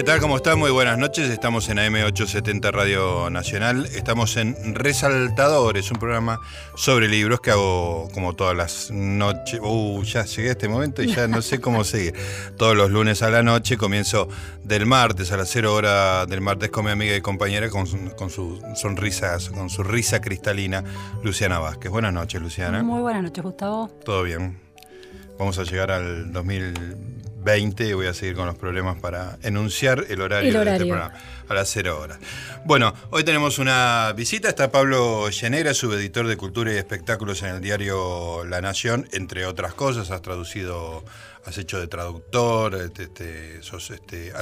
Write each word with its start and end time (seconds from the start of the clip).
¿qué 0.00 0.04
tal? 0.04 0.20
¿Cómo 0.20 0.38
están? 0.38 0.58
Muy 0.58 0.70
buenas 0.70 0.96
noches. 0.96 1.28
Estamos 1.28 1.68
en 1.68 1.76
AM870 1.76 2.72
Radio 2.72 3.28
Nacional. 3.28 3.84
Estamos 3.84 4.38
en 4.38 4.74
Resaltadores, 4.74 5.90
un 5.90 5.98
programa 5.98 6.40
sobre 6.74 7.06
libros 7.06 7.42
que 7.42 7.50
hago 7.50 8.08
como 8.14 8.34
todas 8.34 8.56
las 8.56 8.90
noches. 8.90 9.60
Uh, 9.62 10.02
ya 10.04 10.24
llegué 10.24 10.48
a 10.48 10.52
este 10.52 10.68
momento 10.68 11.02
y 11.02 11.14
ya 11.14 11.28
no 11.28 11.42
sé 11.42 11.60
cómo 11.60 11.84
seguir. 11.84 12.14
Todos 12.56 12.74
los 12.74 12.90
lunes 12.90 13.20
a 13.20 13.28
la 13.28 13.42
noche, 13.42 13.76
comienzo 13.76 14.26
del 14.64 14.86
martes 14.86 15.32
a 15.32 15.36
las 15.36 15.50
0 15.50 15.74
horas 15.74 16.26
del 16.28 16.40
martes 16.40 16.70
con 16.70 16.86
mi 16.86 16.92
amiga 16.92 17.14
y 17.14 17.20
compañera 17.20 17.68
con, 17.68 17.84
con 18.16 18.30
su 18.30 18.58
sonrisa, 18.76 19.36
con 19.52 19.68
su 19.68 19.82
risa 19.82 20.22
cristalina, 20.22 20.82
Luciana 21.22 21.58
Vázquez. 21.58 21.90
Buenas 21.90 22.14
noches, 22.14 22.40
Luciana. 22.40 22.82
Muy 22.82 23.02
buenas 23.02 23.22
noches, 23.22 23.44
Gustavo. 23.44 23.90
Todo 24.02 24.22
bien. 24.22 24.58
Vamos 25.38 25.58
a 25.58 25.64
llegar 25.64 25.90
al 25.90 26.32
2000 26.32 27.29
20 27.42 27.86
y 27.86 27.92
voy 27.92 28.06
a 28.06 28.14
seguir 28.14 28.34
con 28.34 28.46
los 28.46 28.56
problemas 28.56 28.98
para 29.00 29.38
enunciar 29.42 30.04
el 30.08 30.20
horario, 30.20 30.52
de 30.52 30.70
este 30.72 30.86
programa, 30.86 31.12
a 31.48 31.54
las 31.54 31.68
0 31.70 32.00
horas. 32.00 32.18
Bueno, 32.64 32.94
hoy 33.10 33.24
tenemos 33.24 33.58
una 33.58 34.12
visita, 34.16 34.48
está 34.48 34.70
Pablo 34.70 35.28
Llenera, 35.30 35.74
subeditor 35.74 36.26
de 36.26 36.36
Cultura 36.36 36.72
y 36.72 36.76
Espectáculos 36.76 37.42
en 37.42 37.56
el 37.56 37.60
diario 37.60 38.44
La 38.44 38.60
Nación, 38.60 39.08
entre 39.12 39.46
otras 39.46 39.74
cosas, 39.74 40.10
has 40.10 40.22
traducido, 40.22 41.04
has 41.46 41.58
hecho 41.58 41.80
de 41.80 41.86
traductor, 41.86 42.74
este, 42.74 43.04
este, 43.04 43.58
este 43.58 44.32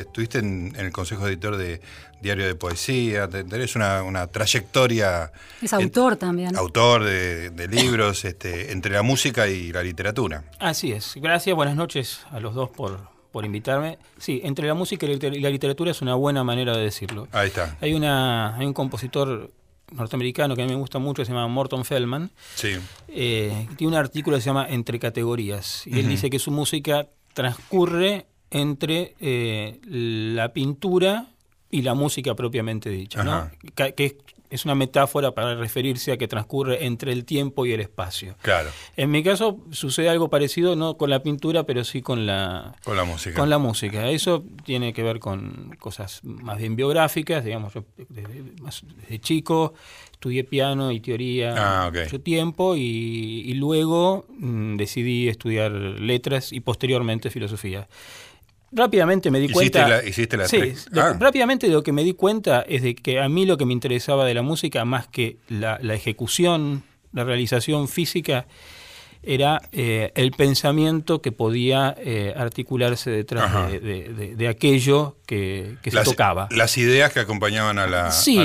estuviste 0.00 0.38
en, 0.38 0.74
el 0.76 0.92
Consejo 0.92 1.26
Editor 1.28 1.56
de 1.56 1.80
Diario 2.20 2.46
de 2.46 2.54
Poesía, 2.54 3.28
tenés 3.28 3.76
una, 3.76 4.02
una 4.02 4.26
trayectoria... 4.26 5.32
Es 5.62 5.72
autor 5.72 6.16
también. 6.16 6.56
Autor 6.56 7.04
de, 7.04 7.68
libros 7.68 8.24
este, 8.24 8.72
entre 8.72 8.92
la 8.92 9.02
música 9.02 9.48
y 9.48 9.72
la 9.72 9.82
literatura. 9.82 10.44
Así 10.58 10.92
es. 10.92 11.14
Gracias, 11.16 11.54
buenas 11.54 11.76
noches 11.76 12.20
a 12.30 12.40
los 12.40 12.54
dos 12.54 12.70
por, 12.70 13.08
por 13.30 13.44
invitarme. 13.44 13.98
Sí, 14.18 14.40
entre 14.44 14.66
la 14.66 14.74
música 14.74 15.06
y 15.06 15.40
la 15.40 15.50
literatura 15.50 15.90
es 15.90 16.02
una 16.02 16.14
buena 16.14 16.44
manera 16.44 16.76
de 16.76 16.84
decirlo. 16.84 17.28
Ahí 17.32 17.48
está. 17.48 17.76
Hay, 17.80 17.94
una, 17.94 18.56
hay 18.56 18.66
un 18.66 18.72
compositor 18.72 19.50
norteamericano 19.92 20.54
que 20.54 20.62
a 20.62 20.66
mí 20.66 20.72
me 20.72 20.78
gusta 20.78 20.98
mucho, 20.98 21.24
se 21.24 21.32
llama 21.32 21.46
Morton 21.48 21.84
Feldman. 21.84 22.30
Sí. 22.54 22.76
Eh, 23.08 23.68
tiene 23.76 23.92
un 23.92 23.98
artículo 23.98 24.36
que 24.36 24.42
se 24.42 24.46
llama 24.46 24.66
Entre 24.68 24.98
categorías. 24.98 25.86
Y 25.86 25.98
él 26.00 26.08
dice 26.08 26.30
que 26.30 26.38
su 26.38 26.50
música 26.50 27.08
transcurre 27.34 28.26
entre 28.50 29.14
eh, 29.20 29.80
la 29.84 30.52
pintura 30.52 31.28
y 31.70 31.82
la 31.82 31.94
música 31.94 32.34
propiamente 32.34 32.88
dicha, 32.88 33.22
¿no? 33.22 33.50
que, 33.74 33.94
es 33.96 34.14
una 34.64 34.74
metáfora 34.74 35.32
para 35.32 35.54
referirse 35.54 36.12
a 36.12 36.16
que 36.16 36.28
transcurre 36.28 36.86
entre 36.86 37.12
el 37.12 37.24
tiempo 37.24 37.66
y 37.66 37.72
el 37.72 37.80
espacio. 37.80 38.36
Claro. 38.42 38.70
En 38.96 39.10
mi 39.10 39.22
caso 39.22 39.58
sucede 39.70 40.08
algo 40.08 40.30
parecido, 40.30 40.76
no 40.76 40.96
con 40.96 41.10
la 41.10 41.22
pintura, 41.22 41.64
pero 41.64 41.84
sí 41.84 42.02
con 42.02 42.26
la, 42.26 42.76
con 42.84 42.96
la 42.96 43.04
música. 43.04 43.38
Con 43.38 43.50
la 43.50 43.58
música. 43.58 44.08
Eso 44.10 44.44
tiene 44.64 44.92
que 44.92 45.02
ver 45.02 45.18
con 45.18 45.76
cosas 45.78 46.20
más 46.22 46.58
bien 46.58 46.76
biográficas, 46.76 47.44
digamos, 47.44 47.74
yo 47.74 47.84
desde, 48.08 49.18
chico 49.20 49.74
estudié 50.12 50.42
piano 50.42 50.90
y 50.90 51.00
teoría 51.00 51.54
ah, 51.56 51.92
mucho 51.94 52.20
tiempo 52.20 52.74
y, 52.76 53.52
luego 53.54 54.26
mm, 54.38 54.76
decidí 54.76 55.28
estudiar 55.28 55.70
letras 55.70 56.52
y 56.52 56.60
posteriormente 56.60 57.30
filosofía. 57.30 57.88
Rápidamente 58.70 59.30
me 59.30 59.40
di 59.40 59.48
cuenta. 59.48 60.04
hiciste 60.04 60.36
la 60.36 60.46
sí, 60.46 60.74
ah. 60.94 61.16
rápidamente 61.18 61.68
lo 61.68 61.82
que 61.82 61.92
me 61.92 62.04
di 62.04 62.12
cuenta 62.12 62.62
es 62.62 62.82
de 62.82 62.94
que 62.94 63.18
a 63.18 63.28
mí 63.28 63.46
lo 63.46 63.56
que 63.56 63.64
me 63.64 63.72
interesaba 63.72 64.26
de 64.26 64.34
la 64.34 64.42
música, 64.42 64.84
más 64.84 65.08
que 65.08 65.38
la, 65.48 65.78
la 65.80 65.94
ejecución, 65.94 66.82
la 67.12 67.24
realización 67.24 67.88
física, 67.88 68.46
era 69.22 69.60
eh, 69.72 70.12
el 70.14 70.30
pensamiento 70.32 71.20
que 71.20 71.32
podía 71.32 71.94
eh, 71.98 72.32
articularse 72.36 73.10
detrás 73.10 73.70
de, 73.70 74.48
aquello 74.48 75.16
que, 75.28 75.76
se 75.84 76.02
tocaba. 76.04 76.48
Las 76.50 76.78
ideas 76.78 77.12
que 77.12 77.20
acompañaban 77.20 77.78
a 77.78 77.86
la, 77.86 78.04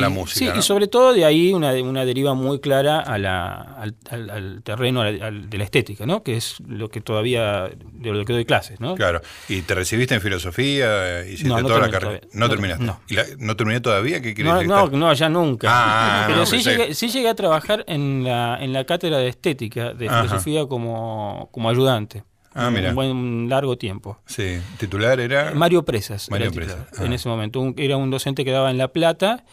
música. 0.10 0.54
Sí, 0.54 0.60
y 0.60 0.62
sobre 0.62 0.88
todo 0.88 1.14
de 1.14 1.24
ahí 1.24 1.54
una, 1.54 1.72
una 1.76 2.04
deriva 2.04 2.34
muy 2.34 2.60
clara 2.60 3.00
a 3.00 3.18
la, 3.18 3.78
al, 4.10 4.62
terreno 4.64 5.02
de 5.04 5.58
la 5.58 5.64
estética, 5.64 6.06
¿no? 6.06 6.24
que 6.24 6.36
es 6.36 6.58
lo 6.68 6.90
que 6.90 7.00
todavía, 7.00 7.70
de 7.94 8.12
lo 8.12 8.26
que 8.26 8.34
doy 8.34 8.44
clases. 8.44 8.82
¿no? 8.82 8.96
Claro, 8.96 9.22
y 9.48 9.62
te 9.62 9.76
recibiste 9.76 10.14
en 10.14 10.20
filosofía, 10.20 11.26
hiciste 11.26 11.50
toda 11.62 11.80
la 11.80 11.90
carrera. 11.90 12.20
No, 12.34 12.50
terminaste. 12.50 12.84
No. 12.84 13.00
¿Y 13.08 13.16
no 13.38 13.56
terminé 13.56 13.80
todavía? 13.80 14.22
¿Qué 14.22 14.34
quieres 14.34 14.54
decir? 14.54 14.68
No, 14.68 14.88
no, 14.88 15.14
ya 15.14 15.30
nunca. 15.30 15.68
Ah, 15.72 16.26
Pero 16.28 16.46
sí 16.46 16.62
llegué, 16.62 16.94
sí 16.94 17.08
llegué, 17.08 17.30
a 17.30 17.36
trabajar 17.36 17.86
en 17.88 18.26
la, 18.26 18.58
en 18.60 18.74
la 18.74 18.84
cátedra 18.84 19.20
de 19.20 19.30
estética, 19.30 19.94
de 19.94 20.10
filosofía 20.10 20.66
como, 20.66 21.48
como 21.54 21.70
ayudante. 21.70 22.24
Ah. 22.56 22.70
Un 22.70 22.96
buen 22.96 23.50
largo 23.50 23.78
tiempo. 23.78 24.20
Sí, 24.26 24.60
titular 24.78 25.20
era. 25.20 25.52
Mario 25.56 25.84
Presas. 25.84 26.30
Mario 26.30 26.52
Presas. 26.52 26.88
En 27.00 27.12
ah. 27.12 27.16
ese 27.16 27.28
momento. 27.30 27.74
era 27.78 27.98
un 27.98 28.10
docente 28.12 28.46
que 28.46 28.52
daba 28.52 28.70
en 28.72 28.78
La 28.78 28.90
Plata 28.90 29.44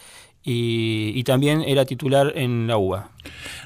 y, 0.43 1.23
también 1.23 1.61
era 1.61 1.85
titular 1.85 2.33
en 2.35 2.67
la 2.67 2.77
UBA. 2.77 3.11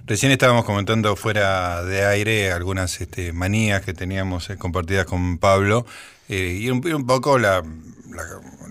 Recién 0.05 0.31
estábamos 0.31 0.65
comentando 0.65 1.15
fuera 1.15 1.83
de 1.83 2.05
aire 2.05 2.51
algunas 2.51 2.99
este, 2.99 3.31
manías 3.31 3.81
que 3.83 3.93
teníamos 3.93 4.49
eh, 4.49 4.57
compartidas 4.57 5.05
con 5.05 5.37
Pablo 5.37 5.85
eh, 6.27 6.57
y 6.59 6.69
un, 6.69 6.81
poco 6.81 7.39
la, 7.39 7.63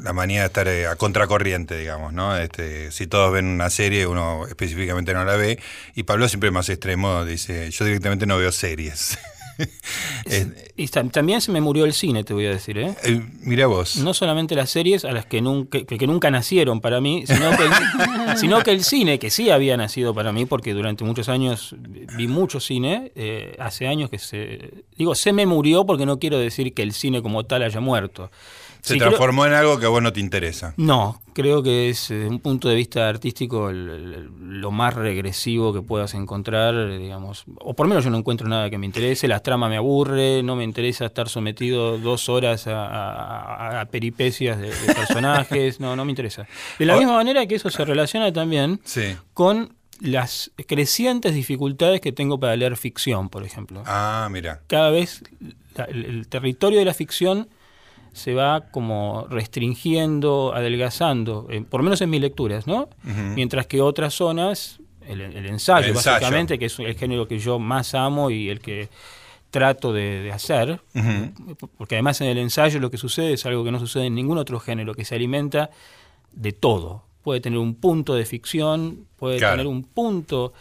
la, 0.02 0.12
manía 0.12 0.40
de 0.40 0.46
estar 0.46 0.68
eh, 0.68 0.86
a 0.86 0.96
contracorriente, 0.96 1.78
digamos, 1.78 2.12
¿no? 2.12 2.36
Este, 2.36 2.90
si 2.92 3.06
todos 3.06 3.32
ven 3.32 3.46
una 3.46 3.70
serie, 3.70 4.06
uno 4.06 4.46
específicamente 4.46 5.14
no 5.14 5.24
la 5.24 5.36
ve 5.36 5.58
y 5.94 6.02
Pablo 6.02 6.28
siempre 6.28 6.50
más 6.50 6.68
extremo 6.68 7.24
dice, 7.24 7.70
yo 7.70 7.84
directamente 7.86 8.26
no 8.26 8.36
veo 8.36 8.52
series. 8.52 9.18
y 10.76 10.88
también 10.88 11.40
se 11.40 11.52
me 11.52 11.60
murió 11.60 11.84
el 11.84 11.92
cine, 11.92 12.24
te 12.24 12.34
voy 12.34 12.46
a 12.46 12.50
decir. 12.50 12.78
¿eh? 12.78 12.94
eh 13.04 13.22
mira 13.40 13.66
vos. 13.66 13.96
No 13.96 14.14
solamente 14.14 14.54
las 14.54 14.70
series 14.70 15.04
a 15.04 15.12
las 15.12 15.26
que 15.26 15.40
nunca, 15.40 15.84
que, 15.84 16.06
nunca 16.06 16.30
nacieron 16.30 16.80
para 16.80 17.00
mí, 17.00 17.24
sino 17.26 17.50
que, 17.56 17.64
el, 17.64 18.36
sino 18.36 18.62
que, 18.62 18.70
el, 18.72 18.84
cine, 18.84 19.18
que 19.18 19.30
sí 19.30 19.50
había 19.50 19.76
nacido 19.76 20.14
para 20.14 20.32
mí, 20.32 20.46
porque 20.46 20.72
durante 20.74 21.04
muchos 21.04 21.28
años 21.28 21.74
vi 22.16 22.28
mucho 22.28 22.60
cine. 22.60 23.12
Eh, 23.14 23.56
hace 23.58 23.86
años 23.86 24.10
que 24.10 24.18
se. 24.18 24.84
Digo, 24.96 25.14
se 25.14 25.32
me 25.32 25.46
murió 25.46 25.84
porque 25.86 26.06
no 26.06 26.18
quiero 26.18 26.38
decir 26.38 26.74
que 26.74 26.82
el 26.82 26.92
cine 26.92 27.22
como 27.22 27.44
tal 27.44 27.62
haya 27.62 27.80
muerto. 27.80 28.30
Se 28.84 28.98
transformó 28.98 29.46
en 29.46 29.54
algo 29.54 29.78
que 29.78 29.86
a 29.86 29.88
vos 29.88 30.02
no 30.02 30.12
te 30.12 30.20
interesa. 30.20 30.74
No, 30.76 31.22
creo 31.32 31.62
que 31.62 31.88
es 31.88 32.08
desde 32.10 32.28
un 32.28 32.38
punto 32.38 32.68
de 32.68 32.74
vista 32.74 33.08
artístico 33.08 33.72
lo 33.72 34.70
más 34.70 34.92
regresivo 34.92 35.72
que 35.72 35.80
puedas 35.80 36.12
encontrar, 36.12 36.98
digamos. 36.98 37.44
O 37.60 37.72
por 37.74 37.86
lo 37.86 37.88
menos 37.88 38.04
yo 38.04 38.10
no 38.10 38.18
encuentro 38.18 38.46
nada 38.46 38.68
que 38.68 38.76
me 38.76 38.84
interese, 38.84 39.26
la 39.26 39.40
trama 39.40 39.70
me 39.70 39.78
aburre, 39.78 40.42
no 40.42 40.54
me 40.54 40.64
interesa 40.64 41.06
estar 41.06 41.30
sometido 41.30 41.96
dos 41.96 42.28
horas 42.28 42.66
a, 42.68 43.88
peripecias 43.90 44.58
de, 44.58 44.70
personajes, 44.94 45.80
no, 45.80 45.96
no 45.96 46.04
me 46.04 46.12
interesa. 46.12 46.46
De 46.78 46.84
la 46.84 46.96
misma 46.96 47.14
manera 47.14 47.46
que 47.46 47.54
eso 47.54 47.70
se 47.70 47.84
relaciona 47.86 48.32
también 48.34 48.80
con 49.32 49.74
las 50.00 50.50
crecientes 50.66 51.34
dificultades 51.34 52.02
que 52.02 52.12
tengo 52.12 52.38
para 52.38 52.54
leer 52.54 52.76
ficción, 52.76 53.30
por 53.30 53.44
ejemplo. 53.44 53.82
Ah, 53.86 54.28
mira. 54.30 54.60
Cada 54.66 54.90
vez 54.90 55.22
el 55.88 56.28
territorio 56.28 56.78
de 56.80 56.84
la 56.84 56.94
ficción 56.94 57.48
se 58.14 58.32
va 58.32 58.70
como 58.70 59.26
restringiendo, 59.28 60.52
adelgazando, 60.54 61.46
eh, 61.50 61.62
por 61.68 61.80
lo 61.80 61.84
menos 61.84 62.00
en 62.00 62.10
mis 62.10 62.20
lecturas, 62.20 62.66
¿no? 62.66 62.88
Mientras 63.34 63.66
que 63.66 63.80
otras 63.80 64.14
zonas, 64.14 64.80
el, 65.06 65.20
ensayo, 65.20 65.92
básicamente, 65.92 66.58
que 66.58 66.66
es 66.66 66.78
el 66.78 66.94
género 66.94 67.28
que 67.28 67.38
yo 67.38 67.58
más 67.58 67.94
amo 67.94 68.30
y 68.30 68.48
el 68.48 68.60
que 68.60 68.88
trato 69.50 69.92
de, 69.92 70.32
hacer, 70.32 70.80
porque 71.76 71.96
además 71.96 72.20
en 72.20 72.28
el 72.28 72.38
ensayo 72.38 72.80
lo 72.80 72.90
que 72.90 72.98
sucede 72.98 73.34
es 73.34 73.46
algo 73.46 73.64
que 73.64 73.70
no 73.70 73.78
sucede 73.78 74.06
en 74.06 74.14
ningún 74.14 74.38
otro 74.38 74.58
género, 74.58 74.94
que 74.94 75.04
se 75.04 75.14
alimenta 75.14 75.70
de 76.32 76.52
todo. 76.52 77.04
Puede 77.22 77.40
tener 77.40 77.58
un 77.58 77.74
punto 77.74 78.14
de 78.14 78.24
ficción, 78.26 79.06
puede 79.16 79.38
tener 79.38 79.66
un 79.66 79.84
punto 79.84 80.52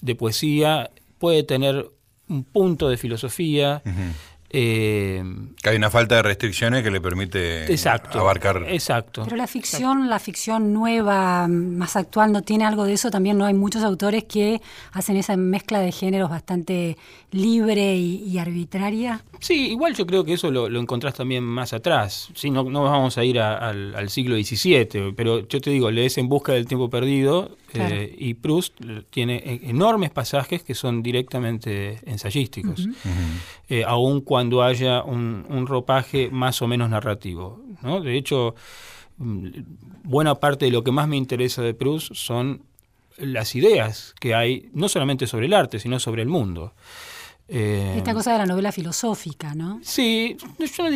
de 0.00 0.14
poesía, 0.14 0.90
puede 1.18 1.42
tener 1.42 1.90
un 2.28 2.44
punto 2.44 2.88
de 2.88 2.96
filosofía. 2.96 3.82
Eh, 4.54 5.24
que 5.62 5.70
hay 5.70 5.76
una 5.76 5.88
falta 5.88 6.16
de 6.16 6.22
restricciones 6.22 6.82
que 6.82 6.90
le 6.90 7.00
permite 7.00 7.64
abarcar. 8.12 8.66
Exacto. 8.68 9.22
Pero 9.24 9.36
la 9.36 9.46
ficción, 9.46 10.10
la 10.10 10.18
ficción 10.18 10.74
nueva, 10.74 11.48
más 11.48 11.96
actual, 11.96 12.32
¿no 12.32 12.42
tiene 12.42 12.66
algo 12.66 12.84
de 12.84 12.92
eso? 12.92 13.10
También 13.10 13.38
no 13.38 13.46
hay 13.46 13.54
muchos 13.54 13.82
autores 13.82 14.24
que 14.24 14.60
hacen 14.92 15.16
esa 15.16 15.36
mezcla 15.36 15.80
de 15.80 15.90
géneros 15.90 16.28
bastante 16.28 16.98
libre 17.32 17.96
y, 17.96 18.38
arbitraria. 18.38 19.24
Sí, 19.40 19.70
igual 19.70 19.94
yo 19.94 20.06
creo 20.06 20.24
que 20.24 20.34
eso 20.34 20.50
lo, 20.50 20.66
encontrás 20.78 21.14
también 21.14 21.42
más 21.42 21.72
atrás. 21.72 22.28
Sí, 22.34 22.50
no, 22.50 22.64
no 22.64 22.84
vamos 22.84 23.16
a 23.18 23.24
ir 23.24 23.40
al, 23.40 24.08
siglo 24.10 24.36
XVII, 24.36 25.14
pero 25.16 25.46
yo 25.48 25.60
te 25.60 25.70
digo, 25.70 25.90
lees 25.90 26.18
En 26.18 26.28
Busca 26.28 26.52
del 26.52 26.66
Tiempo 26.66 26.90
Perdido 26.90 27.56
eh, 27.72 28.14
y 28.18 28.34
Proust 28.34 28.74
tiene 29.10 29.36
e, 29.36 29.70
enormes 29.70 30.10
pasajes 30.10 30.62
que 30.62 30.74
son 30.74 31.02
directamente 31.02 32.00
ensayísticos, 32.04 32.86
eh, 33.68 33.82
aun 33.86 34.20
cuando 34.20 34.62
haya 34.62 35.02
un, 35.02 35.66
ropaje 35.66 36.28
más 36.30 36.60
o 36.60 36.68
menos 36.68 36.90
narrativo. 36.90 37.62
¿no? 37.82 38.02
De 38.02 38.16
hecho, 38.16 38.54
mm, 39.16 39.46
buena 40.04 40.34
parte 40.34 40.66
de 40.66 40.70
lo 40.70 40.84
que 40.84 40.92
más 40.92 41.08
me 41.08 41.16
interesa 41.16 41.62
de 41.62 41.72
Proust 41.72 42.14
son 42.14 42.62
las 43.16 43.54
ideas 43.54 44.14
que 44.20 44.34
hay, 44.34 44.68
no 44.74 44.88
solamente 44.88 45.26
sobre 45.26 45.46
el 45.46 45.54
arte, 45.54 45.78
sino 45.78 45.98
sobre 45.98 46.22
el 46.22 46.28
mundo. 46.28 46.74
Eh, 47.48 47.94
Esta 47.98 48.14
cosa 48.14 48.32
de 48.32 48.38
la 48.38 48.46
novela 48.46 48.72
filosófica, 48.72 49.54
¿no? 49.54 49.80
Sí, 49.82 50.36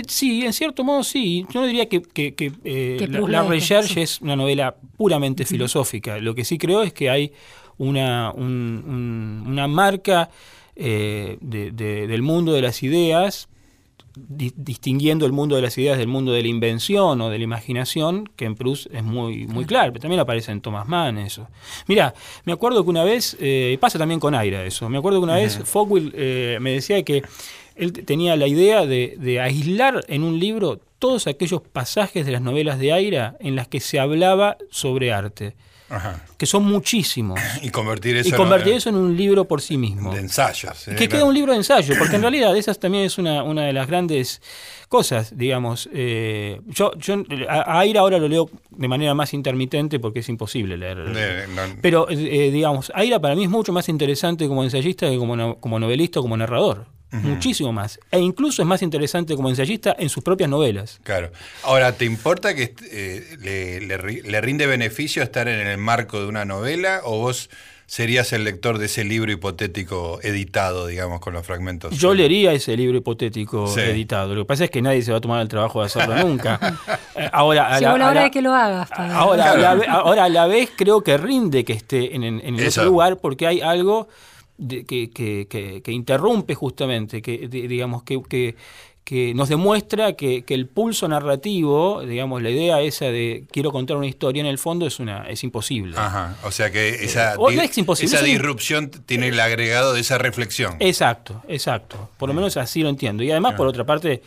sí, 0.09 0.45
en 0.45 0.53
cierto 0.53 0.85
modo 0.85 1.05
sí. 1.05 1.47
Yo 1.51 1.61
no 1.61 1.67
diría 1.67 1.89
que, 1.89 2.03
eh, 2.17 3.09
La, 3.29 3.43
Recherche 3.43 4.03
es 4.03 4.21
una 4.21 4.37
novela 4.37 4.75
puramente 4.97 5.45
filosófica. 5.45 6.19
Lo 6.19 6.35
que 6.35 6.45
sí 6.45 6.57
creo 6.57 6.83
es 6.83 6.93
que 6.93 7.11
hay 7.11 7.33
una, 7.79 8.33
una 8.33 9.69
marca 9.69 10.31
eh, 10.75 11.39
del 11.41 12.23
mundo 12.23 12.53
de 12.53 12.63
las 12.63 12.83
ideas 12.83 13.49
distinguiendo 14.17 15.27
el 15.27 15.33
mundo 15.33 15.57
de 15.57 15.63
las 15.63 15.77
ideas 15.77 15.99
del 15.99 16.09
mundo 16.09 16.33
de 16.33 16.43
la 16.43 16.49
invención 16.49 17.21
o 17.21 17.29
de 17.29 17.39
la 17.39 17.45
imaginación, 17.45 18.29
que 18.35 18.47
en 18.47 18.55
Proust 18.55 18.87
es 18.93 19.05
muy, 19.05 19.47
muy 19.47 19.67
claro, 19.67 19.93
pero 19.93 20.03
también 20.03 20.21
aparece 20.21 20.53
en 20.53 20.63
Thomas 20.63 20.89
Mann 20.89 21.19
eso. 21.19 21.49
Mira, 21.87 22.15
me 22.45 22.53
acuerdo 22.53 22.83
que 22.83 22.91
una 22.91 23.05
vez, 23.05 23.37
eh, 23.41 23.77
pasa 23.81 23.99
también 23.99 24.19
con 24.19 24.35
Aira 24.35 24.65
eso, 24.65 24.89
me 24.89 24.99
acuerdo 24.99 25.21
que 25.21 25.25
una 25.25 25.37
vez 25.37 25.61
Fogwill 25.65 26.13
eh, 26.17 26.59
me 26.61 26.73
decía 26.73 27.03
que 27.03 27.23
él 27.75 27.93
tenía 27.93 28.37
la 28.37 28.47
idea 28.47 28.87
de, 28.87 29.17
de, 29.19 29.39
aislar 29.41 30.03
en 30.09 30.23
un 30.23 30.41
libro 30.41 30.81
todos 30.99 31.27
aquellos 31.27 31.61
pasajes 31.61 32.25
de 32.25 32.33
las 32.33 32.41
novelas 32.41 32.79
de 32.79 32.93
Aira 32.93 33.37
en 33.39 33.55
las 33.55 33.69
que 33.69 33.81
se 33.81 34.01
hablaba 34.01 34.57
sobre 34.71 35.13
arte 35.13 35.55
que 36.37 36.47
son 36.47 36.65
muchísimos. 36.65 37.41
Y 37.63 37.71
convertir 37.71 38.17
eso, 38.17 38.29
y 38.29 38.33
convertir 38.33 38.75
eso 38.75 38.89
en 38.91 38.97
un 38.97 39.17
libro 39.17 39.47
por 39.47 39.61
sí 39.61 39.77
mismo. 39.77 40.13
De 40.13 40.21
ensayos. 40.21 40.85
Que 40.97 41.09
queda 41.09 41.25
un 41.25 41.35
libro 41.35 41.53
de 41.53 41.59
ensayo, 41.59 41.95
porque 41.99 42.17
en 42.17 42.23
realidad 42.27 42.57
esa 42.57 42.75
también 42.75 43.05
es 43.05 43.19
una, 43.19 43.43
una 43.43 43.65
de 43.65 43.73
las 43.73 43.87
grandes 43.87 44.41
cosas, 44.89 45.37
digamos. 45.37 45.89
Eh, 45.93 46.61
yo 46.67 46.93
yo 46.97 47.23
a, 47.49 47.81
Aira 47.81 48.01
ahora 48.01 48.19
lo 48.19 48.29
leo 48.29 48.51
de 48.71 48.89
manera 48.89 49.15
más 49.15 49.35
intermitente 49.35 49.99
porque 49.99 50.21
es 50.21 50.29
imposible 50.29 50.77
leer. 50.77 50.99
Pero, 51.81 52.09
eh, 52.11 52.51
digamos, 52.51 52.93
Aira 52.95 53.21
para 53.21 53.35
mí 53.35 53.45
es 53.45 53.51
mucho 53.51 53.73
más 53.73 53.89
interesante 53.89 54.49
como 54.49 54.63
ensayista 54.65 55.09
que 55.09 55.19
como, 55.19 55.59
como 55.59 55.79
novelista 55.79 56.21
o 56.21 56.23
como 56.23 56.37
narrador 56.37 56.96
muchísimo 57.11 57.73
más. 57.73 57.99
E 58.11 58.19
incluso 58.19 58.63
es 58.63 58.69
más 58.69 58.83
interesante 58.83 59.37
como 59.37 59.49
ensayista 59.49 59.95
en 59.99 60.09
sus 60.09 60.23
propias 60.23 60.51
novelas. 60.51 61.01
Claro. 61.03 61.31
Ahora, 61.63 61.93
¿te 61.93 62.05
importa 62.05 62.55
que 62.55 62.75
eh, 62.91 63.37
le, 64.25 64.41
rinde 64.41 64.67
beneficio 64.67 65.23
estar 65.23 65.49
en 65.49 65.67
el 65.67 65.79
marco 65.79 66.21
de 66.21 66.27
una 66.27 66.45
novela 66.45 67.01
o 67.05 67.19
vos 67.19 67.51
serías 67.89 68.33
el 68.33 68.43
lector 68.43 68.79
de 68.79 68.87
ese 68.87 69.05
libro 69.05 69.31
hipotético 69.31 70.19
editado, 70.23 70.89
digamos, 70.89 71.21
con 71.21 71.33
los 71.33 71.47
fragmentos? 71.47 71.97
Yo 71.97 72.15
leería 72.15 72.53
ese 72.53 72.77
libro 72.77 72.99
hipotético 72.99 73.73
editado. 73.79 74.35
Lo 74.35 74.43
que 74.43 74.47
pasa 74.47 74.65
es 74.65 74.71
que 74.71 74.83
nadie 74.83 75.03
se 75.03 75.13
va 75.13 75.19
a 75.19 75.21
tomar 75.21 75.41
el 75.41 75.49
trabajo 75.49 75.81
de 75.81 75.87
hacerlo 75.87 76.17
nunca. 76.27 76.59
Eh, 77.15 77.29
ahora, 77.33 77.75
a 77.75 77.81
la, 77.81 77.95
hora 77.95 78.23
de 78.25 78.31
que 78.31 78.43
lo 78.43 78.53
hagas. 78.53 78.91
Ahora, 78.93 79.53
a 79.53 79.57
la, 79.57 79.71
ahora, 79.93 80.25
a 80.25 80.29
la 80.29 80.47
vez 80.47 80.71
creo 80.77 81.03
que 81.03 81.17
rinde 81.17 81.65
que 81.65 81.73
esté 81.73 82.17
en, 82.17 82.25
en, 82.25 82.59
ese 82.59 82.85
lugar 82.85 83.19
porque 83.19 83.47
hay 83.47 83.61
algo 83.61 84.09
que, 84.59 85.11
que, 85.11 85.83
que, 85.83 85.93
interrumpe 85.93 86.55
justamente, 86.55 87.21
que 87.21 87.49
digamos 87.49 88.03
que, 88.03 88.55
que, 89.05 89.35
nos 89.35 89.49
demuestra 89.49 90.15
que, 90.15 90.45
el 90.49 90.67
pulso 90.67 91.07
narrativo, 91.09 92.03
digamos, 92.03 92.43
la 92.43 92.51
idea 92.51 92.81
esa 92.81 93.07
de 93.07 93.45
quiero 93.51 93.71
contar 93.71 93.97
una 93.97 94.07
historia 94.07 94.41
en 94.41 94.47
el 94.47 94.59
fondo 94.59 94.87
es 94.87 94.99
una 94.99 95.29
es 95.29 95.45
imposible. 95.45 95.97
Ajá, 95.97 96.37
o 96.45 96.51
sea 96.51 96.71
que 96.71 96.89
esa, 97.05 97.35
eh, 97.35 97.71
esa 98.01 98.23
disrupción 98.23 98.91
tiene 98.91 99.29
el 99.29 99.39
agregado 99.39 99.93
de 99.93 100.01
esa 100.01 100.19
reflexión. 100.19 100.77
Exacto, 100.81 101.43
exacto. 101.49 102.11
Por 102.17 102.29
lo 102.29 102.35
menos 102.35 102.57
así 102.57 102.83
lo 102.83 102.89
entiendo. 102.89 103.23
Y 103.23 103.31
además, 103.31 103.55
por 103.55 103.67
otra 103.67 103.85
parte, 103.85 104.23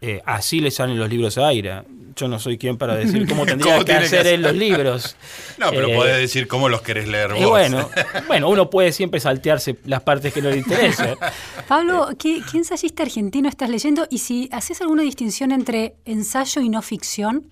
eh, 0.00 0.22
así 0.24 0.60
le 0.60 0.70
salen 0.70 0.98
los 0.98 1.08
libros 1.08 1.36
a 1.38 1.48
Aira. 1.48 1.84
Yo 2.16 2.28
no 2.28 2.38
soy 2.38 2.58
quien 2.58 2.76
para 2.76 2.94
decir 2.94 3.28
cómo 3.28 3.44
tendría 3.46 3.82
que 3.84 3.92
hacer 3.92 4.26
él 4.26 4.42
los 4.42 4.54
libros. 4.54 5.16
No, 5.56 5.70
pero 5.70 5.88
eh, 5.88 5.94
podés 5.94 6.16
decir 6.16 6.48
cómo 6.48 6.68
los 6.68 6.82
querés 6.82 7.06
leer 7.06 7.32
vos. 7.32 7.48
bueno, 7.48 7.88
bueno, 8.26 8.48
uno 8.48 8.70
puede 8.70 8.90
siempre 8.90 9.20
saltearse 9.20 9.76
las 9.84 10.02
partes 10.02 10.32
que 10.32 10.42
no 10.42 10.50
le 10.50 10.58
interesen. 10.58 11.16
Pablo, 11.68 12.08
¿qué, 12.18 12.42
ensayista 12.52 13.04
argentino 13.04 13.48
estás 13.48 13.70
leyendo? 13.70 14.06
Y 14.10 14.18
si 14.18 14.48
haces 14.50 14.80
alguna 14.80 15.02
distinción 15.04 15.52
entre 15.52 15.94
ensayo 16.04 16.60
y 16.60 16.68
no 16.68 16.82
ficción. 16.82 17.50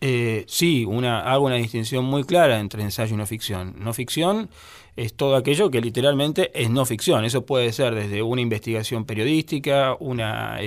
Eh, 0.00 0.44
sí, 0.48 0.86
una, 0.86 1.20
hago 1.20 1.44
una 1.44 1.56
distinción 1.56 2.06
muy 2.06 2.24
clara 2.24 2.58
entre 2.58 2.82
ensayo 2.82 3.14
y 3.14 3.18
no 3.18 3.26
ficción. 3.26 3.74
No 3.78 3.92
ficción 3.92 4.48
es 4.96 5.14
todo 5.14 5.36
aquello 5.36 5.70
que 5.70 5.80
literalmente 5.80 6.50
es 6.54 6.70
no 6.70 6.84
ficción. 6.84 7.24
Eso 7.24 7.44
puede 7.44 7.72
ser 7.72 7.94
desde 7.94 8.22
una 8.22 8.40
investigación 8.40 9.04
periodística, 9.04 9.96
una 10.00 10.58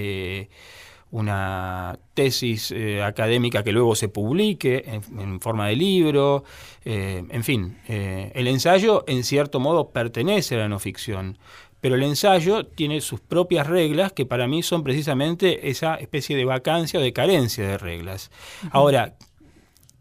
una 1.14 2.00
tesis 2.16 2.72
eh, 2.72 3.04
académica 3.04 3.64
que 3.64 3.72
luego 3.72 3.96
se 3.96 4.10
publique 4.10 4.84
en, 4.88 5.40
forma 5.40 5.68
de 5.68 5.76
libro, 5.76 6.44
eh, 6.86 7.24
en 7.30 7.44
fin, 7.44 7.78
eh, 7.88 8.32
el 8.34 8.48
ensayo 8.48 9.04
en 9.08 9.24
cierto 9.24 9.60
modo 9.60 9.92
pertenece 9.92 10.56
a 10.56 10.60
la 10.60 10.70
no 10.70 10.80
ficción, 10.80 11.38
pero 11.82 11.94
el 11.94 12.02
ensayo 12.02 12.66
tiene 12.66 13.00
sus 13.00 13.20
propias 13.20 13.68
reglas 13.68 14.12
que 14.12 14.26
para 14.26 14.48
mí 14.48 14.64
son 14.64 14.84
precisamente 14.84 15.70
esa 15.70 15.96
especie 15.98 16.36
de 16.36 16.46
vacancia 16.46 17.00
o 17.00 17.04
de 17.04 17.14
carencia 17.14 17.68
de 17.68 17.78
reglas. 17.78 18.32
Ahora, 18.72 19.14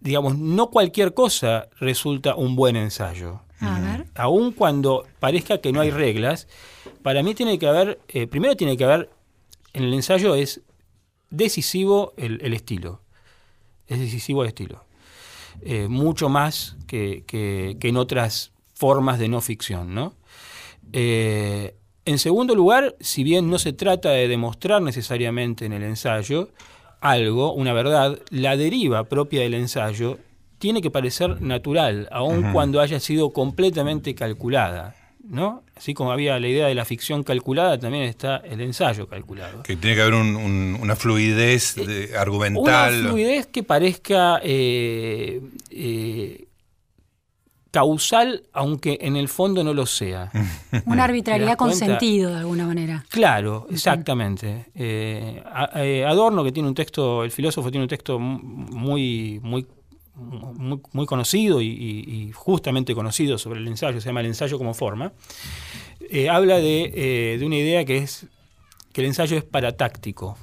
digamos, 0.01 0.39
no 0.39 0.71
cualquier 0.71 1.13
cosa 1.13 1.69
resulta 1.79 2.37
un 2.37 2.57
buen 2.57 2.75
ensayo. 2.75 3.43
A 3.61 3.81
ver. 3.81 4.07
Aun 4.15 4.53
cuando 4.53 5.05
parezca 5.21 5.59
que 5.59 5.73
no 5.73 5.83
hay 5.83 5.91
reglas, 5.91 6.49
para 7.03 7.23
mí 7.23 7.35
tiene 7.35 7.59
que 7.59 7.67
haber, 7.67 7.99
primero 8.31 8.57
tiene 8.57 8.79
que 8.79 8.85
haber, 8.85 9.11
en 9.75 9.85
el 9.85 9.93
ensayo 9.93 10.35
es 10.35 10.63
decisivo 11.33 12.13
el, 12.17 12.53
estilo. 12.53 13.01
Es 13.89 13.99
decisivo 13.99 14.43
el 14.43 14.49
estilo. 14.49 14.85
Eh, 15.63 15.89
mucho 15.89 16.29
más 16.29 16.77
que, 16.87 17.25
en 17.81 17.97
otras 17.97 18.53
formas 18.75 19.19
de 19.19 19.29
no 19.29 19.41
ficción. 19.41 19.95
¿no? 19.95 20.15
Eh, 20.93 21.75
en 22.05 22.19
segundo 22.19 22.55
lugar, 22.55 22.95
si 23.01 23.25
bien 23.25 23.51
no 23.51 23.59
se 23.59 23.73
trata 23.73 24.11
de 24.11 24.29
demostrar 24.29 24.83
necesariamente 24.83 25.67
en 25.67 25.73
el 25.73 25.83
ensayo 25.83 26.51
algo, 27.01 27.53
una 27.53 27.73
verdad, 27.73 28.19
la 28.31 28.57
deriva 28.57 29.05
propia 29.05 29.41
del 29.41 29.55
ensayo 29.55 30.19
tiene 30.59 30.81
que 30.81 30.91
parecer 30.91 31.41
natural, 31.43 32.09
aun 32.13 32.53
cuando 32.53 32.81
haya 32.81 33.01
sido 33.01 33.33
completamente 33.33 34.15
calculada. 34.15 34.95
¿no? 35.25 35.63
Así 35.83 35.95
como 35.95 36.13
había 36.13 36.39
la 36.39 36.47
idea 36.47 36.69
de 36.69 36.77
la 36.77 36.85
ficción 36.85 37.25
calculada, 37.25 37.77
también 37.77 38.05
está 38.05 38.37
el 38.37 38.61
ensayo 38.61 39.09
calculado. 39.09 39.65
Que 39.65 39.75
tiene 39.75 39.97
que 39.97 40.03
haber 40.03 40.15
una 40.15 40.95
fluidez 40.95 41.77
eh, 41.77 42.13
argumental. 42.17 43.01
Una 43.01 43.09
fluidez 43.09 43.49
que 43.49 43.65
parezca 43.65 44.39
eh, 44.45 45.41
eh, 45.71 46.47
causal, 47.73 48.45
aunque 48.53 48.97
en 49.01 49.17
el 49.17 49.29
fondo 49.29 49.65
no 49.65 49.75
lo 49.75 49.85
sea. 49.85 50.31
Una 50.87 51.03
arbitrariedad 51.03 51.57
con 51.57 51.75
sentido, 51.75 52.31
de 52.31 52.37
alguna 52.37 52.65
manera. 52.65 53.05
Claro, 53.09 53.67
exactamente. 53.69 54.67
Adorno, 56.07 56.45
que 56.45 56.53
tiene 56.53 56.69
un 56.69 56.77
texto, 56.77 57.25
el 57.25 57.33
filósofo 57.33 57.73
tiene 57.73 57.83
un 57.83 57.89
texto 57.89 58.21
muy, 58.21 59.41
muy 59.43 59.67
muy, 60.15 61.07
conocido 61.07 61.61
y, 61.63 62.31
justamente 62.35 62.95
conocido 62.95 63.39
sobre 63.39 63.61
el 63.61 63.69
ensayo, 63.69 64.01
se 64.01 64.09
llama 64.09 64.21
el 64.21 64.27
ensayo 64.27 64.59
como 64.59 64.75
forma, 64.75 65.13
eh, 66.01 66.29
habla 66.29 66.59
eh, 66.59 67.37
de, 67.39 67.47
una 67.47 67.57
idea 67.57 67.85
que 67.85 67.99
es 67.99 68.27
que 68.93 69.01
el 69.01 69.07
ensayo 69.07 69.39
es 69.39 69.45
paratáctico. 69.45 70.37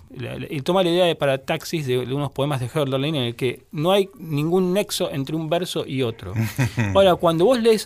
Y 0.49 0.61
toma 0.61 0.81
la 0.81 0.89
idea 0.89 1.05
de 1.05 1.15
parataxis 1.15 1.85
de, 1.85 1.99
unos 1.99 2.31
poemas 2.31 2.59
de 2.59 2.67
Hölderlin 2.67 3.13
en 3.13 3.23
el 3.25 3.35
que 3.35 3.67
no 3.71 3.91
hay 3.91 4.09
ningún 4.17 4.73
nexo 4.73 5.11
entre 5.11 5.35
un 5.35 5.49
verso 5.49 5.85
y 5.85 6.01
otro. 6.01 6.33
Ahora, 6.95 7.15
cuando 7.15 7.45
vos 7.45 7.61
lees 7.61 7.85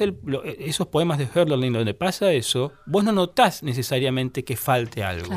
esos 0.60 0.88
poemas 0.88 1.18
de 1.18 1.28
Hölderlin 1.28 1.74
donde 1.74 1.94
pasa 1.94 2.32
eso, 2.32 2.72
vos 2.86 3.04
no 3.04 3.12
notás 3.12 3.62
necesariamente 3.62 4.46
que 4.46 4.56
falte 4.56 5.04
algo. 5.04 5.34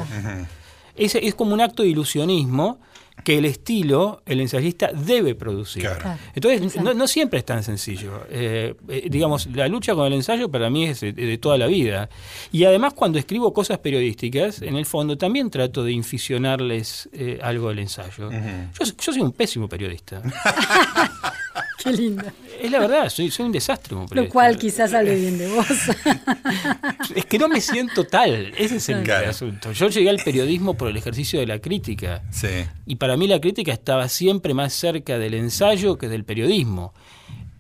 Es, 0.95 1.17
es 1.17 1.35
como 1.35 1.55
un 1.55 1.61
acto 1.61 1.83
de 1.83 1.89
ilusionismo 1.89 2.79
que 3.25 3.39
el 3.39 3.45
estilo 3.45 4.23
el 4.27 4.41
ensayista 4.41 4.91
debe 4.93 5.35
producir. 5.35 5.89
Entonces, 6.35 6.81
no, 6.81 7.07
siempre 7.07 7.41
es 7.41 7.45
tan 7.45 7.63
sencillo. 7.63 8.27
Eh, 8.31 8.75
eh, 8.89 9.07
digamos, 9.11 9.47
la 9.47 9.69
lucha 9.69 9.95
con 9.95 10.07
el 10.07 10.13
ensayo 10.13 10.51
para 10.51 10.71
mí 10.71 10.87
es 10.87 11.01
de, 11.01 11.39
toda 11.39 11.59
la 11.59 11.67
vida. 11.67 12.09
Y 12.53 12.65
además, 12.65 12.95
cuando 12.95 13.19
escribo 13.19 13.53
cosas 13.53 13.79
periodísticas, 13.79 14.63
en 14.63 14.77
el 14.77 14.87
fondo 14.87 15.19
también 15.19 15.51
trato 15.51 15.83
de 15.83 15.93
inficionarles 15.93 17.09
eh, 17.13 17.39
algo 17.43 17.69
del 17.71 17.81
ensayo. 17.81 18.31
yo, 18.31 18.85
yo 18.85 19.13
soy 19.13 19.21
un 19.21 19.33
pésimo 19.33 19.69
periodista. 19.69 20.23
Qué 21.83 21.93
linda. 21.93 22.33
Es 22.61 22.71
la 22.71 22.81
verdad, 22.81 23.09
soy, 23.09 23.31
soy 23.31 23.47
un 23.47 23.53
desastre. 23.53 23.97
Lo 24.11 24.29
cual 24.29 24.57
quizás 24.57 24.93
hable 24.95 25.15
bien 25.15 25.39
de 25.39 25.49
vos. 25.49 25.67
es 27.15 27.27
que 27.27 27.39
no 27.39 27.49
me 27.49 27.61
siento 27.61 28.05
tal, 28.05 28.53
ese 28.57 28.77
es 28.77 28.89
el, 28.89 29.11
asunto. 29.11 29.73
Yo 29.73 29.89
llegué 29.89 30.11
al 30.11 30.19
periodismo 30.19 30.75
por 30.75 30.89
el 30.89 30.97
ejercicio 30.97 31.41
de 31.41 31.47
la 31.47 31.59
crítica. 31.59 32.23
Sí. 32.31 32.49
Y 32.87 32.97
para 32.97 33.17
mí 33.17 33.27
la 33.27 33.41
crítica 33.41 33.73
estaba 33.73 34.09
siempre 34.09 34.55
más 34.55 34.73
cerca 34.73 35.19
del 35.19 35.35
ensayo 35.35 35.99
que 35.99 36.09
del 36.09 36.25
periodismo. 36.25 36.95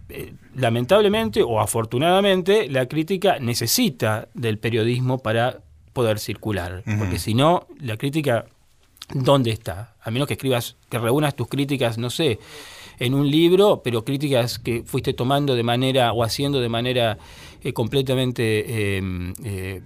Eh, 0.08 0.34
lamentablemente 0.54 1.42
o 1.42 1.60
afortunadamente, 1.60 2.68
la 2.68 2.86
crítica 2.86 3.38
necesita 3.38 4.28
del 4.34 4.58
periodismo 4.58 5.18
para 5.18 5.60
poder 5.92 6.18
circular. 6.18 6.82
Porque 6.98 7.18
si 7.18 7.34
no, 7.34 7.66
la 7.80 7.96
crítica, 7.96 8.46
¿dónde 9.14 9.50
está? 9.50 9.94
A 10.00 10.10
menos 10.10 10.28
que 10.28 10.34
escribas, 10.34 10.76
que 10.88 10.98
reúnas 10.98 11.34
tus 11.34 11.48
críticas, 11.48 11.98
no 11.98 12.10
sé 12.10 12.38
en 12.98 13.14
un 13.14 13.30
libro, 13.30 13.82
pero 13.82 14.04
críticas 14.04 14.58
que 14.58 14.82
fuiste 14.84 15.12
tomando 15.12 15.54
de 15.54 15.62
manera 15.62 16.12
o 16.12 16.22
haciendo 16.22 16.60
de 16.60 16.68
manera 16.68 17.18
eh, 17.62 17.72
completamente 17.72 18.96
em, 18.96 19.32
eh, 19.44 19.80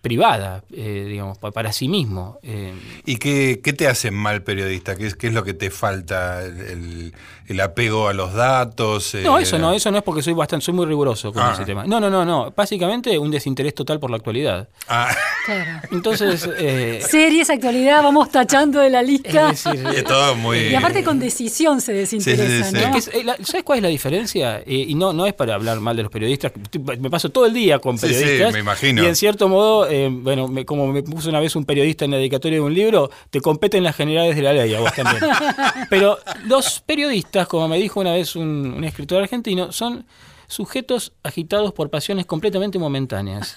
privada, 0.00 0.62
eh, 0.72 1.06
digamos, 1.08 1.38
para 1.38 1.72
sí 1.72 1.88
mismo. 1.88 2.38
Eh. 2.42 2.72
¿Y 3.04 3.16
qué, 3.16 3.60
qué, 3.62 3.72
te 3.72 3.88
hace 3.88 4.10
mal 4.10 4.42
periodista? 4.42 4.94
¿Qué 4.96 5.06
es, 5.06 5.14
qué 5.16 5.26
es 5.26 5.34
lo 5.34 5.42
que 5.42 5.54
te 5.54 5.70
falta? 5.70 6.44
¿El, 6.44 7.12
el, 7.48 7.60
apego 7.60 8.08
a 8.08 8.12
los 8.12 8.32
datos? 8.32 9.16
No, 9.24 9.38
eso 9.38 9.58
no, 9.58 9.72
eso 9.72 9.90
no 9.90 9.98
es 9.98 10.04
porque 10.04 10.22
soy 10.22 10.34
bastante, 10.34 10.64
soy 10.64 10.74
muy 10.74 10.86
riguroso 10.86 11.32
con 11.32 11.42
ah. 11.42 11.52
ese 11.52 11.64
tema. 11.64 11.84
No, 11.84 11.98
no, 11.98 12.08
no, 12.08 12.24
no. 12.24 12.52
Básicamente 12.56 13.18
un 13.18 13.30
desinterés 13.30 13.74
total 13.74 13.98
por 13.98 14.10
la 14.10 14.18
actualidad. 14.18 14.68
Ah. 14.88 15.14
Claro. 15.44 15.80
Entonces. 15.90 16.48
Eh, 16.60 17.00
Series, 17.08 17.48
actualidad, 17.50 18.02
vamos 18.02 18.30
tachando 18.30 18.80
de 18.80 18.90
la 18.90 19.02
lista. 19.02 19.50
Es 19.50 20.04
todo 20.04 20.34
muy... 20.34 20.58
Y 20.58 20.74
aparte 20.74 21.04
con 21.04 21.18
decisión 21.18 21.80
se 21.80 21.92
desinteresa, 21.92 22.72
¿no? 22.72 23.00
¿Sabes 23.44 23.62
cuál 23.64 23.78
es 23.78 23.82
la 23.82 23.88
diferencia? 23.88 24.62
y 24.66 24.94
no, 24.94 25.12
no 25.12 25.26
es 25.26 25.34
para 25.34 25.54
hablar 25.54 25.80
mal 25.80 25.96
de 25.96 26.02
los 26.02 26.12
periodistas. 26.12 26.52
Me 26.98 27.10
paso 27.10 27.30
todo 27.30 27.46
el 27.46 27.54
día 27.54 27.78
con 27.78 27.96
periodistas. 27.98 28.48
Sí, 28.48 28.52
me 28.52 28.58
imagino. 28.60 29.02
Y 29.02 29.06
en 29.06 29.16
cierto 29.16 29.48
modo 29.48 29.87
eh, 29.88 30.08
bueno, 30.10 30.48
como 30.66 30.86
me 30.88 31.02
puso 31.02 31.28
una 31.28 31.40
vez 31.40 31.56
un 31.56 31.64
periodista 31.64 32.04
en 32.04 32.12
la 32.12 32.16
dedicatoria 32.18 32.58
de 32.58 32.64
un 32.64 32.74
libro, 32.74 33.10
te 33.30 33.40
competen 33.40 33.84
las 33.84 33.96
generales 33.96 34.36
de 34.36 34.42
la 34.42 34.52
ley, 34.52 34.74
a 34.74 34.80
vos 34.80 34.92
también. 34.94 35.22
Pero 35.90 36.18
los 36.46 36.80
periodistas, 36.80 37.48
como 37.48 37.68
me 37.68 37.78
dijo 37.78 38.00
una 38.00 38.12
vez 38.12 38.36
un, 38.36 38.82
escritor 38.84 39.22
argentino, 39.22 39.72
son 39.72 40.06
sujetos 40.46 41.12
agitados 41.22 41.72
por 41.72 41.90
pasiones 41.90 42.26
completamente 42.26 42.78
momentáneas. 42.78 43.56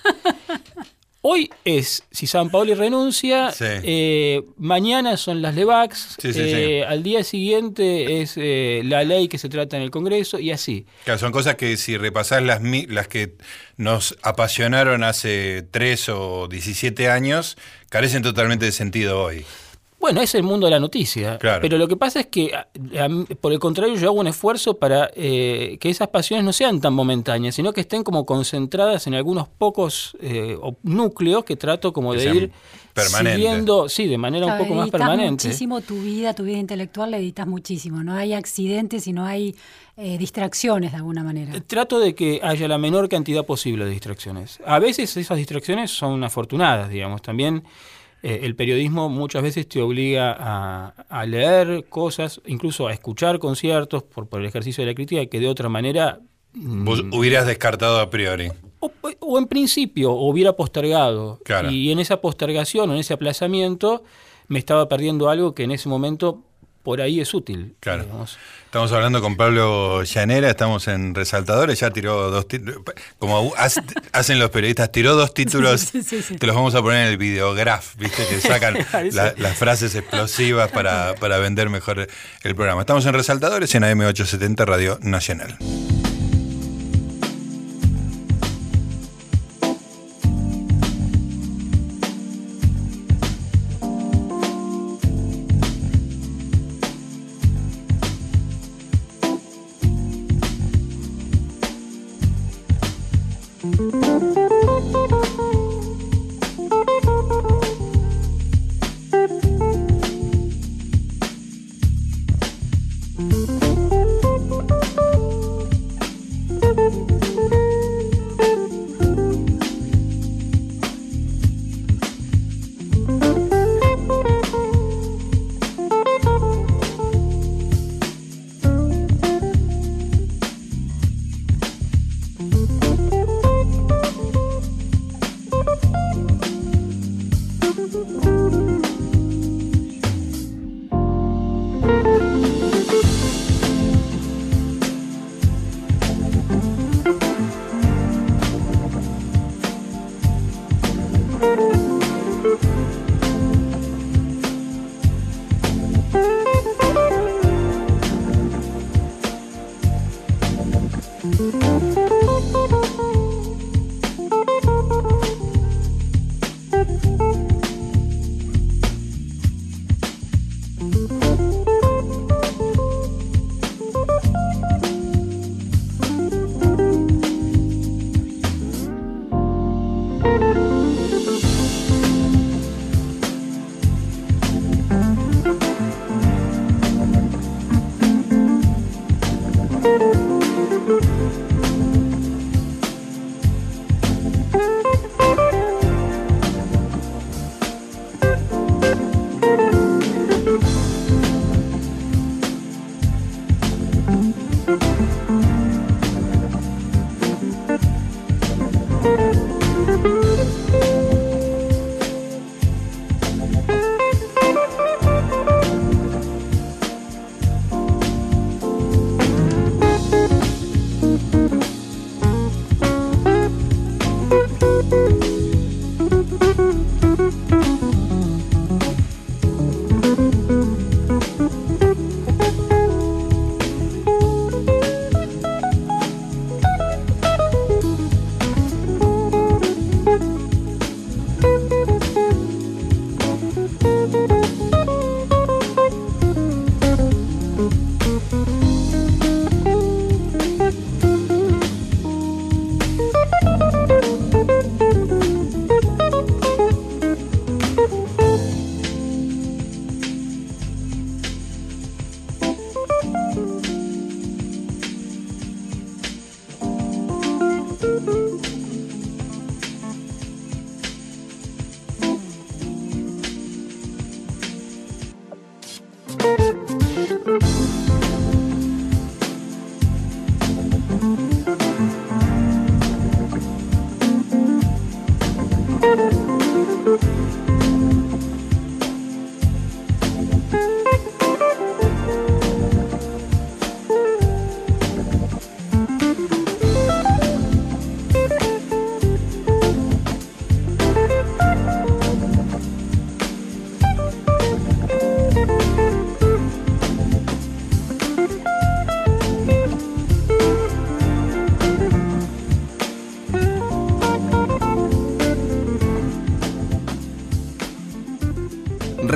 Hoy 1.24 1.52
es 1.66 2.04
si 2.12 2.26
San 2.26 2.50
Paoli 2.50 2.74
renuncia, 2.74 3.54
eh, 3.60 4.42
mañana 4.58 5.18
son 5.18 5.44
las 5.44 5.54
LEVAX, 5.54 6.18
eh, 6.24 6.84
al 6.88 7.04
día 7.04 7.24
siguiente 7.24 8.22
es 8.22 8.38
la 8.38 9.04
ley 9.04 9.28
que 9.28 9.38
se 9.38 9.48
trata 9.48 9.78
en 9.78 9.84
el 9.84 9.92
Congreso 9.92 10.40
y 10.40 10.50
así. 10.52 10.88
Claro, 11.04 11.20
son 11.20 11.32
cosas 11.32 11.56
que 11.56 11.78
si 11.78 11.96
repasás 11.98 12.42
las, 12.42 12.62
las 12.64 13.08
que 13.08 13.36
nos 13.78 14.18
apasionaron 14.24 15.04
hace 15.04 15.64
3 15.70 16.10
o 16.10 16.48
17 16.48 17.10
años, 17.10 17.56
carecen 17.90 18.24
totalmente 18.24 18.66
de 18.66 18.72
sentido 18.72 19.22
hoy. 19.22 19.46
Bueno, 20.02 20.20
es 20.20 20.34
el 20.34 20.42
mundo 20.42 20.66
de 20.66 20.72
la 20.72 20.80
noticia. 20.80 21.38
Pero 21.40 21.78
lo 21.78 21.88
que 21.88 21.96
pasa 21.96 22.22
es 22.22 22.28
que, 22.28 22.52
por 23.40 23.54
el 23.54 23.60
contrario, 23.60 23.96
yo 23.96 24.08
hago 24.10 24.20
un 24.20 24.28
esfuerzo 24.28 24.78
para 24.78 25.12
eh, 25.16 25.78
que 25.80 25.92
esas 25.92 26.08
pasiones 26.08 26.44
no 26.44 26.52
sean 26.52 26.82
tan 26.82 26.94
momentáneas, 26.94 27.54
sino 27.54 27.72
que 27.72 27.82
estén 27.82 28.04
como 28.04 28.26
concentradas 28.26 29.06
en 29.06 29.14
algunos 29.14 29.48
pocos 29.48 30.18
eh, 30.20 30.58
núcleos 30.82 31.46
que 31.46 31.56
trato 31.56 31.94
como 31.94 32.14
de 32.16 32.26
ir 32.26 32.52
siguiendo, 32.96 33.88
sí, 33.88 34.08
de 34.08 34.18
manera 34.18 34.48
un 34.48 34.58
poco 34.58 34.74
más 34.74 34.90
permanente. 34.90 35.48
muchísimo 35.48 35.82
tu 35.82 36.02
vida, 36.02 36.34
tu 36.34 36.44
vida 36.44 36.58
intelectual, 36.58 37.12
la 37.12 37.18
editas 37.18 37.46
muchísimo. 37.46 38.04
No 38.04 38.16
hay 38.16 38.34
accidentes 38.34 39.06
y 39.06 39.14
no 39.14 39.26
hay 39.26 39.56
eh, 39.98 40.18
distracciones 40.18 40.92
de 40.92 40.98
alguna 40.98 41.24
manera. 41.24 41.54
Trato 41.62 42.00
de 42.00 42.16
que 42.16 42.40
haya 42.44 42.68
la 42.68 42.80
menor 42.80 43.08
cantidad 43.08 43.46
posible 43.46 43.86
de 43.86 43.92
distracciones. 43.92 44.60
A 44.66 44.80
veces 44.80 45.16
esas 45.16 45.38
distracciones 45.38 45.92
son 45.92 46.24
afortunadas, 46.24 46.90
digamos. 46.90 47.22
También 47.22 47.64
eh, 48.24 48.42
el 48.44 48.56
periodismo 48.56 49.10
muchas 49.10 49.42
veces 49.42 49.68
te 49.68 49.82
obliga 49.82 50.36
a, 50.38 51.26
leer 51.26 51.86
cosas, 51.90 52.42
incluso 52.46 52.88
a 52.88 52.94
escuchar 52.94 53.40
conciertos 53.40 54.04
por, 54.04 54.28
el 54.40 54.46
ejercicio 54.46 54.84
de 54.84 54.92
la 54.92 54.96
crítica, 54.96 55.26
que 55.26 55.40
de 55.40 55.48
otra 55.48 55.70
manera... 55.70 56.20
Vos 56.54 57.04
mm, 57.04 57.14
hubieras 57.14 57.48
descartado 57.48 58.00
a 58.00 58.10
priori. 58.10 58.50
O, 58.80 59.38
en 59.38 59.48
principio 59.48 60.12
hubiera 60.12 60.54
postergado. 60.54 61.40
Y 61.70 61.92
en 61.92 62.00
esa 62.00 62.22
postergación 62.22 62.90
o 62.90 62.94
en 62.94 63.00
ese 63.00 63.14
aplazamiento 63.14 64.04
me 64.48 64.60
estaba 64.60 64.88
perdiendo 64.88 65.30
algo 65.30 65.56
que 65.56 65.64
en 65.64 65.72
ese 65.72 65.88
momento 65.88 66.44
por 66.84 67.02
ahí 67.02 67.20
es 67.20 67.34
útil. 67.34 67.76
Claro. 67.80 68.06
Estamos 68.66 68.92
hablando 68.94 69.22
con 69.22 69.36
Pablo 69.36 70.04
Llanera, 70.04 70.50
estamos 70.50 70.88
en 70.88 71.14
Resaltadores, 71.14 71.80
ya 71.80 71.92
tiró 71.92 72.32
dos 72.32 72.48
títulos, 72.48 72.82
como 73.20 73.54
hacen 74.14 74.40
los 74.40 74.50
periodistas, 74.50 74.92
tiró 74.92 75.16
dos 75.16 75.34
títulos 75.34 75.92
que 75.92 76.48
los 76.48 76.56
vamos 76.56 76.74
a 76.76 76.82
poner 76.82 77.06
en 77.06 77.12
el 77.12 77.18
videograf, 77.18 77.96
¿viste? 77.98 78.26
Que 78.28 78.40
sacan 78.42 78.78
las 79.14 79.58
frases 79.58 79.94
explosivas 79.96 80.72
para, 80.72 81.16
para 81.16 81.38
vender 81.40 81.70
mejor 81.70 82.08
el 82.44 82.56
programa. 82.56 82.82
Estamos 82.82 83.06
en 83.06 83.14
Resaltadores 83.14 83.76
en 83.76 83.84
AM870 83.84 84.66
Radio 84.66 85.00
Nacional. 85.02 85.58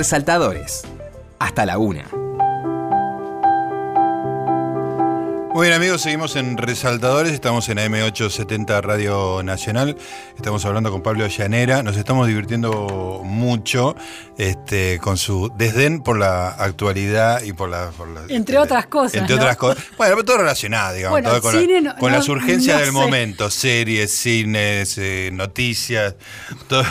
Resaltadores. 0.05 0.83
Hasta 1.39 1.65
la 1.65 1.79
una. 1.79 2.07
Muy 5.51 5.65
bien 5.65 5.73
amigos, 5.73 6.01
seguimos 6.01 6.35
en 6.35 6.57
Resaltadores, 6.57 7.31
estamos 7.31 7.67
en 7.69 7.79
AM870 7.79 8.81
Radio 8.81 9.41
Nacional, 9.41 9.97
estamos 10.45 10.63
hablando 10.65 10.91
con 10.91 11.01
Pablo 11.01 11.25
Llanera, 11.25 11.81
nos 11.81 11.97
estamos 11.97 12.27
divirtiendo 12.27 13.21
mucho 13.23 13.95
este, 14.37 14.99
con 14.99 15.17
su 15.17 15.51
desdén 15.57 16.03
por 16.03 16.19
la 16.19 16.49
actualidad 16.49 17.41
y 17.41 17.51
por 17.51 17.67
la... 17.67 17.91
entre 18.29 18.59
otras 18.59 18.85
cosas. 18.85 19.15
Entre 19.15 19.33
otras 19.33 19.57
cosas. 19.57 19.83
Bueno, 19.97 20.23
todo 20.23 20.37
relacionado, 20.37 20.93
digamos, 20.93 21.23
todo 21.23 21.41
con, 21.97 22.11
las 22.11 22.29
urgencias 22.29 22.79
del 22.79 22.91
momento, 22.91 23.49
series, 23.49 24.11
cines, 24.15 24.99
eh, 24.99 25.31
noticias, 25.33 26.13
todo, 26.67 26.83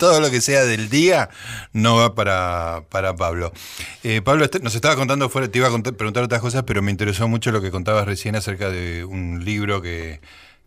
todo, 0.00 0.18
lo 0.18 0.28
que 0.28 0.40
sea 0.40 0.64
del 0.64 0.88
día 0.88 1.30
no 1.72 1.94
va 1.94 2.16
para, 2.16 2.82
para 2.88 3.14
Pablo. 3.14 3.52
Eh, 4.02 4.20
Pablo 4.20 4.44
este, 4.44 4.58
nos 4.58 4.74
estaba 4.74 4.96
contando, 4.96 5.28
fuera, 5.28 5.46
te 5.48 5.58
iba 5.58 5.68
a 5.68 5.82
preguntar 5.92 6.24
otras 6.24 6.40
cosas, 6.40 6.64
pero 6.64 6.82
me 6.82 6.90
interesó 6.90 7.28
mucho 7.28 7.52
lo 7.52 7.62
que 7.62 7.70
contabas 7.70 8.04
recién 8.04 8.34
acerca 8.34 8.68
de 8.68 9.04
un 9.04 9.44
libro 9.44 9.80
que, 9.80 10.18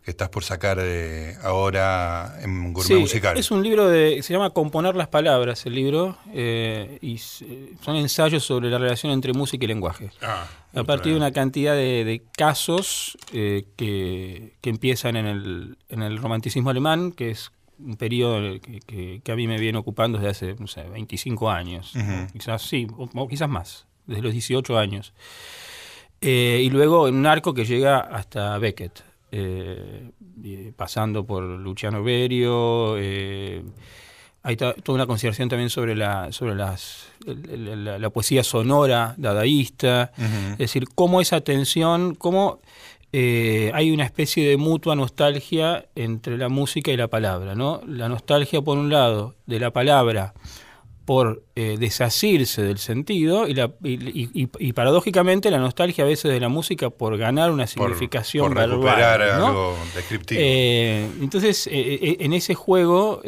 estás 0.04 0.28
por 0.28 0.44
sacar 0.44 0.78
eh, 0.80 1.36
ahora 1.42 2.38
en 2.42 2.72
Gourmet 2.72 3.00
Musical. 3.00 3.36
Es 3.36 3.50
un 3.50 3.62
libro 3.62 3.88
de. 3.88 4.22
se 4.22 4.32
llama 4.32 4.50
Componer 4.50 4.96
las 4.96 5.08
Palabras, 5.08 5.66
el 5.66 5.74
libro, 5.74 6.18
eh, 6.32 6.98
y 7.00 7.18
son 7.18 7.96
ensayos 7.96 8.44
sobre 8.44 8.70
la 8.70 8.78
relación 8.78 9.12
entre 9.12 9.32
música 9.32 9.64
y 9.64 9.68
lenguaje. 9.68 10.10
Ah, 10.22 10.46
a 10.74 10.84
partir 10.84 11.12
de 11.12 11.18
una 11.18 11.32
cantidad 11.32 11.74
de, 11.74 12.22
casos 12.36 13.18
eh, 13.32 13.64
que, 13.76 14.54
empiezan 14.62 15.16
en 15.16 15.26
el, 15.26 15.78
en 15.88 16.02
el 16.02 16.18
romanticismo 16.18 16.70
alemán, 16.70 17.12
que 17.12 17.30
es 17.30 17.50
un 17.84 17.96
periodo 17.96 18.60
que, 18.86 19.22
a 19.26 19.34
mí 19.34 19.46
me 19.46 19.58
viene 19.58 19.78
ocupando 19.78 20.18
desde 20.18 20.30
hace, 20.30 20.54
no 20.58 20.66
sé, 20.66 20.84
25 20.84 21.50
años, 21.50 21.92
quizás 22.32 22.62
sí, 22.62 22.86
o, 22.96 23.28
quizás 23.28 23.48
más, 23.48 23.86
desde 24.06 24.22
los 24.22 24.32
18 24.32 24.78
años. 24.78 25.12
Eh, 26.20 26.60
y 26.62 26.70
luego 26.70 27.08
en 27.08 27.14
un 27.16 27.26
arco 27.26 27.54
que 27.54 27.64
llega 27.64 27.98
hasta 28.00 28.58
Beckett, 28.58 29.02
eh, 29.32 30.10
pasando 30.76 31.24
por 31.24 31.42
Luciano 31.42 32.02
Berio. 32.02 32.96
Eh, 32.98 33.62
hay 34.42 34.56
toda 34.56 34.74
una 34.88 35.06
consideración 35.06 35.48
también 35.48 35.68
sobre 35.68 35.94
la, 35.94 36.32
sobre 36.32 36.54
las, 36.54 37.08
la, 37.26 38.10
poesía 38.10 38.42
sonora 38.42 39.14
dadaísta, 39.18 40.12
es 40.52 40.58
decir, 40.58 40.86
cómo 40.94 41.20
esa 41.20 41.42
tensión, 41.42 42.14
cómo 42.14 42.60
hay 43.12 43.90
una 43.90 44.04
especie 44.04 44.48
de 44.48 44.56
mutua 44.56 44.96
nostalgia 44.96 45.84
entre 45.94 46.38
la 46.38 46.48
música 46.48 46.90
y 46.90 46.96
la 46.96 47.08
palabra, 47.08 47.54
¿no? 47.54 47.82
La 47.86 48.08
nostalgia 48.08 48.62
por 48.62 48.78
un 48.78 48.88
lado 48.88 49.34
de 49.44 49.60
la 49.60 49.72
palabra 49.72 50.32
por 51.04 51.42
eh, 51.56 51.76
desasirse 51.78 52.62
del 52.62 52.78
sentido 52.78 53.48
y, 53.48 53.54
la, 53.54 53.72
y, 53.82 54.72
paradójicamente 54.72 55.50
la 55.50 55.58
nostalgia 55.58 56.04
a 56.04 56.06
veces 56.06 56.30
de 56.30 56.38
la 56.38 56.48
música 56.48 56.90
por 56.90 57.16
ganar 57.18 57.50
una 57.50 57.66
significación 57.66 58.54
por, 58.54 58.68
recuperar 58.68 59.20
algo 59.22 59.76
descriptivo. 59.94 60.40
Eh, 60.42 61.08
entonces, 61.20 61.68
eh, 61.70 62.18
en 62.20 62.32
ese 62.32 62.54
juego, 62.54 63.22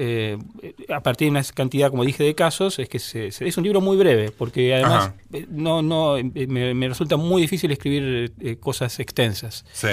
a 0.89 1.01
partir 1.01 1.27
de 1.27 1.31
una 1.31 1.43
cantidad, 1.43 1.91
como 1.91 2.05
dije, 2.05 2.23
de 2.23 2.35
casos, 2.35 2.79
es 2.79 2.89
que 2.89 2.99
es 2.99 3.57
un 3.57 3.65
libro 3.65 3.81
muy 3.81 3.97
breve, 3.97 4.31
porque 4.31 4.75
además 4.75 5.13
no, 5.51 5.83
no 5.83 6.17
me, 6.23 6.89
resulta 6.89 7.17
muy 7.17 7.43
difícil 7.43 7.71
escribir 7.71 8.33
cosas 8.61 9.01
extensas. 9.01 9.65
Sí. 9.73 9.89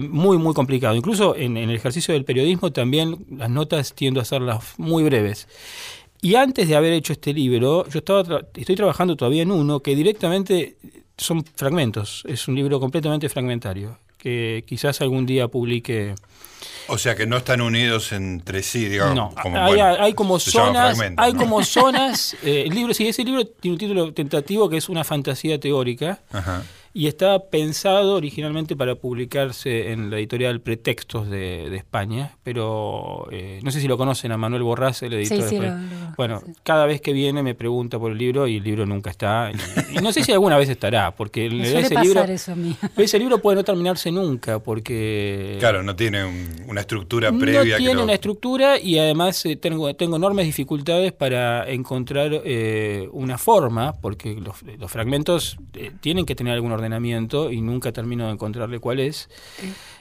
muy, 0.00 0.38
muy 0.38 0.54
complicado. 0.54 0.94
Incluso 0.96 1.36
en, 1.36 1.56
en 1.56 1.70
el 1.70 1.76
ejercicio 1.76 2.12
del 2.14 2.24
periodismo 2.24 2.72
también 2.72 3.24
las 3.30 3.50
notas 3.50 3.94
tiendo 3.94 4.20
a 4.20 4.22
hacerlas 4.22 4.74
muy 4.78 5.04
breves. 5.04 5.48
Y 6.22 6.34
antes 6.34 6.68
de 6.68 6.76
haber 6.76 6.92
hecho 6.92 7.12
este 7.12 7.32
libro, 7.32 7.88
yo 7.88 7.98
estaba 7.98 8.42
estoy 8.54 8.76
trabajando 8.76 9.16
todavía 9.16 9.42
en 9.42 9.50
uno 9.50 9.80
que 9.80 9.94
directamente 9.96 10.76
son 11.16 11.44
fragmentos, 11.44 12.24
es 12.26 12.48
un 12.48 12.56
libro 12.56 12.80
completamente 12.80 13.28
fragmentario, 13.28 13.98
que 14.18 14.64
quizás 14.66 15.00
algún 15.00 15.26
día 15.26 15.48
publique. 15.48 16.14
O 16.88 16.98
sea 16.98 17.14
que 17.14 17.26
no 17.26 17.38
están 17.38 17.60
unidos 17.60 18.12
entre 18.12 18.62
sí, 18.62 18.86
digamos. 18.86 19.14
No, 19.14 19.32
hay, 19.54 20.12
como 20.12 20.38
zonas, 20.38 20.98
hay 21.16 21.32
como 21.34 21.62
zonas. 21.64 22.36
Eh, 22.42 22.64
el 22.66 22.74
libro, 22.74 22.92
sí, 22.92 23.08
ese 23.08 23.24
libro 23.24 23.46
tiene 23.46 23.74
un 23.74 23.78
título 23.78 24.12
tentativo 24.12 24.68
que 24.68 24.76
es 24.76 24.88
una 24.88 25.04
fantasía 25.04 25.58
teórica. 25.58 26.20
Ajá 26.32 26.64
y 26.92 27.06
estaba 27.06 27.50
pensado 27.50 28.16
originalmente 28.16 28.74
para 28.74 28.96
publicarse 28.96 29.92
en 29.92 30.10
la 30.10 30.18
editorial 30.18 30.60
Pretextos 30.60 31.30
de, 31.30 31.74
España, 31.76 32.36
pero 32.42 33.28
eh, 33.30 33.60
no 33.62 33.70
sé 33.70 33.80
si 33.80 33.86
lo 33.86 33.96
conocen 33.96 34.32
a 34.32 34.36
Manuel 34.36 34.62
Borrás, 34.62 35.02
el 35.02 35.12
editor. 35.14 35.48
Sí, 35.48 35.56
sí, 35.56 35.62
bueno, 36.16 36.42
cada 36.62 36.86
vez 36.86 37.00
que 37.00 37.12
viene 37.12 37.42
me 37.42 37.54
pregunta 37.54 37.98
por 37.98 38.12
el 38.12 38.18
libro 38.18 38.46
y 38.46 38.56
el 38.56 38.64
libro 38.64 38.86
nunca 38.86 39.10
está. 39.10 39.50
Y, 39.92 39.98
no 40.02 40.12
sé 40.12 40.24
si 40.24 40.32
alguna 40.32 40.58
vez 40.58 40.68
estará, 40.68 41.12
porque 41.14 41.46
ese, 41.46 41.94
libro, 42.00 42.24
ese 42.96 43.18
libro 43.18 43.38
puede 43.38 43.56
no 43.56 43.64
terminarse 43.64 44.10
nunca, 44.10 44.58
porque... 44.58 45.56
Claro, 45.60 45.82
no 45.82 45.94
tiene 45.94 46.24
una 46.66 46.80
estructura 46.80 47.30
previa. 47.32 47.78
No 47.78 47.84
tiene 47.84 48.02
una 48.02 48.14
estructura 48.14 48.78
y 48.78 48.98
además 48.98 49.46
eh, 49.46 49.56
tengo, 49.56 49.94
tengo 49.94 50.16
enormes 50.16 50.46
dificultades 50.46 51.12
para 51.12 51.68
encontrar 51.70 52.42
eh, 52.44 53.08
una 53.12 53.38
forma, 53.38 53.92
porque 53.92 54.34
los, 54.34 54.90
fragmentos 54.90 55.56
tienen 56.00 56.26
que 56.26 56.34
tener 56.34 56.54
alguna 56.54 56.79
ordenamiento 56.80 57.50
y 57.50 57.60
nunca 57.60 57.92
termino 57.92 58.26
de 58.26 58.32
encontrarle 58.32 58.78
cuál 58.78 59.00
es. 59.00 59.28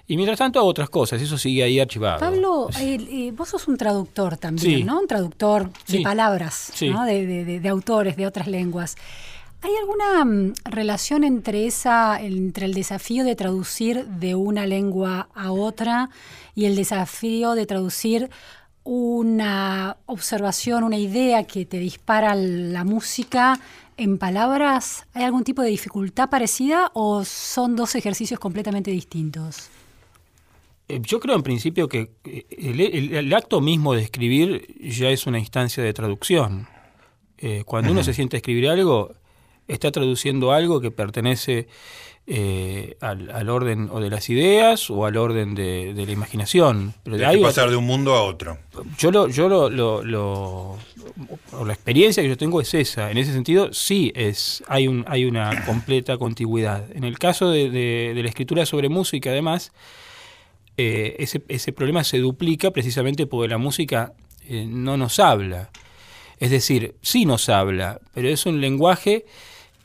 Y 0.08 0.16
mientras 0.16 0.40
tanto 0.40 0.60
hago 0.60 0.68
otras 0.68 0.90
cosas, 0.90 1.22
eso 1.22 1.38
sigue 1.38 1.62
ahí 1.62 1.80
archivado. 1.80 2.20
Pablo, 2.20 2.70
eh, 2.80 3.32
vos 3.36 3.50
sos 3.50 3.68
un 3.68 3.78
traductor 3.78 4.38
también, 4.38 4.86
¿no? 4.86 5.00
Un 5.00 5.08
traductor 5.08 5.70
de 5.88 6.02
palabras, 6.02 6.74
¿no? 6.82 7.06
De, 7.06 7.60
de, 7.60 7.70
autores 7.70 8.18
de 8.18 8.26
otras 8.26 8.48
lenguas. 8.48 8.96
¿Hay 9.62 9.72
alguna 9.76 10.26
mm, 10.26 10.54
relación 10.66 11.24
entre, 11.24 11.68
esa, 11.68 12.20
entre 12.22 12.66
el 12.66 12.74
desafío 12.74 13.24
de 13.24 13.36
traducir 13.36 14.06
de 14.06 14.34
una 14.34 14.66
lengua 14.66 15.30
a 15.36 15.52
otra 15.52 16.10
y 16.56 16.66
el 16.66 16.76
desafío 16.76 17.54
de 17.54 17.66
traducir 17.66 18.30
una 18.84 19.98
observación, 20.08 20.84
una 20.84 20.98
idea 20.98 21.44
que 21.44 21.66
te 21.66 21.78
dispara 21.78 22.34
la 22.34 22.84
música 22.84 23.60
en 24.00 24.18
palabras, 24.18 25.06
¿hay 25.14 25.24
algún 25.24 25.44
tipo 25.44 25.62
de 25.62 25.70
dificultad 25.70 26.30
parecida 26.30 26.90
o 26.94 27.26
son 27.26 27.76
dos 27.76 27.96
ejercicios 27.96 28.40
completamente 28.40 28.92
distintos? 28.92 29.70
Eh, 30.88 31.02
yo 31.04 31.20
creo 31.20 31.36
en 31.36 31.44
principio 31.44 31.90
que 31.90 32.10
eh, 32.24 32.46
el, 32.50 33.34
acto 33.34 33.60
mismo 33.60 33.94
de 33.94 34.02
escribir 34.02 34.74
ya 34.80 35.10
es 35.10 35.28
una 35.28 35.38
instancia 35.38 35.84
de 35.84 35.94
traducción. 35.94 36.68
Eh, 37.38 37.64
cuando 37.66 37.92
uno 37.92 38.04
se 38.04 38.14
siente 38.14 38.38
a 38.38 38.40
escribir 38.40 38.70
algo, 38.70 39.14
está 39.68 39.92
traduciendo 39.92 40.54
algo 40.54 40.80
que 40.80 40.92
pertenece 40.92 41.68
eh, 42.32 42.96
al, 43.02 43.50
orden 43.50 43.90
o 43.92 44.00
de 44.00 44.12
las 44.12 44.30
ideas 44.30 44.92
o 44.92 45.08
al 45.08 45.18
orden 45.18 45.56
de, 45.56 45.94
la 45.96 46.12
imaginación. 46.12 46.94
Pero 47.04 47.18
de 47.18 47.26
ahí 47.26 47.42
pasar 47.42 47.72
de 47.72 47.76
un 47.76 47.86
mundo 47.86 48.14
a 48.14 48.22
otro. 48.22 48.60
Yo 49.00 49.10
lo, 49.10 49.30
yo 49.30 49.50
lo, 49.50 50.78
la 51.66 51.74
experiencia 51.74 52.22
que 52.22 52.30
yo 52.30 52.38
tengo 52.38 52.62
es 52.62 52.72
esa. 52.76 53.10
En 53.10 53.18
ese 53.18 53.34
sentido, 53.34 53.74
sí 53.74 54.12
es, 54.14 54.64
hay 54.68 54.88
un, 54.88 55.06
hay 55.08 55.26
una 55.26 55.66
completa 55.66 56.20
contigüidad. 56.20 56.86
En 56.96 57.04
el 57.04 57.18
caso 57.18 57.50
de, 57.50 58.14
la 58.16 58.30
escritura 58.30 58.64
sobre 58.68 58.90
música, 58.90 59.32
además, 59.32 59.72
eh, 60.78 61.16
ese, 61.18 61.42
ese, 61.48 61.74
problema 61.74 62.04
se 62.04 62.20
duplica 62.20 62.70
precisamente 62.70 63.26
porque 63.26 63.48
la 63.48 63.58
música 63.58 64.14
eh, 64.48 64.68
no 64.70 64.98
nos 64.98 65.20
habla. 65.20 65.72
Es 66.38 66.52
decir, 66.52 66.94
sí 67.02 67.26
nos 67.26 67.50
habla, 67.50 68.00
pero 68.14 68.30
es 68.30 68.46
un 68.46 68.62
lenguaje 68.62 69.26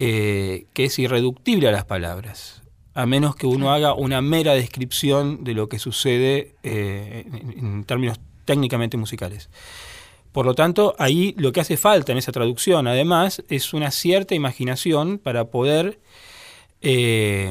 eh, 0.06 0.66
que 0.74 0.84
es 0.84 0.98
irreductible 0.98 1.66
a 1.66 1.72
las 1.72 1.86
palabras, 1.86 2.62
a 2.92 3.06
menos 3.06 3.36
que 3.36 3.46
uno 3.46 3.72
haga 3.72 3.94
una 3.94 4.20
mera 4.20 4.52
descripción 4.52 5.44
de 5.44 5.54
lo 5.54 5.70
que 5.70 5.78
sucede 5.78 6.56
eh, 6.62 7.24
en, 7.56 7.84
términos 7.84 8.20
técnicamente 8.44 8.98
musicales. 8.98 9.48
Por 10.30 10.44
lo 10.44 10.54
tanto, 10.54 10.94
ahí 10.98 11.34
lo 11.38 11.52
que 11.52 11.62
hace 11.62 11.78
falta 11.78 12.12
en 12.12 12.18
esa 12.18 12.32
traducción, 12.32 12.86
además, 12.86 13.42
es 13.48 13.72
una 13.72 13.90
cierta 13.90 14.34
imaginación 14.34 15.16
para 15.16 15.46
poder 15.46 15.98
eh, 16.82 17.50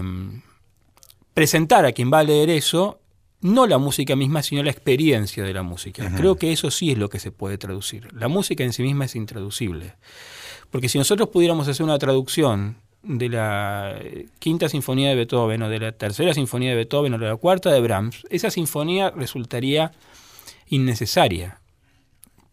presentar 1.33 1.87
a 1.87 1.91
quien 1.91 2.13
va 2.13 2.19
a 2.19 2.23
leer 2.23 2.51
eso 2.51 2.99
no 3.41 3.65
la 3.65 3.79
música 3.79 4.15
misma, 4.15 4.43
sino 4.43 4.61
la 4.61 4.69
experiencia 4.69 5.43
de 5.43 5.55
la 5.55 5.63
música. 5.63 6.13
Creo 6.15 6.35
que 6.35 6.51
eso 6.51 6.69
sí 6.69 6.91
es 6.91 6.99
lo 6.99 7.09
que 7.09 7.19
se 7.19 7.31
puede 7.31 7.57
traducir. 7.57 8.13
La 8.13 8.27
música 8.27 8.63
en 8.63 8.73
sí 8.73 8.83
misma 8.83 9.05
es 9.05 9.15
intraducible. 9.15 9.95
Porque 10.73 10.89
si 10.89 10.97
nosotros 10.97 11.29
pudiéramos 11.29 11.67
hacer 11.67 11.83
una 11.83 11.99
traducción 11.99 12.77
de 13.03 13.29
la 13.29 13.95
quinta 14.39 14.67
sinfonía 14.67 15.09
de 15.09 15.15
Beethoven 15.15 15.61
o 15.61 15.69
de 15.69 15.79
la 15.79 15.91
tercera 15.91 16.33
sinfonía 16.33 16.71
de 16.71 16.77
Beethoven 16.77 17.13
o 17.13 17.19
de 17.19 17.27
la 17.27 17.35
cuarta 17.35 17.71
de 17.71 17.79
Brahms, 17.79 18.25
esa 18.31 18.49
sinfonía 18.49 19.11
resultaría 19.11 19.91
innecesaria. 20.69 21.59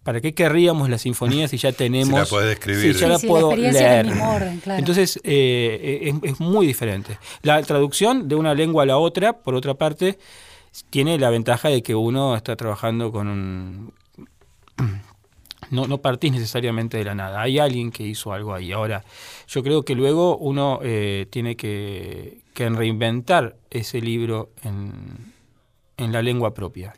¿Para 0.02 0.20
qué 0.20 0.34
querríamos 0.34 0.90
la 0.90 0.98
sinfonía 0.98 1.48
si 1.48 1.56
ya 1.56 1.72
tenemos... 1.72 2.08
Si 2.10 2.14
la 2.14 2.26
puedes 2.26 2.58
escribir. 2.58 2.94
Si 2.94 3.00
ya 3.00 3.08
la 3.08 3.18
puedo 3.18 3.56
leer. 3.56 4.12
Entonces, 4.66 5.18
eh, 5.24 6.12
es, 6.22 6.32
es, 6.32 6.40
muy 6.40 6.66
diferente. 6.66 7.18
La 7.40 7.62
traducción 7.62 8.28
de 8.28 8.34
una 8.34 8.52
lengua 8.52 8.82
a 8.82 8.86
la 8.86 8.98
otra, 8.98 9.38
por 9.38 9.54
otra 9.54 9.72
parte, 9.72 10.18
tiene 10.90 11.18
la 11.18 11.30
ventaja 11.30 11.70
de 11.70 11.82
que 11.82 11.94
uno 11.94 12.36
está 12.36 12.54
trabajando 12.54 13.12
con 13.12 13.28
un 13.28 13.92
no, 15.70 15.86
no 15.86 15.98
partís 15.98 16.32
necesariamente 16.32 16.96
de 16.96 17.04
la 17.04 17.14
nada. 17.14 17.42
Hay 17.42 17.58
alguien 17.58 17.90
que 17.90 18.02
hizo 18.02 18.32
algo 18.32 18.54
ahí. 18.54 18.72
Ahora, 18.72 19.04
yo 19.48 19.62
creo 19.62 19.84
que 19.84 19.94
luego 19.94 20.36
uno 20.36 20.80
eh, 20.82 21.26
tiene 21.30 21.56
que, 21.56 22.38
reinventar 22.54 23.56
ese 23.70 24.02
libro 24.02 24.50
en, 24.62 25.32
en 25.96 26.12
la 26.12 26.20
lengua 26.20 26.52
propia. 26.52 26.92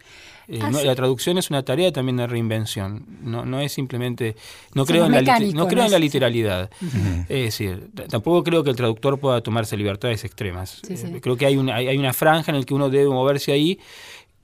Eh, 0.48 0.60
la 0.84 0.94
traducción 0.94 1.38
es 1.38 1.50
una 1.50 1.62
tarea 1.62 1.92
también 1.92 2.16
de 2.16 2.26
reinvención. 2.26 3.06
No, 3.22 3.44
no 3.44 3.60
es 3.60 3.72
simplemente. 3.72 4.34
No 4.74 4.84
creo, 4.84 5.06
en 5.06 5.12
la, 5.12 5.38
no 5.38 5.68
creo 5.68 5.84
en 5.84 5.90
la 5.90 5.98
literalidad. 5.98 6.70
Es 7.28 7.44
decir, 7.44 7.90
tampoco 8.08 8.42
creo 8.42 8.64
que 8.64 8.70
el 8.70 8.76
traductor 8.76 9.18
pueda 9.18 9.40
tomarse 9.40 9.76
libertades 9.76 10.24
extremas. 10.24 10.82
Eh, 10.88 11.20
creo 11.22 11.36
que 11.36 11.46
hay 11.46 11.56
una, 11.56 11.76
hay 11.76 11.96
una 11.96 12.12
franja 12.12 12.50
en 12.50 12.58
la 12.58 12.64
que 12.64 12.74
uno 12.74 12.90
debe 12.90 13.08
moverse 13.08 13.52
ahí 13.52 13.78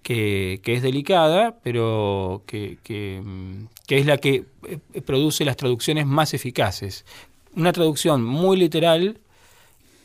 que, 0.02 0.60
es 0.64 0.82
delicada, 0.82 1.58
pero 1.62 2.42
que, 2.46 2.78
que, 2.82 3.20
es 3.96 4.06
la 4.06 4.18
que 4.18 4.44
eh, 4.66 5.00
produce 5.00 5.44
las 5.44 5.56
traducciones 5.56 6.06
más 6.06 6.34
eficaces. 6.34 7.04
Una 7.56 7.72
traducción 7.72 8.22
muy 8.22 8.56
literal 8.56 9.18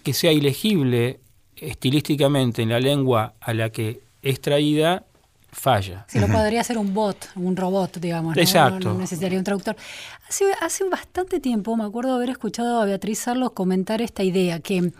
que 0.03 0.13
sea 0.13 0.31
ilegible 0.31 1.19
estilísticamente 1.57 2.61
en 2.61 2.69
la 2.69 2.79
lengua 2.79 3.33
a 3.41 3.53
la 3.53 3.69
que 3.69 4.01
es 4.21 4.39
traída 4.39 5.05
falla. 5.51 6.05
Si 6.07 6.19
lo 6.19 6.27
podría 6.27 6.61
hacer 6.61 6.77
un 6.77 6.93
bot, 6.93 7.29
un 7.35 7.55
robot, 7.55 7.99
digamos. 7.99 8.35
Exacto. 8.37 8.93
No, 8.93 8.99
necesitaría 8.99 9.37
un 9.37 9.43
traductor. 9.43 9.75
Hace, 10.27 10.45
hace 10.61 10.83
bastante 10.89 11.39
tiempo 11.39 11.75
me 11.75 11.83
acuerdo 11.83 12.13
haber 12.15 12.29
escuchado 12.29 12.81
a 12.81 12.85
Beatriz 12.85 13.19
Sarlos 13.19 13.51
comentar 13.51 14.01
esta 14.01 14.23
idea, 14.23 14.59
que 14.59 14.91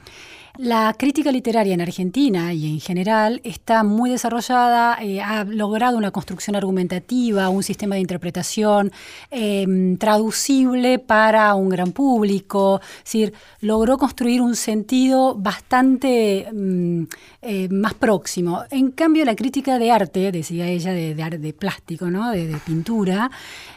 la 0.58 0.94
crítica 0.96 1.32
literaria 1.32 1.74
en 1.74 1.82
Argentina 1.82 2.54
y 2.54 2.68
en 2.68 2.80
general 2.80 3.42
está 3.44 3.84
muy 3.84 4.12
desarrollada, 4.12 5.00
eh, 5.02 5.20
ha 5.20 5.46
logrado 5.46 5.98
una 5.98 6.12
construcción 6.12 6.56
argumentativa, 6.56 7.50
un 7.50 7.64
sistema 7.64 7.96
de 7.96 8.02
interpretación 8.02 8.92
em, 9.32 9.98
traducible 9.98 11.00
para 11.00 11.56
un 11.56 11.70
gran 11.70 11.92
público, 11.92 12.82
es 12.98 13.04
decir, 13.04 13.34
logró 13.62 13.98
construir 13.98 14.42
un 14.42 14.56
sentido 14.56 15.34
bastante 15.34 16.48
mm, 16.54 17.04
eh, 17.42 17.70
más 17.70 17.96
próximo. 17.96 18.62
En 18.70 18.92
cambio, 18.92 19.26
la 19.26 19.36
crítica 19.36 19.80
de 19.80 19.90
arte, 19.90 20.32
decía 20.32 20.68
ella, 20.68 20.92
de, 20.92 21.16
de, 21.16 21.54
plástico, 21.54 22.12
¿no? 22.12 22.30
de, 22.30 22.48
de 22.48 22.58
pintura, 22.58 23.32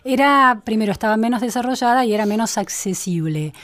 era, 0.04 0.60
primero, 0.62 0.92
estaba 0.92 1.16
menos 1.16 1.40
desarrollada 1.40 2.04
y 2.04 2.12
era 2.12 2.26
menos 2.26 2.58
accesible. 2.58 3.54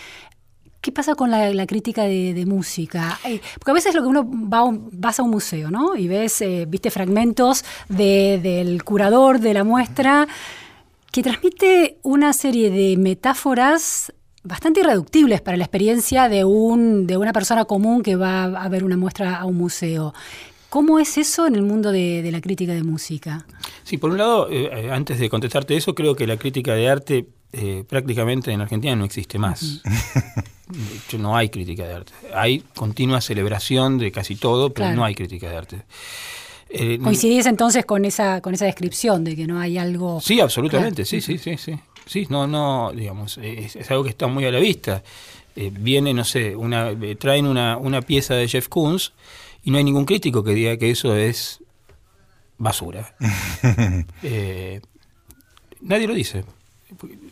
¿Qué 0.83 0.91
pasa 0.91 1.15
con 1.15 1.31
la, 1.31 1.67
crítica 1.69 2.03
de, 2.03 2.45
música? 2.45 3.17
Eh, 3.25 3.41
porque 3.55 3.71
a 3.71 3.75
veces 3.75 3.95
lo 3.95 4.03
que 4.03 4.09
uno 4.09 4.29
va 4.29 4.65
vas 4.91 5.21
a 5.21 5.23
un 5.23 5.31
museo, 5.31 5.71
¿no? 5.71 5.95
Y 5.95 6.09
ves, 6.09 6.41
eh, 6.41 6.67
viste 6.69 6.91
fragmentos 6.91 7.65
del 7.89 8.83
curador 8.83 9.39
de 9.39 9.55
la 9.55 9.63
muestra 9.63 10.27
que 11.13 11.23
transmite 11.23 11.99
una 12.03 12.33
serie 12.33 12.69
de 12.71 12.97
metáforas 12.97 14.13
bastante 14.43 14.81
irreductibles 14.81 15.41
para 15.41 15.57
la 15.57 15.63
experiencia 15.63 16.29
de, 16.29 16.45
un, 16.45 17.07
de 17.07 17.17
una 17.17 17.33
persona 17.33 17.65
común 17.65 18.03
que 18.03 18.17
va 18.17 18.43
a 18.47 18.69
ver 18.69 18.83
una 18.83 18.97
muestra 18.97 19.37
a 19.37 19.45
un 19.45 19.59
museo. 19.59 20.13
¿Cómo 20.69 20.99
es 20.99 21.17
eso 21.17 21.47
en 21.47 21.55
el 21.55 21.63
mundo 21.63 21.93
de, 21.93 22.29
la 22.33 22.41
crítica 22.41 22.73
de 22.73 22.83
música? 22.83 23.47
Sí, 23.85 23.99
por 23.99 24.11
un 24.11 24.19
lado, 24.19 24.49
eh, 24.51 24.91
antes 24.91 25.21
de 25.21 25.31
contestarte 25.31 25.77
eso, 25.77 25.95
creo 25.95 26.17
que 26.17 26.27
la 26.27 26.39
crítica 26.39 26.75
de 26.75 26.89
arte 26.89 27.29
prácticamente 27.87 28.51
en 28.51 28.63
Argentina 28.63 28.97
no 28.97 29.05
existe 29.05 29.39
más. 29.39 29.83
De 30.73 30.97
hecho, 30.97 31.19
no 31.19 31.37
hay 31.37 31.51
crítica 31.51 31.87
de 31.87 31.95
arte. 31.95 32.13
Hay 32.35 32.61
continua 32.75 33.21
celebración 33.21 33.99
de 33.99 34.11
casi 34.11 34.37
todo, 34.37 34.73
pero 34.73 34.95
no 34.95 35.05
hay 35.05 35.15
crítica 35.15 35.51
de 35.51 35.57
arte. 35.57 35.83
Eh, 36.71 36.99
¿Coincidís 37.03 37.45
entonces 37.47 37.85
con 37.85 38.05
esa, 38.07 38.41
con 38.41 38.55
esa 38.55 38.65
descripción 38.65 39.25
de 39.25 39.37
que 39.37 39.47
no 39.47 39.61
hay 39.61 39.77
algo... 39.77 40.21
Sí, 40.23 40.41
absolutamente, 40.41 41.05
sí, 41.05 41.21
sí, 41.21 41.37
sí, 41.37 41.59
sí. 41.59 41.79
Sí, 42.07 42.27
no, 42.31 42.47
no, 42.47 42.93
digamos, 42.95 43.39
es, 43.39 43.91
algo 43.91 44.05
que 44.05 44.11
está 44.11 44.27
muy 44.27 44.45
a 44.47 44.51
la 44.51 44.59
vista. 44.59 45.03
Eh, 45.55 45.71
viene, 45.73 46.15
no 46.15 46.25
sé, 46.25 46.57
una, 46.57 46.91
eh, 46.91 47.17
traen 47.17 47.47
una, 47.47 47.77
una 47.77 48.01
pieza 48.01 48.35
de 48.35 48.49
Jeff 48.49 48.69
Koons 48.69 49.13
y 49.63 49.71
no 49.71 49.79
hay 49.79 49.85
ningún 49.85 50.07
crítico 50.07 50.43
que 50.43 50.55
diga 50.55 50.77
que 50.79 50.91
eso 50.91 51.15
es 51.15 51.61
basura. 52.57 53.15
nadie 55.83 56.07
lo 56.07 56.15
dice 56.15 56.45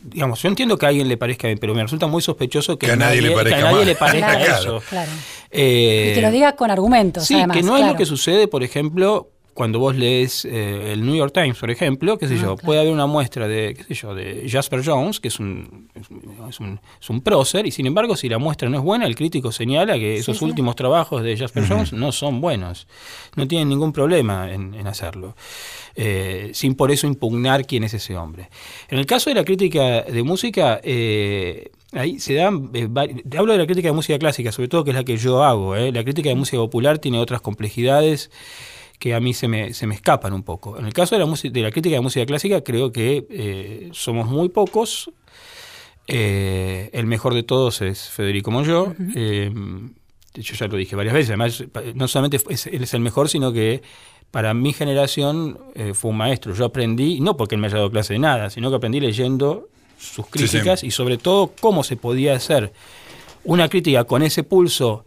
digamos, 0.03 0.41
yo 0.41 0.49
entiendo 0.49 0.77
que 0.77 0.85
a 0.85 0.89
alguien 0.89 1.07
le 1.07 1.17
parezca 1.17 1.47
bien, 1.47 1.59
pero 1.59 1.73
me 1.73 1.81
resulta 1.81 2.07
muy 2.07 2.21
sospechoso 2.21 2.77
que, 2.77 2.91
a 2.91 2.95
nadie, 2.95 3.21
le 3.21 3.31
parezca, 3.31 4.41
eso. 4.59 4.81
Eh, 5.51 6.09
y 6.11 6.15
que 6.15 6.21
lo 6.21 6.31
diga 6.31 6.55
con 6.55 6.71
argumentos. 6.71 7.25
Sí, 7.25 7.35
que 7.53 7.63
no 7.63 7.77
es 7.77 7.85
lo 7.85 7.95
que 7.95 8.05
sucede, 8.05 8.47
por 8.47 8.63
ejemplo, 8.63 9.29
cuando 9.61 9.77
vos 9.77 9.95
lees 9.95 10.43
eh, 10.43 10.93
el 10.93 11.05
New 11.05 11.13
York 11.13 11.31
Times, 11.31 11.59
por 11.59 11.69
ejemplo, 11.69 12.17
qué 12.17 12.27
sé 12.27 12.33
ah, 12.33 12.41
yo, 12.41 12.55
puede 12.57 12.79
haber 12.79 12.91
una 12.91 13.05
muestra 13.05 13.47
de, 13.47 13.75
qué 13.75 13.83
sé 13.83 13.93
yo, 13.93 14.15
de 14.15 14.49
Jasper 14.49 14.81
Jones, 14.83 15.19
que 15.19 15.27
es 15.27 15.39
un, 15.39 15.87
es 16.49 16.59
un, 16.59 16.79
es 16.99 17.09
un 17.11 17.21
prócer, 17.21 17.67
y 17.67 17.71
sin 17.71 17.85
embargo, 17.85 18.15
si 18.15 18.27
la 18.27 18.39
muestra 18.39 18.69
no 18.69 18.79
es 18.79 18.83
buena, 18.83 19.05
el 19.05 19.15
crítico 19.15 19.51
señala 19.51 19.99
que 19.99 20.15
esos 20.15 20.41
últimos 20.41 20.75
trabajos 20.75 21.21
de 21.21 21.37
Jasper 21.37 21.67
Jones 21.67 21.93
no 21.93 22.11
son 22.11 22.41
buenos. 22.41 22.87
No 23.35 23.47
tienen 23.47 23.69
ningún 23.69 23.93
problema 23.93 24.51
en, 24.51 24.73
en 24.73 24.87
hacerlo. 24.87 25.35
Eh, 25.95 26.49
sin 26.55 26.73
por 26.73 26.89
eso 26.89 27.05
impugnar 27.05 27.67
quién 27.67 27.83
es 27.83 27.93
ese 27.93 28.17
hombre. 28.17 28.49
En 28.89 28.97
el 28.97 29.05
caso 29.05 29.29
de 29.29 29.35
la 29.35 29.45
crítica 29.45 30.01
de 30.01 30.23
música, 30.23 30.81
eh, 30.83 31.69
ahí 31.91 32.19
se 32.19 32.33
dan, 32.33 32.71
eh, 32.73 32.89
hablo 33.37 33.53
de 33.53 33.59
la 33.59 33.65
crítica 33.67 33.89
de 33.89 33.93
música 33.93 34.17
clásica, 34.17 34.51
sobre 34.51 34.69
todo 34.69 34.83
que 34.83 34.89
es 34.89 34.95
la 34.95 35.03
que 35.03 35.17
yo 35.17 35.43
hago, 35.43 35.75
la 35.75 36.03
crítica 36.03 36.29
de 36.29 36.35
música 36.35 36.57
popular 36.57 36.97
tiene 36.97 37.19
otras 37.19 37.41
complejidades 37.41 38.31
que 39.01 39.15
a 39.15 39.19
mí 39.19 39.33
se 39.33 39.47
me, 39.47 39.73
se 39.73 39.87
me 39.87 39.95
escapan 39.95 40.31
un 40.31 40.43
poco. 40.43 40.77
En 40.77 40.85
el 40.85 40.93
caso 40.93 41.17
de 41.17 41.25
la, 41.25 41.33
de 41.51 41.61
la 41.61 41.71
crítica 41.71 41.95
de 41.95 42.01
música 42.01 42.23
clásica, 42.23 42.61
creo 42.61 42.91
que 42.91 43.89
somos 43.93 44.27
muy 44.27 44.49
pocos. 44.49 45.09
el 46.07 47.05
mejor 47.07 47.33
de 47.33 47.41
todos 47.41 47.81
es 47.81 48.09
Federico 48.09 48.51
Moyo. 48.51 48.93
yo 48.99 50.53
ya 50.53 50.67
lo 50.67 50.77
dije 50.77 50.95
varias 50.95 51.15
veces. 51.15 51.29
Además, 51.31 51.63
no 51.95 52.07
solamente 52.07 52.37
él 52.47 52.83
es 52.83 52.93
el 52.93 53.01
mejor, 53.01 53.27
sino 53.27 53.51
que 53.51 53.81
para 54.31 54.53
mi 54.53 54.71
generación 54.71 55.59
eh, 55.75 55.93
fue 55.95 56.11
un 56.11 56.17
maestro. 56.17 56.53
Yo 56.53 56.65
aprendí, 56.65 57.19
no 57.19 57.35
porque 57.35 57.55
él 57.55 57.61
me 57.61 57.67
haya 57.67 57.77
dado 57.77 57.91
clase 57.91 58.13
de 58.13 58.19
nada, 58.19 58.51
sino 58.51 58.69
que 58.69 58.77
aprendí 58.77 58.99
leyendo 58.99 59.67
sus 59.99 60.27
críticas 60.27 60.83
y 60.83 60.91
sobre 60.91 61.17
todo 61.17 61.51
cómo 61.59 61.83
se 61.83 61.97
podía 61.97 62.35
hacer 62.35 62.71
una 63.43 63.67
crítica 63.67 64.05
con 64.05 64.23
ese 64.23 64.43
pulso 64.43 65.05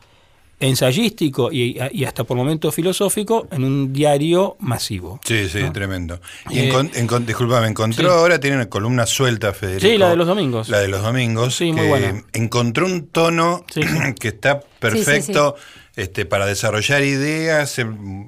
ensayístico 0.64 1.53
y, 1.53 1.79
hasta 2.05 2.24
por 2.24 2.37
momentos 2.37 2.74
filosófico 2.74 3.46
en 3.50 3.64
un 3.64 3.92
diario 3.92 4.57
masivo. 4.61 5.20
Sí, 5.24 5.48
sí, 5.48 5.61
tremendo. 5.72 6.20
Y 6.50 6.61
eh, 6.61 6.90
disculpa, 7.27 7.61
me 7.61 7.68
encontró 7.68 8.12
ahora, 8.12 8.40
tiene 8.40 8.57
una 8.57 8.68
columna 8.68 9.07
suelta, 9.07 9.53
Federico. 9.53 9.87
Sí, 9.87 9.98
la 9.98 10.11
de 10.11 10.16
los 10.16 10.27
domingos. 10.27 10.68
La 10.68 10.81
de 10.81 10.88
los 10.88 11.03
domingos. 11.03 11.55
Sí, 11.55 11.72
muy 11.72 11.87
buena. 11.87 12.24
Encontró 12.33 12.87
un 12.87 13.09
tono 13.09 13.64
que 14.20 14.29
está 14.29 14.61
perfecto 14.61 15.57
este, 15.96 16.24
para 16.27 16.46
desarrollar 16.46 17.03
ideas 17.03 17.81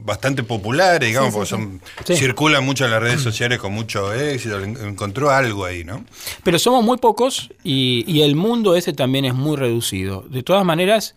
bastante 0.05 0.45
populares, 0.45 1.09
digamos, 1.09 1.33
porque 1.33 1.49
son, 1.49 1.81
circulan 2.05 2.65
mucho 2.65 2.85
en 2.85 2.93
las 2.93 3.03
redes 3.03 3.21
sociales 3.23 3.59
con 3.59 3.73
mucho 3.73 4.13
éxito, 4.13 4.61
encontró 4.63 5.31
algo 5.31 5.65
ahí, 5.65 5.83
¿no? 5.83 6.05
Pero 6.45 6.59
somos 6.59 6.85
muy 6.85 6.99
pocos 6.99 7.51
y, 7.65 8.21
el 8.21 8.37
mundo 8.37 8.77
ese 8.77 8.93
también 8.93 9.25
es 9.25 9.35
muy 9.35 9.57
reducido. 9.57 10.25
De 10.29 10.43
todas 10.43 10.65
maneras, 10.65 11.15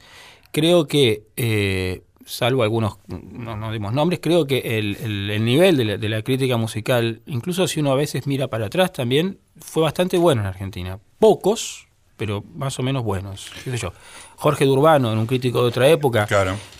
creo 0.52 0.88
que, 0.88 1.24
eh, 1.36 2.04
salvo 2.26 2.64
algunos, 2.64 2.98
no, 3.08 3.56
no, 3.56 3.72
dimos 3.72 3.94
nombres, 3.94 4.20
creo 4.22 4.46
que 4.46 4.78
el, 4.78 5.44
nivel 5.44 5.78
de 5.78 5.86
la, 5.86 5.98
de 5.98 6.10
la, 6.10 6.22
crítica 6.22 6.58
musical, 6.58 7.22
incluso 7.26 7.68
si 7.68 7.80
uno 7.80 7.92
a 7.92 7.96
veces 7.96 8.28
mira 8.28 8.48
para 8.48 8.68
atrás, 8.68 8.94
también 8.94 9.40
fue 9.60 9.84
bastante 9.84 10.18
bueno 10.18 10.42
en 10.42 10.48
Argentina. 10.48 11.00
Pocos, 11.18 11.88
pero 12.18 12.44
más 12.56 12.78
o 12.78 12.84
menos 12.84 13.04
buenos. 13.04 13.50
¿Qué 13.64 13.72
sé 13.72 13.78
yo? 13.78 13.94
Jorge 14.36 14.66
Durbano, 14.66 15.12
en 15.12 15.18
un 15.18 15.26
crítico 15.26 15.62
de 15.62 15.70
otra 15.70 15.88
época, 15.88 16.28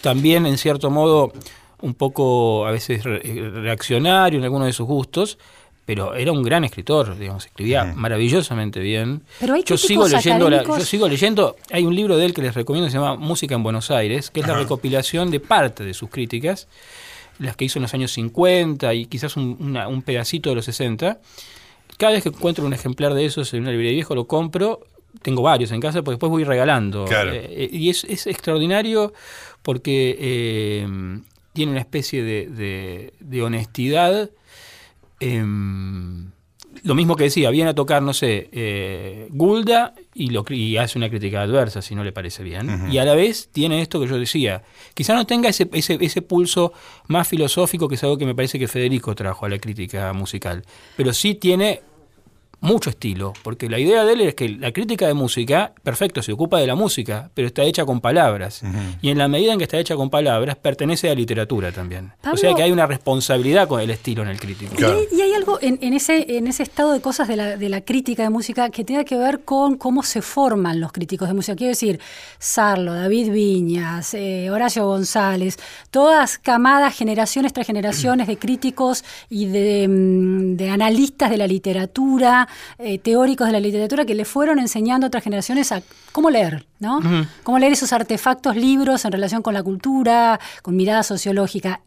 también 0.02 0.46
en 0.46 0.58
cierto 0.58 0.90
modo 0.92 1.32
un 1.82 1.94
poco 1.94 2.66
a 2.68 2.72
veces 2.72 3.04
reaccionario 3.04 4.38
en 4.40 4.44
algunos 4.44 4.68
de 4.68 4.74
sus 4.74 4.86
gustos, 4.86 5.40
pero 5.90 6.14
era 6.14 6.32
un 6.32 6.44
gran 6.44 6.64
escritor, 6.64 7.18
digamos, 7.18 7.48
escribía 7.48 7.84
maravillosamente 7.84 8.80
bien. 8.80 9.24
Pero 9.40 9.56
yo 9.58 9.76
sigo 9.76 10.08
leyendo 10.08 10.48
yo 10.48 10.80
sigo 10.82 11.10
leyendo, 11.10 11.56
hay 11.72 11.84
un 11.84 11.96
libro 11.96 12.16
de 12.16 12.26
él 12.26 12.34
que 12.36 12.44
les 12.44 12.54
recomiendo 12.54 12.92
se 12.92 13.00
llama 13.00 13.16
Música 13.16 13.56
en 13.56 13.64
Buenos 13.64 13.90
Aires, 13.90 14.30
que 14.30 14.42
es 14.42 14.48
la 14.48 14.54
recopilación 14.54 15.32
de 15.32 15.40
parte 15.40 15.84
de 15.84 15.96
sus 15.96 16.12
críticas, 16.12 16.68
las 17.40 17.56
que 17.56 17.66
hizo 17.66 17.80
en 17.80 17.82
los 17.82 17.94
años 17.96 18.12
50 18.12 18.94
y 18.94 19.08
quizás 19.08 19.36
un, 19.36 19.76
un 19.76 20.02
pedacito 20.04 20.52
de 20.52 20.58
los 20.58 20.66
60. 20.66 21.18
Cada 21.98 22.14
vez 22.14 22.22
que 22.22 22.30
encuentro 22.30 22.64
un 22.64 22.74
ejemplar 22.74 23.16
de 23.16 23.26
esos 23.26 23.52
en 23.56 23.62
una 23.62 23.72
librería 23.72 23.94
viejo 23.94 24.14
lo 24.14 24.28
compro 24.28 24.82
tengo 25.24 25.42
varios 25.42 25.72
en 25.72 25.82
casa, 25.82 26.04
porque 26.04 26.18
después 26.18 26.30
voy 26.30 26.44
regalando. 26.44 27.08
Eh, 27.08 27.48
eh, 27.50 27.70
y 27.72 27.90
es, 27.90 28.06
extraordinario 28.28 29.12
porque 29.64 30.16
eh, 30.20 30.88
tiene 31.54 31.72
una 31.72 31.82
especie 31.82 32.22
de, 32.22 33.12
de, 33.20 33.42
honestidad. 33.42 34.30
Em, 35.20 36.32
lo 36.84 36.96
mismo 36.96 37.16
que 37.16 37.26
decía, 37.26 37.50
viene 37.50 37.72
a 37.72 37.76
tocar, 37.76 38.02
no 38.02 38.14
sé, 38.14 39.28
Gulda 39.32 39.94
y, 40.14 40.30
lo, 40.30 40.46
y 40.50 40.78
hace 40.78 40.98
una 40.98 41.10
crítica 41.10 41.42
adversa 41.42 41.82
si 41.82 41.94
no 41.94 42.04
le 42.04 42.12
parece 42.12 42.44
bien. 42.44 42.90
Y 42.92 43.00
a 43.00 43.06
la 43.06 43.16
vez 43.16 43.50
tiene 43.52 43.82
esto 43.82 44.00
que 44.00 44.08
yo 44.08 44.18
decía. 44.18 44.64
Quizá 44.94 45.14
no 45.14 45.26
tenga 45.26 45.50
ese, 45.50 45.68
ese, 45.74 45.98
ese 46.00 46.22
pulso 46.22 46.72
más 47.08 47.28
filosófico, 47.28 47.90
que 47.90 47.96
es 47.96 48.04
algo 48.04 48.18
que 48.18 48.26
me 48.26 48.36
parece 48.36 48.60
que 48.60 48.68
Federico 48.68 49.14
trajo 49.14 49.46
a 49.46 49.50
la 49.50 49.58
crítica 49.58 50.14
musical. 50.14 50.64
Pero 50.96 51.12
sí 51.12 51.36
tiene 51.36 51.82
mucho 52.62 52.90
estilo, 52.90 53.34
porque 53.44 53.70
la 53.70 53.80
idea 53.80 54.04
de 54.04 54.14
él 54.14 54.22
es 54.22 54.36
que 54.36 54.50
la 54.50 54.72
crítica 54.72 55.08
de 55.08 55.14
música, 55.14 55.74
perfecto, 55.84 56.22
se 56.22 56.34
ocupa 56.34 56.60
de 56.60 56.68
la 56.68 56.76
música, 56.76 57.30
pero 57.34 57.48
está 57.48 57.64
hecha 57.64 57.86
con 57.86 58.02
palabras. 58.02 58.62
Y 59.02 59.10
en 59.10 59.18
la 59.18 59.28
medida 59.28 59.54
en 59.54 59.60
que 59.60 59.64
está 59.64 59.78
hecha 59.78 59.96
con 59.96 60.10
palabras, 60.10 60.58
pertenece 60.58 61.08
a 61.08 61.12
la 61.12 61.16
literatura 61.16 61.72
también. 61.72 62.12
o 62.32 62.38
sea 62.38 62.54
que 62.54 62.64
hay 62.64 62.72
una 62.72 62.86
responsabilidad 62.86 63.68
con 63.68 63.80
el 63.80 63.90
estilo 63.90 64.24
en 64.24 64.30
el 64.30 64.40
crítico. 64.40 64.76
Y, 65.12 65.22
hay 65.22 65.34
algo 65.34 65.60
en, 65.62 65.94
ese, 65.94 66.38
en 66.38 66.48
ese 66.48 66.64
estado 66.64 66.92
de 66.92 67.02
cosas 67.02 67.28
de 67.28 67.36
la, 67.36 67.58
de 67.58 67.70
la 67.70 67.82
crítica 67.82 68.24
de 68.24 68.30
música 68.30 68.70
que 68.70 68.84
tiene 68.84 69.06
que 69.06 69.16
ver 69.16 69.42
con 69.44 69.78
cómo 69.78 70.04
se 70.04 70.22
forman 70.22 70.80
los 70.80 70.92
críticos 70.92 71.28
de 71.28 71.34
música. 71.34 71.56
Quiero 71.56 71.70
decir, 71.70 72.00
Sarlo, 72.40 72.94
David 72.94 73.32
Viñas, 73.32 74.14
eh, 74.14 74.50
Horacio 74.50 74.86
González, 74.86 75.58
todas 75.92 76.38
camadas, 76.38 76.96
generaciones 76.96 77.54
tras 77.54 77.68
generaciones 77.68 78.28
de 78.28 78.38
críticos 78.38 79.04
y 79.30 79.46
de, 79.46 79.88
mm, 79.88 80.56
de 80.58 80.70
analistas 80.70 81.30
de 81.30 81.38
la 81.38 81.48
literatura 81.48 82.49
eh, 82.78 83.00
teóricos 83.00 83.48
de 83.48 83.54
la 83.54 83.60
literatura 83.60 84.06
que 84.06 84.16
le 84.16 84.26
fueron 84.26 84.60
enseñando 84.60 85.06
a 85.06 85.08
otras 85.08 85.24
generaciones 85.24 85.72
a 85.72 85.82
cómo 86.12 86.30
leer, 86.30 86.66
¿no? 86.80 87.00
Cómo 87.44 87.60
leer 87.60 87.74
esos 87.74 87.94
artefactos, 87.94 88.56
libros 88.56 89.06
en 89.06 89.12
relación 89.12 89.42
con 89.42 89.54
la 89.54 89.64
cultura, 89.64 90.40
con 90.62 90.76
mirada 90.76 91.04
sociológica. 91.04 91.82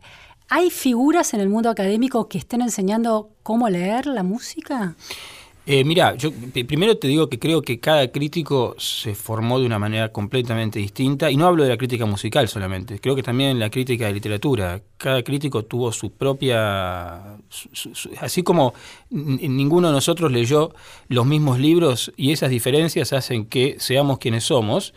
¿Hay 0.48 0.70
figuras 0.70 1.32
en 1.34 1.40
el 1.40 1.48
mundo 1.48 1.70
académico 1.70 2.28
que 2.28 2.38
estén 2.38 2.60
enseñando 2.60 3.30
cómo 3.42 3.68
leer 3.68 4.06
la 4.06 4.22
música? 4.22 4.94
Eh, 5.64 5.84
mira, 5.84 6.16
yo 6.16 6.32
primero 6.66 6.96
te 6.96 7.06
digo 7.06 7.28
que 7.28 7.38
creo 7.38 7.62
que 7.62 7.78
cada 7.78 8.10
crítico 8.10 8.74
se 8.78 9.14
formó 9.14 9.60
de 9.60 9.66
una 9.66 9.78
manera 9.78 10.10
completamente 10.10 10.80
distinta, 10.80 11.30
y 11.30 11.36
no 11.36 11.46
hablo 11.46 11.62
de 11.62 11.68
la 11.68 11.76
crítica 11.76 12.04
musical 12.04 12.48
solamente, 12.48 12.98
creo 12.98 13.14
que 13.14 13.22
también 13.22 13.60
la 13.60 13.70
crítica 13.70 14.06
de 14.06 14.12
literatura. 14.12 14.82
Cada 14.96 15.22
crítico 15.22 15.64
tuvo 15.64 15.92
su 15.92 16.10
propia. 16.12 17.38
así 18.20 18.42
como 18.42 18.74
ninguno 19.10 19.88
de 19.88 19.94
nosotros 19.94 20.32
leyó 20.32 20.74
los 21.08 21.26
mismos 21.26 21.60
libros 21.60 22.12
y 22.16 22.32
esas 22.32 22.50
diferencias 22.50 23.12
hacen 23.12 23.46
que 23.46 23.76
seamos 23.78 24.18
quienes 24.18 24.44
somos, 24.44 24.94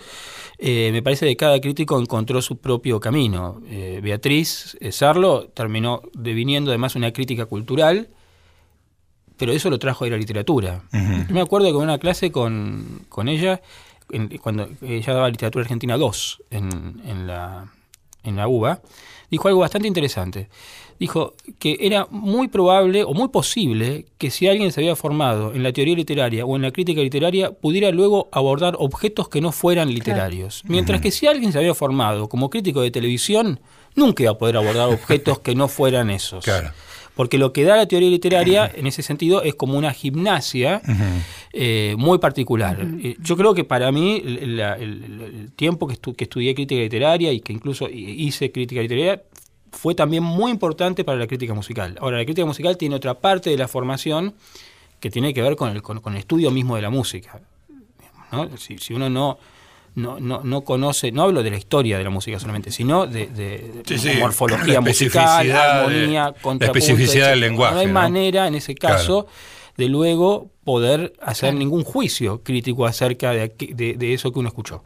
eh, 0.57 0.89
me 0.91 1.03
parece 1.03 1.27
que 1.27 1.35
cada 1.35 1.61
crítico 1.61 1.99
encontró 1.99 2.41
su 2.41 2.57
propio 2.57 2.99
camino. 2.99 3.61
Eh, 3.69 3.99
Beatriz 4.01 4.77
Sarlo 4.89 5.47
terminó 5.53 6.01
deviniendo 6.13 6.71
además 6.71 6.95
una 6.95 7.11
crítica 7.13 7.45
cultural 7.45 8.09
pero 9.37 9.51
eso 9.51 9.69
lo 9.69 9.79
trajo 9.79 10.05
a 10.05 10.09
la 10.09 10.17
literatura. 10.17 10.83
Yo 10.91 11.33
me 11.33 11.41
acuerdo 11.41 11.67
que 11.67 11.77
en 11.77 11.83
una 11.83 11.97
clase 11.97 12.31
con, 12.31 13.07
ella, 13.27 13.61
cuando 14.41 14.69
ella 14.81 15.13
daba 15.13 15.29
literatura 15.29 15.63
argentina 15.63 15.97
2 15.97 16.43
en, 16.51 17.01
en, 17.05 17.27
la, 17.27 17.71
en 18.23 18.35
la 18.35 18.47
UBA, 18.47 18.81
dijo 19.29 19.47
algo 19.47 19.61
bastante 19.61 19.87
interesante. 19.87 20.49
Dijo 20.97 21.33
que 21.59 21.77
era 21.81 22.07
muy 22.09 22.47
probable 22.47 23.03
o 23.03 23.13
muy 23.13 23.27
posible 23.27 24.05
que 24.17 24.31
si 24.31 24.47
alguien 24.47 24.71
se 24.71 24.79
había 24.79 24.95
formado 24.95 25.53
en 25.53 25.61
la 25.61 25.73
teoría 25.73 25.95
literaria 25.95 26.45
o 26.45 26.55
en 26.55 26.61
la 26.61 26.71
crítica 26.71 27.01
literaria, 27.01 27.51
pudiera 27.51 27.91
luego 27.91 28.29
abordar 28.31 28.75
objetos 28.79 29.27
que 29.27 29.41
no 29.41 29.51
fueran 29.51 29.93
literarios. 29.93 30.63
Mientras 30.67 31.01
que 31.01 31.11
si 31.11 31.27
alguien 31.27 31.51
se 31.51 31.57
había 31.57 31.73
formado 31.73 32.29
como 32.29 32.49
crítico 32.49 32.81
de 32.81 32.91
televisión, 32.91 33.59
nunca 33.95 34.23
iba 34.23 34.31
a 34.31 34.37
poder 34.37 34.55
abordar 34.55 34.87
objetos 34.87 35.39
que 35.39 35.53
no 35.53 35.67
fueran 35.67 36.09
esos. 36.09 36.45
Claro. 36.45 36.71
Porque 37.15 37.37
lo 37.37 37.53
que 37.53 37.63
da 37.63 37.77
la 37.77 37.87
teoría 37.87 38.09
literaria, 38.09 38.69
en 38.73 38.87
ese 38.87 39.01
sentido, 39.01 39.41
es 39.41 39.55
como 39.55 39.77
una 39.77 39.93
gimnasia 39.93 40.81
eh, 41.53 41.95
muy 41.97 42.19
particular. 42.19 42.85
Eh, 43.01 43.15
yo 43.21 43.37
creo 43.37 43.53
que 43.53 43.63
para 43.63 43.91
mí, 43.91 44.21
el, 44.25 45.51
tiempo 45.55 45.87
que, 45.87 45.95
que, 45.95 46.25
estudié 46.25 46.53
crítica 46.53 46.81
literaria 46.81 47.31
y 47.31 47.39
que 47.39 47.53
incluso 47.53 47.87
hice 47.89 48.51
crítica 48.51 48.81
literaria, 48.81 49.23
fue 49.71 49.95
también 49.95 50.23
muy 50.23 50.51
importante 50.51 51.03
para 51.03 51.17
la 51.17 51.27
crítica 51.27 51.53
musical. 51.53 51.97
Ahora, 52.01 52.17
la 52.17 52.25
crítica 52.25 52.45
musical 52.45 52.77
tiene 52.77 52.95
otra 52.95 53.15
parte 53.15 53.49
de 53.49 53.57
la 53.57 53.67
formación 53.67 54.35
que 54.99 55.09
tiene 55.09 55.33
que 55.33 55.41
ver 55.41 55.55
con 55.55 55.69
el, 55.69 55.81
con, 55.81 56.01
el 56.13 56.19
estudio 56.19 56.51
mismo 56.51 56.75
de 56.75 56.81
la 56.81 56.89
música. 56.89 57.41
si 58.57 58.93
uno 58.93 59.09
no 59.09 59.37
no, 59.95 60.19
no, 60.19 60.41
no 60.43 60.61
conoce, 60.61 61.11
no 61.11 61.23
hablo 61.23 61.41
de 61.41 61.49
la 61.49 61.57
historia 61.57 61.97
de 61.97 62.03
la 62.03 62.09
música 62.09 62.37
solamente, 62.39 62.71
sino 62.71 63.07
de, 63.07 63.83
morfología 64.19 64.81
musical, 64.81 65.51
armonía, 65.51 66.33
La 66.59 66.65
especificidad 66.65 67.29
del 67.29 67.39
lenguaje. 67.39 67.73
No 67.75 67.79
hay 67.79 67.87
manera, 67.87 68.47
en 68.47 68.55
ese 68.55 68.75
caso, 68.75 69.27
de 69.77 69.87
luego 69.87 70.49
poder 70.63 71.13
hacer 71.21 71.53
ningún 71.53 71.83
juicio 71.83 72.43
crítico 72.43 72.85
acerca 72.85 73.31
de, 73.31 73.53
de, 73.57 74.13
eso 74.13 74.31
que 74.33 74.39
uno 74.39 74.49
escuchó. 74.49 74.83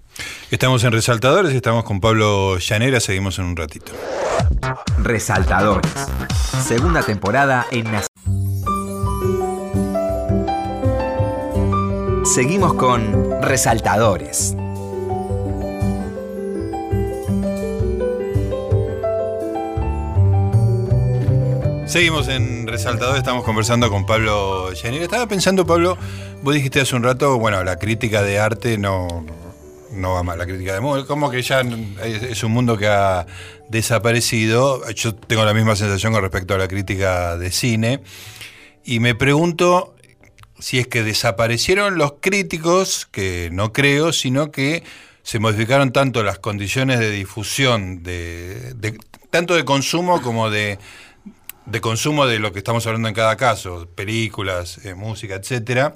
Estamos 0.51 0.83
en 0.83 0.91
Resaltadores, 0.91 1.53
estamos 1.53 1.83
con 1.83 1.99
Pablo 1.99 2.57
Llanera, 2.59 2.99
seguimos 2.99 3.39
en 3.39 3.45
un 3.45 3.55
ratito. 3.55 3.93
Resaltadores, 5.01 5.91
segunda 6.67 7.01
temporada 7.01 7.65
en 7.71 7.85
Seguimos 12.25 12.75
con 12.75 13.41
Resaltadores. 13.41 14.55
Seguimos 21.89 22.27
en 22.27 22.67
Resaltador, 22.67 23.17
estamos 23.17 23.43
conversando 23.43 23.89
con 23.89 24.05
Pablo 24.05 24.71
Yanir. 24.73 25.01
Estaba 25.01 25.27
pensando, 25.27 25.65
Pablo, 25.65 25.97
vos 26.43 26.53
dijiste 26.53 26.79
hace 26.79 26.95
un 26.95 27.01
rato, 27.01 27.39
bueno, 27.39 27.63
la 27.63 27.79
crítica 27.79 28.21
de 28.21 28.37
arte 28.37 28.77
no, 28.77 29.25
no 29.93 30.13
va 30.13 30.21
mal, 30.21 30.37
la 30.37 30.45
crítica 30.45 30.75
de 30.75 30.81
moda, 30.81 31.07
como 31.07 31.31
que 31.31 31.41
ya 31.41 31.61
es 31.61 32.43
un 32.43 32.51
mundo 32.51 32.77
que 32.77 32.85
ha 32.85 33.25
desaparecido. 33.69 34.87
Yo 34.91 35.15
tengo 35.15 35.43
la 35.43 35.55
misma 35.55 35.75
sensación 35.75 36.13
con 36.13 36.21
respecto 36.21 36.53
a 36.53 36.59
la 36.59 36.67
crítica 36.67 37.37
de 37.37 37.49
cine. 37.49 38.01
Y 38.85 38.99
me 38.99 39.15
pregunto 39.15 39.95
si 40.59 40.77
es 40.77 40.85
que 40.85 41.01
desaparecieron 41.01 41.97
los 41.97 42.13
críticos, 42.21 43.07
que 43.11 43.49
no 43.51 43.73
creo, 43.73 44.13
sino 44.13 44.51
que 44.51 44.83
se 45.23 45.39
modificaron 45.39 45.91
tanto 45.91 46.21
las 46.21 46.37
condiciones 46.37 46.99
de 46.99 47.09
difusión, 47.09 48.03
de 48.03 48.75
tanto 49.31 49.55
de 49.55 49.65
consumo 49.65 50.21
como 50.21 50.49
de 50.49 50.79
de 51.69 51.81
consumo 51.81 52.25
de 52.25 52.39
lo 52.39 52.51
que 52.51 52.59
estamos 52.59 52.85
hablando 52.87 53.07
en 53.07 53.13
cada 53.13 53.35
caso, 53.37 53.87
películas, 53.95 54.83
eh, 54.85 54.95
música, 54.95 55.35
etcétera, 55.35 55.95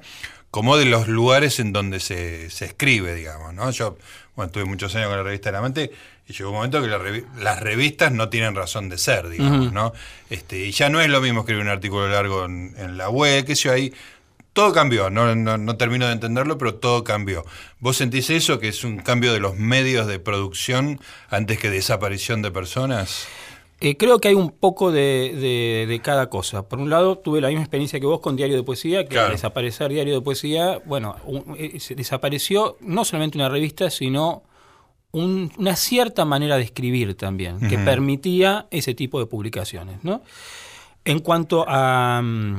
como 0.50 0.76
de 0.76 0.84
los 0.84 1.08
lugares 1.08 1.58
en 1.58 1.72
donde 1.72 1.98
se, 1.98 2.46
escribe, 2.46 3.14
digamos, 3.14 3.54
¿no? 3.54 3.70
Yo, 3.72 3.98
bueno, 4.36 4.52
tuve 4.52 4.64
muchos 4.64 4.94
años 4.94 5.08
con 5.08 5.16
la 5.16 5.24
revista 5.24 5.48
El 5.48 5.56
Amante 5.56 5.90
y 6.28 6.32
llegó 6.32 6.50
un 6.50 6.56
momento 6.56 6.80
que 6.80 7.24
las 7.42 7.60
revistas 7.60 8.12
no 8.12 8.28
tienen 8.28 8.54
razón 8.54 8.88
de 8.88 8.96
ser, 8.96 9.28
digamos, 9.28 9.72
¿no? 9.72 9.92
Este, 10.30 10.58
y 10.66 10.70
ya 10.70 10.88
no 10.88 11.00
es 11.00 11.08
lo 11.08 11.20
mismo 11.20 11.40
escribir 11.40 11.62
un 11.62 11.70
artículo 11.70 12.08
largo 12.08 12.44
en, 12.44 12.96
la 12.96 13.10
web, 13.10 13.44
que 13.44 13.56
sé 13.56 13.68
ahí. 13.68 13.92
Todo 14.52 14.72
cambió, 14.72 15.10
no, 15.10 15.34
no, 15.34 15.58
no, 15.58 15.76
termino 15.76 16.06
de 16.06 16.12
entenderlo, 16.12 16.56
pero 16.56 16.76
todo 16.76 17.02
cambió. 17.02 17.44
¿Vos 17.80 17.96
sentís 17.96 18.30
eso, 18.30 18.60
que 18.60 18.68
es 18.68 18.84
un 18.84 18.98
cambio 18.98 19.32
de 19.32 19.40
los 19.40 19.56
medios 19.56 20.06
de 20.06 20.20
producción 20.20 21.00
antes 21.28 21.58
que 21.58 21.68
desaparición 21.68 22.40
de 22.40 22.52
personas? 22.52 23.26
Eh, 23.80 23.96
creo 23.96 24.18
que 24.18 24.28
hay 24.28 24.34
un 24.34 24.50
poco 24.50 24.92
de, 24.92 26.00
cada 26.02 26.30
cosa. 26.30 26.68
Por 26.68 26.78
un 26.78 26.90
lado, 26.90 27.18
tuve 27.18 27.40
la 27.40 27.48
misma 27.48 27.62
experiencia 27.62 28.00
que 28.00 28.06
vos 28.06 28.20
con 28.20 28.36
Diario 28.36 28.56
de 28.56 28.62
Poesía, 28.62 29.06
que 29.06 29.18
al 29.18 29.32
desaparecer 29.32 29.90
Diario 29.90 30.14
de 30.14 30.20
Poesía, 30.20 30.80
bueno, 30.84 31.16
eh, 31.58 31.78
desapareció 31.94 32.76
no 32.80 33.04
solamente 33.04 33.36
una 33.36 33.48
revista, 33.48 33.90
sino 33.90 34.44
una 35.12 35.76
cierta 35.76 36.24
manera 36.24 36.56
de 36.56 36.64
escribir 36.64 37.14
también, 37.14 37.60
que 37.68 37.78
permitía 37.78 38.66
ese 38.70 38.94
tipo 38.94 39.20
de 39.20 39.26
publicaciones. 39.26 40.02
¿no? 40.02 40.22
En 41.04 41.20
cuanto 41.20 41.64
a, 41.68 42.20
mm, 42.22 42.58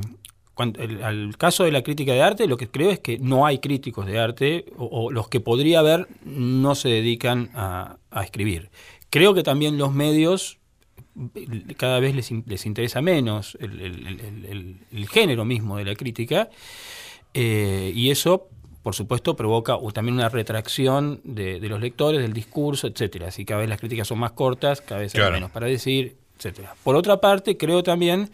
al 0.55 1.37
caso 1.37 1.65
de 1.65 1.71
la 1.71 1.81
crítica 1.81 2.13
de 2.13 2.21
arte, 2.21 2.47
lo 2.47 2.55
que 2.55 2.69
creo 2.69 2.91
es 2.91 2.99
que 2.99 3.19
no 3.19 3.45
hay 3.45 3.59
críticos 3.59 4.05
de 4.05 4.19
arte, 4.19 4.65
o, 4.77 5.11
los 5.11 5.27
que 5.27 5.41
podría 5.41 5.79
haber 5.79 6.07
no 6.23 6.75
se 6.75 6.87
dedican 6.87 7.49
a, 7.55 7.97
a 8.09 8.23
escribir. 8.23 8.69
Creo 9.09 9.33
que 9.33 9.43
también 9.43 9.77
los 9.77 9.93
medios 9.93 10.59
cada 11.77 11.99
vez 11.99 12.15
les, 12.15 12.31
les 12.45 12.65
interesa 12.65 13.01
menos 13.01 13.57
el, 13.61 15.07
género 15.09 15.45
mismo 15.45 15.77
de 15.77 15.85
la 15.85 15.95
crítica, 15.95 16.49
eh, 17.33 17.91
y 17.93 18.11
eso, 18.11 18.49
por 18.83 18.95
supuesto, 18.95 19.35
provoca 19.35 19.77
también 19.93 20.15
una 20.15 20.29
retracción 20.29 21.21
de, 21.23 21.59
los 21.61 21.79
lectores, 21.79 22.21
del 22.21 22.33
discurso, 22.33 22.87
etcétera. 22.87 23.31
Si 23.31 23.45
cada 23.45 23.61
vez 23.61 23.69
las 23.69 23.79
críticas 23.79 24.07
son 24.07 24.19
más 24.19 24.31
cortas, 24.31 24.81
cada 24.81 25.01
vez 25.01 25.15
hay 25.15 25.31
menos 25.31 25.51
para 25.51 25.67
decir, 25.67 26.17
etcétera. 26.37 26.75
Por 26.83 26.95
otra 26.95 27.21
parte, 27.21 27.57
creo 27.57 27.83
también 27.83 28.29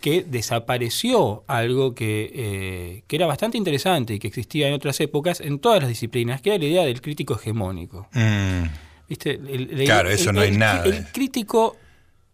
que 0.00 0.22
desapareció 0.22 1.42
algo 1.48 1.94
que, 1.94 2.30
eh, 2.34 3.02
que, 3.08 3.16
era 3.16 3.26
bastante 3.26 3.58
interesante 3.58 4.14
y 4.14 4.18
que 4.20 4.28
existía 4.28 4.68
en 4.68 4.74
otras 4.74 5.00
épocas 5.00 5.40
en 5.40 5.58
todas 5.58 5.80
las 5.80 5.88
disciplinas, 5.88 6.40
que 6.40 6.50
era 6.50 6.58
la 6.58 6.64
idea 6.66 6.84
del 6.84 7.00
crítico 7.00 7.34
hegemónico. 7.34 8.08
Mm. 8.12 8.64
¿Viste? 9.08 9.38
claro, 9.84 10.08
eso 10.08 10.32
no 10.32 10.40
hay 10.40 10.52
nada. 10.52 10.84
El 10.84 11.04
crítico 11.12 11.76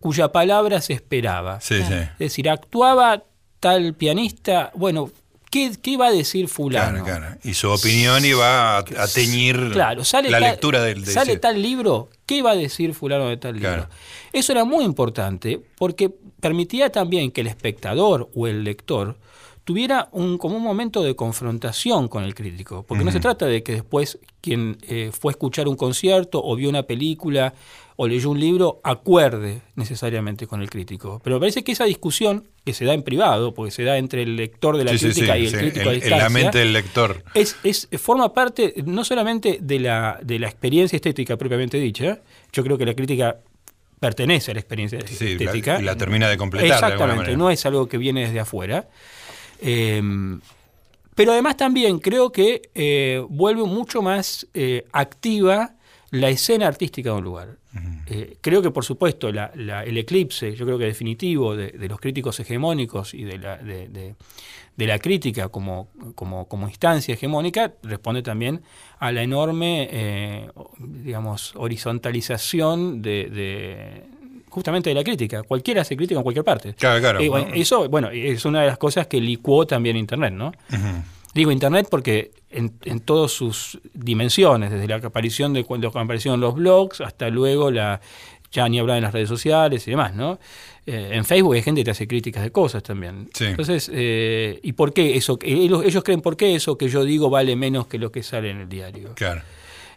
cuya 0.01 0.31
palabra 0.33 0.81
se 0.81 0.93
esperaba. 0.93 1.59
Es 1.59 2.19
decir, 2.19 2.49
actuaba 2.49 3.25
tal 3.61 3.95
pianista, 3.95 4.71
bueno, 4.75 5.11
¿qué, 5.51 5.73
qué 5.83 5.97
va 5.97 6.09
a 6.09 6.13
decir 6.13 6.49
fulano? 6.49 7.05
Claro, 7.05 7.21
claro. 7.21 7.39
Y 7.43 7.55
su 7.55 7.71
opinión 7.71 8.25
iba 8.25 8.79
a, 8.79 8.85
teñir 9.13 9.57
la 9.57 9.95
lectura 10.41 10.83
del... 10.83 11.05
sale 11.07 11.37
tal 11.39 11.61
libro, 11.61 12.09
¿qué 12.27 12.43
va 12.43 12.53
a 12.53 12.57
decir 12.57 12.95
fulano 12.95 13.29
de 13.29 13.37
tal 13.37 13.57
libro? 13.57 13.89
Eso 14.33 14.53
era 14.53 14.65
muy 14.65 14.85
importante 14.85 15.61
porque 15.77 16.11
permitía 16.41 16.91
también 16.91 17.31
que 17.31 17.41
el 17.41 17.49
espectador 17.49 18.31
o 18.35 18.47
el 18.47 18.65
lector 18.65 19.17
tuviera 19.69 20.09
un, 20.13 20.39
como 20.39 20.57
un 20.57 20.63
momento 20.63 21.03
de 21.03 21.15
confrontación 21.15 22.09
con 22.09 22.25
el 22.25 22.35
crítico, 22.35 22.87
porque 22.89 23.05
no 23.05 23.13
se 23.13 23.21
trata 23.21 23.45
de 23.45 23.63
que 23.63 23.73
después 23.73 24.19
quien 24.41 24.79
eh, 24.89 25.11
fue 25.13 25.29
a 25.31 25.33
escuchar 25.33 25.69
un 25.69 25.77
concierto 25.77 26.41
o 26.43 26.57
vio 26.57 26.71
una 26.71 26.85
película 26.85 27.53
o 27.97 28.09
leyó 28.09 28.31
un 28.31 28.41
libro 28.41 28.81
acuerde 28.83 29.61
necesariamente 29.75 30.47
con 30.47 30.63
el 30.63 30.71
crítico. 30.71 31.21
Pero 31.23 31.37
me 31.37 31.41
parece 31.41 31.65
que 31.65 31.73
esa 31.73 31.85
discusión 31.85 32.49
que 32.65 32.73
se 32.73 32.87
da 32.87 32.95
en 32.95 33.03
privado, 33.03 33.53
porque 33.53 33.71
se 33.71 33.83
da 33.83 33.99
entre 33.99 34.23
el 34.23 34.37
lector 34.37 34.79
de 34.79 34.85
la 34.85 34.93
crítica 34.93 35.37
y 35.37 35.49
el 35.49 35.53
crítico 35.53 35.91
a 35.91 35.93
distancia, 35.93 36.17
en 36.17 36.23
la 36.23 36.31
mente 36.31 36.59
del 36.61 36.73
lector. 36.73 37.23
Es, 37.35 37.57
es, 37.63 37.91
forma 37.99 38.33
parte 38.33 38.73
no 38.87 39.05
solamente 39.05 39.59
de 39.61 39.81
la, 39.81 40.19
de 40.23 40.39
la 40.39 40.47
experiencia 40.47 40.97
estética 40.97 41.37
propiamente 41.37 41.77
dicha, 41.77 42.21
yo 42.55 42.65
creo 42.65 42.79
que 42.79 42.87
la 42.87 42.95
crítica 42.95 43.37
pertenece 44.01 44.53
a 44.53 44.55
la 44.55 44.61
experiencia 44.61 44.99
estética. 44.99 45.79
y 45.79 45.83
la 45.83 45.97
termina 45.97 46.27
de 46.27 46.39
completar. 46.39 46.71
Exactamente, 46.71 47.37
no 47.37 47.51
es 47.51 47.67
algo 47.67 47.87
que 47.87 47.99
viene 47.99 48.23
desde 48.23 48.41
afuera. 48.41 48.89
Eh, 49.61 50.03
pero 51.15 51.33
además 51.33 51.57
también 51.57 51.99
creo 51.99 52.31
que 52.31 52.71
eh, 52.75 53.25
vuelve 53.29 53.65
mucho 53.65 54.03
más 54.03 54.47
eh, 54.55 54.87
activa 54.93 55.75
la 56.11 56.29
escena 56.29 56.69
artística 56.69 57.11
de 57.11 57.17
un 57.17 57.25
lugar. 57.25 57.59
creo 58.41 58.63
que, 58.63 58.71
por 58.71 58.85
supuesto, 58.85 59.29
el 59.29 59.99
eclipse, 59.99 60.55
yo 60.55 60.65
creo 60.65 60.79
que 60.79 60.85
definitivo, 60.85 61.55
de, 61.55 61.89
los 61.89 62.01
críticos 62.01 62.41
hegemónicos 62.41 63.15
y 63.15 63.25
de 63.25 63.39
la, 63.39 63.57
de, 63.59 64.15
la 64.77 64.99
crítica 64.99 65.49
como, 65.49 65.89
como, 66.15 66.49
como, 66.49 66.69
instancia 66.69 67.15
hegemónica, 67.15 67.75
responde 67.83 68.23
también 68.23 68.63
a 68.99 69.13
la 69.13 69.23
enorme, 69.23 70.49
digamos, 70.79 71.53
horizontalización 71.57 73.03
de 73.03 74.05
justamente 74.59 74.91
de 74.91 74.95
la 74.95 75.05
crítica. 75.05 75.43
Cualquiera 75.43 75.83
hace 75.83 75.97
crítica 75.97 76.19
en 76.19 76.23
cualquier 76.23 76.45
parte. 76.45 76.75
Claro, 76.75 77.01
claro. 77.01 77.21
Eh, 77.21 77.51
eso, 77.55 77.89
bueno, 77.89 78.11
es 78.11 78.45
una 78.45 78.61
de 78.61 78.67
las 78.67 78.79
cosas 78.79 79.07
que 79.07 79.21
licuó 79.21 79.67
también 79.67 79.97
Internet, 79.97 80.35
¿no? 80.35 80.53
Digo 81.35 81.51
Internet 81.51 81.87
porque 81.91 82.33
en, 82.51 82.73
en 82.85 83.01
todas 83.01 83.31
sus 83.31 83.79
dimensiones, 83.95 84.71
desde 84.71 84.87
la 84.89 84.97
aparición 84.97 85.53
de 85.53 85.65
cuando 85.65 85.89
aparecieron 85.89 86.41
los 86.41 86.55
blogs 86.55 87.01
hasta 87.01 87.29
luego 87.29 87.71
la 87.71 88.01
ya 88.51 88.69
ni 88.69 88.79
hablar 88.79 88.97
en 88.97 89.03
las 89.03 89.13
redes 89.13 89.29
sociales 89.29 89.87
y 89.87 89.91
demás, 89.91 90.15
¿no? 90.15 90.39
Eh, 90.87 91.11
en 91.13 91.25
Facebook 91.25 91.55
hay 91.55 91.63
gente 91.63 91.83
que 91.83 91.87
te 91.87 91.91
hace 91.91 92.09
críticas 92.09 92.43
de 92.43 92.51
cosas 92.51 92.83
también. 92.83 93.29
Entonces, 93.41 93.91
eh, 93.93 94.59
¿y 94.63 94.73
por 94.73 94.93
qué 94.93 95.17
eso? 95.17 95.39
Ellos, 95.43 95.85
ellos 95.85 96.03
creen 96.03 96.23
por 96.23 96.37
qué 96.37 96.55
eso 96.55 96.79
que 96.79 96.89
yo 96.89 97.05
digo 97.05 97.29
vale 97.29 97.57
menos 97.57 97.87
que 97.87 97.99
lo 97.99 98.11
que 98.11 98.23
sale 98.23 98.51
en 98.51 98.61
el 98.61 98.69
diario. 98.69 99.11
Claro. 99.15 99.43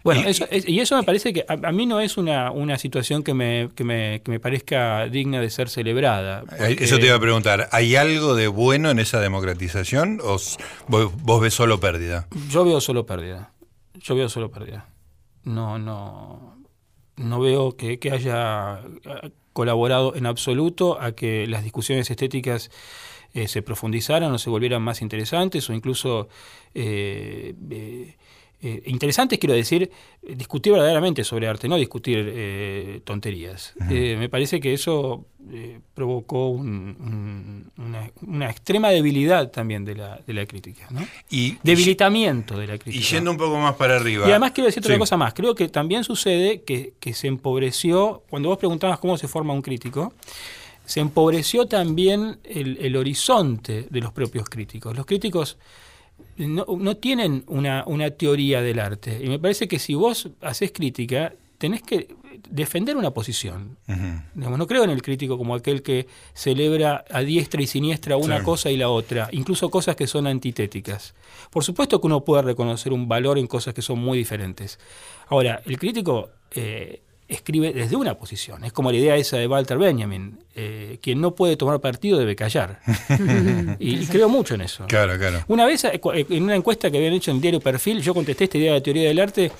Bueno, 0.03 0.21
y 0.25 0.31
eso, 0.31 0.45
y 0.51 0.79
eso 0.79 0.97
me 0.97 1.03
parece 1.03 1.33
que 1.33 1.45
a, 1.47 1.71
mí 1.71 1.85
no 1.85 1.99
es 1.99 2.17
una, 2.17 2.51
una 2.51 2.77
situación 2.77 3.23
que 3.23 3.33
me, 3.33 3.69
que, 3.75 3.83
me, 3.83 4.21
que 4.23 4.31
me 4.31 4.39
parezca 4.39 5.07
digna 5.07 5.39
de 5.39 5.49
ser 5.49 5.69
celebrada. 5.69 6.43
Eso 6.59 6.97
te 6.97 7.05
iba 7.07 7.15
a 7.15 7.19
preguntar, 7.19 7.69
¿hay 7.71 7.95
algo 7.95 8.35
de 8.35 8.47
bueno 8.47 8.89
en 8.89 8.99
esa 8.99 9.19
democratización 9.19 10.19
o 10.23 10.37
vos, 10.87 11.41
ves 11.41 11.53
solo 11.53 11.79
pérdida? 11.79 12.27
Yo 12.49 12.65
veo 12.65 12.81
solo 12.81 13.05
pérdida. 13.05 13.51
Yo 13.95 14.15
veo 14.15 14.29
solo 14.29 14.49
pérdida. 14.49 14.87
No, 15.43 15.77
no, 15.77 16.57
no 17.17 17.39
veo 17.39 17.75
que, 17.75 17.99
que 17.99 18.11
haya 18.11 18.81
colaborado 19.53 20.15
en 20.15 20.25
absoluto 20.25 20.99
a 20.99 21.11
que 21.13 21.45
las 21.47 21.63
discusiones 21.63 22.09
estéticas 22.09 22.71
eh, 23.33 23.47
se 23.47 23.61
profundizaran 23.61 24.31
o 24.33 24.37
se 24.37 24.49
volvieran 24.49 24.81
más 24.81 25.01
interesantes 25.01 25.69
o 25.69 25.73
incluso 25.73 26.27
eh, 26.73 27.53
eh, 27.69 28.15
eh, 28.63 28.83
interesantes, 28.85 29.39
quiero 29.39 29.55
decir, 29.55 29.89
discutir 30.21 30.71
verdaderamente 30.71 31.23
sobre 31.23 31.47
arte, 31.47 31.67
no 31.67 31.77
discutir 31.77 32.31
eh, 32.31 33.01
tonterías. 33.03 33.73
Eh, 33.89 34.15
me 34.19 34.29
parece 34.29 34.59
que 34.59 34.73
eso 34.73 35.25
provocó 35.95 36.49
una, 36.49 38.51
extrema 38.51 38.89
debilidad 38.89 39.49
también 39.49 39.83
de 39.83 39.95
la, 39.95 40.19
de 40.27 40.33
la 40.33 40.45
crítica. 40.45 40.85
¿no? 40.91 41.01
Y, 41.31 41.57
Debilitamiento 41.63 42.55
de 42.55 42.67
la 42.67 42.77
crítica. 42.77 43.03
Y 43.03 43.07
yendo 43.07 43.31
un 43.31 43.37
poco 43.37 43.57
más 43.57 43.73
para 43.75 43.95
arriba. 43.95 44.27
Y 44.27 44.29
además 44.29 44.51
quiero 44.51 44.67
decir 44.67 44.83
otra 44.83 44.99
cosa 44.99 45.17
más. 45.17 45.33
Creo 45.33 45.55
que 45.55 45.67
también 45.67 46.03
sucede 46.03 46.61
que, 46.61 46.93
se 47.13 47.27
empobreció, 47.27 48.23
cuando 48.29 48.49
vos 48.49 48.59
preguntabas 48.59 48.99
cómo 48.99 49.17
se 49.17 49.27
forma 49.27 49.53
un 49.53 49.63
crítico, 49.63 50.13
se 50.85 50.99
empobreció 50.99 51.65
también 51.65 52.37
el, 52.43 52.77
el 52.79 52.95
horizonte 52.95 53.87
de 53.89 54.01
los 54.01 54.13
propios 54.13 54.47
críticos. 54.47 54.95
Los 54.95 55.07
críticos 55.07 55.57
no, 56.47 56.97
tienen 56.97 57.43
una, 57.47 58.11
teoría 58.11 58.61
del 58.61 58.79
arte. 58.79 59.19
Y 59.23 59.29
me 59.29 59.39
parece 59.39 59.67
que 59.67 59.79
si 59.79 59.93
vos 59.93 60.29
haces 60.41 60.71
crítica, 60.71 61.33
tenés 61.57 61.81
que 61.81 62.15
defender 62.49 62.97
una 62.97 63.11
posición. 63.11 63.77
no 64.35 64.67
creo 64.67 64.83
en 64.83 64.89
el 64.89 65.01
crítico 65.01 65.37
como 65.37 65.55
aquel 65.55 65.81
que 65.81 66.07
celebra 66.33 67.05
a 67.09 67.21
diestra 67.21 67.61
y 67.61 67.67
siniestra 67.67 68.17
una 68.17 68.43
cosa 68.43 68.71
y 68.71 68.77
la 68.77 68.89
otra, 68.89 69.29
incluso 69.31 69.69
cosas 69.69 69.95
que 69.95 70.07
son 70.07 70.27
antitéticas. 70.27 71.13
Por 71.49 71.63
supuesto 71.63 71.99
que 71.99 72.07
uno 72.07 72.23
puede 72.23 72.43
reconocer 72.43 72.93
un 72.93 73.07
valor 73.07 73.37
en 73.37 73.47
cosas 73.47 73.73
que 73.73 73.81
son 73.81 73.99
muy 73.99 74.17
diferentes. 74.17 74.79
Ahora, 75.27 75.61
el 75.65 75.77
crítico 75.77 76.29
eh, 76.51 77.01
escribe 77.27 77.73
desde 77.73 77.95
una 77.95 78.17
posición. 78.17 78.63
Es 78.63 78.73
como 78.73 78.91
la 78.91 78.97
idea 78.97 79.15
esa 79.15 79.37
de 79.37 79.47
Walter 79.47 79.77
Benjamin. 79.77 80.40
Eh, 80.53 80.99
quien 81.01 81.21
no 81.21 81.33
puede 81.33 81.55
tomar 81.55 81.79
partido 81.79 82.19
debe 82.19 82.35
callar. 82.35 82.81
y, 83.79 84.05
creo 84.07 84.27
mucho 84.27 84.55
en 84.55 84.61
eso. 84.61 84.85
Claro, 84.87 85.17
claro. 85.17 85.45
Una 85.47 85.65
vez, 85.65 85.85
eh, 85.85 86.01
eh, 86.13 86.25
en 86.29 86.43
una 86.43 86.55
encuesta 86.55 86.91
que 86.91 86.97
habían 86.97 87.13
hecho 87.13 87.31
en 87.31 87.39
Diario 87.39 87.61
Perfil, 87.61 88.01
yo 88.01 88.13
contesté 88.13 88.45
esta 88.45 88.57
idea 88.57 88.73
de 88.73 88.81
teoría 88.81 89.07
del 89.07 89.19
arte. 89.19 89.51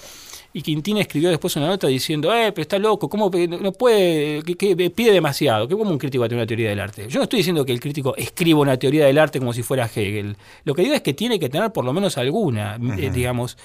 Y 0.53 0.61
Quintín 0.61 0.97
escribió 0.97 1.29
después 1.29 1.55
una 1.55 1.67
nota 1.67 1.87
diciendo, 1.87 2.33
eh, 2.33 2.51
pero 2.51 2.63
está 2.63 2.77
loco, 2.77 3.09
¿cómo 3.09 3.31
no 3.61 3.71
puede, 3.71 4.43
que, 4.43 4.75
pide 4.75 5.11
demasiado? 5.11 5.67
¿Qué 5.67 5.75
como 5.75 5.89
un 5.89 5.97
crítico 5.97 6.21
va 6.21 6.25
a 6.25 6.29
tener 6.29 6.41
una 6.41 6.47
teoría 6.47 6.69
del 6.69 6.79
arte? 6.79 7.07
Yo 7.07 7.19
no 7.19 7.23
estoy 7.23 7.37
diciendo 7.37 7.65
que 7.65 7.71
el 7.71 7.79
crítico 7.79 8.15
escriba 8.17 8.59
una 8.59 8.77
teoría 8.77 9.05
del 9.05 9.17
arte 9.17 9.39
como 9.39 9.53
si 9.53 9.63
fuera 9.63 9.85
Hegel. 9.85 10.35
Lo 10.65 10.75
que 10.75 10.81
digo 10.81 10.93
es 10.93 11.01
que 11.01 11.13
tiene 11.13 11.39
que 11.39 11.47
tener 11.47 11.71
por 11.71 11.85
lo 11.85 11.93
menos 11.93 12.17
alguna, 12.17 12.77
digamos, 12.77 13.57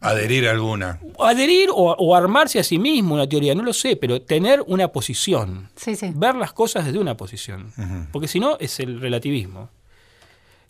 Adherir 0.00 0.46
a 0.46 0.52
alguna. 0.52 1.00
Adherir 1.18 1.68
o, 1.72 2.14
armarse 2.14 2.60
a 2.60 2.62
sí 2.62 2.78
mismo 2.78 3.14
una 3.14 3.28
teoría, 3.28 3.54
no 3.54 3.62
lo 3.62 3.72
sé, 3.72 3.96
pero 3.96 4.22
tener 4.22 4.62
una 4.66 4.88
posición. 4.88 5.70
Ver 6.14 6.36
las 6.36 6.52
cosas 6.52 6.84
desde 6.84 6.98
una 6.98 7.16
posición. 7.16 7.72
Porque 8.12 8.28
si 8.28 8.38
no, 8.38 8.56
es 8.60 8.78
el 8.80 9.00
relativismo, 9.00 9.70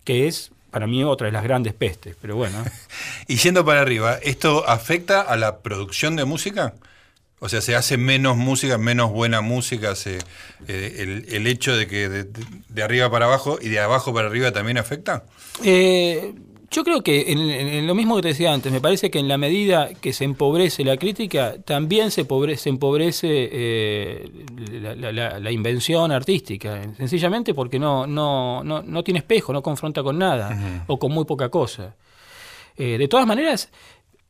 que 0.05 0.27
es 0.27 0.51
para 0.75 0.89
mí 0.89 1.05
otra 1.05 1.27
de 1.27 1.33
las 1.33 1.45
grandes 1.45 1.73
pestes, 1.73 2.17
pero 2.21 2.35
bueno. 2.35 2.65
y 3.29 3.37
yendo 3.37 3.65
para 3.65 3.81
arriba, 3.81 4.19
¿esto 4.21 4.69
afecta 4.69 5.21
a 5.21 5.37
la 5.37 5.59
producción 5.59 6.17
de 6.17 6.25
música? 6.25 6.75
O 7.39 7.49
sea, 7.49 7.61
¿se 7.61 7.77
hace 7.77 7.97
menos 7.97 8.37
música, 8.37 8.77
menos 8.77 9.13
buena 9.13 9.41
música? 9.41 9.95
Se, 9.95 10.19
eh, 10.67 11.23
el, 11.29 11.47
hecho 11.47 11.77
de 11.77 11.87
que 11.87 12.09
de, 12.09 12.25
de, 12.25 12.83
arriba 12.83 13.09
para 13.09 13.27
abajo 13.27 13.57
y 13.63 13.69
de 13.69 13.79
abajo 13.79 14.13
para 14.13 14.27
arriba 14.27 14.51
también 14.51 14.77
afecta? 14.77 15.23
Eh, 15.63 16.35
yo 16.71 16.85
creo 16.85 17.03
que 17.03 17.33
en, 17.33 17.87
lo 17.87 17.95
mismo 17.95 18.17
que 18.17 18.23
te 18.23 18.29
decía 18.29 18.53
antes, 18.53 18.73
me 18.73 18.81
parece 18.81 19.11
que 19.11 19.19
en 19.19 19.29
la 19.29 19.39
medida 19.39 19.91
que 19.95 20.13
se 20.13 20.25
empobrece 20.25 20.85
la 20.85 20.97
crítica, 20.97 21.57
también 21.65 22.11
se, 22.11 22.27
se 22.57 22.69
empobrece 22.69 23.29
eh, 23.53 24.31
la, 24.81 25.53
invención 25.53 26.13
artística, 26.13 26.81
sencillamente 26.97 27.55
porque 27.55 27.79
no, 27.79 28.07
no, 28.07 28.65
no, 28.65 28.83
no 28.83 29.05
tiene 29.05 29.19
espejo, 29.19 29.53
no 29.53 29.63
confronta 29.63 30.03
con 30.03 30.19
nada 30.19 30.85
o 30.87 30.99
con 30.99 31.13
muy 31.13 31.25
poca 31.25 31.49
cosa. 31.49 31.97
Eh, 32.77 32.99
de 32.99 33.09
todas 33.09 33.27
maneras, 33.27 33.71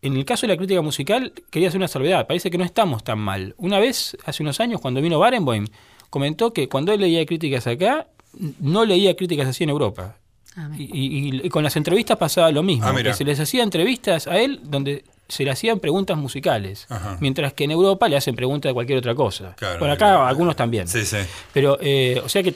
en 0.02 0.16
el 0.16 0.24
caso 0.24 0.46
de 0.46 0.52
la 0.52 0.56
crítica 0.58 0.82
musical, 0.82 1.32
quería 1.50 1.68
hacer 1.68 1.78
una 1.78 1.88
salvedad, 1.88 2.26
parece 2.26 2.50
que 2.50 2.58
no 2.58 2.64
estamos 2.64 3.04
tan 3.04 3.18
mal. 3.18 3.54
Una 3.56 3.78
vez, 3.78 4.16
hace 4.24 4.42
unos 4.42 4.60
años, 4.60 4.80
cuando 4.80 5.00
vino 5.00 5.18
Barenboim, 5.18 5.66
comentó 6.10 6.52
que 6.52 6.68
cuando 6.68 6.92
él 6.92 7.00
leía 7.00 7.24
críticas 7.24 7.66
acá, 7.66 8.08
no 8.60 8.84
leía 8.84 9.16
críticas 9.16 9.48
así 9.48 9.64
en 9.64 9.70
Europa. 9.70 10.18
Ah, 10.56 10.68
y, 10.78 11.48
con 11.48 11.64
las 11.64 11.74
entrevistas 11.76 12.16
pasaba 12.16 12.50
lo 12.52 12.62
mismo, 12.62 12.86
ah, 12.86 13.02
que 13.02 13.12
se 13.12 13.24
les 13.24 13.40
hacía 13.40 13.62
entrevistas 13.64 14.28
a 14.28 14.38
él 14.38 14.60
donde 14.62 15.04
se 15.28 15.42
le 15.44 15.50
hacían 15.50 15.80
preguntas 15.80 16.16
musicales, 16.16 16.86
mientras 17.18 17.54
que 17.54 17.64
en 17.64 17.72
Europa 17.72 18.08
le 18.08 18.16
hacen 18.16 18.36
preguntas 18.36 18.70
de 18.70 18.74
cualquier 18.74 18.98
otra 18.98 19.14
cosa. 19.14 19.56
Por 19.78 19.90
acá 19.90 20.28
algunos 20.28 20.54
también. 20.54 20.86
Pero, 21.52 21.78
eh, 21.80 22.20
o 22.24 22.28
sea 22.28 22.42
que 22.42 22.54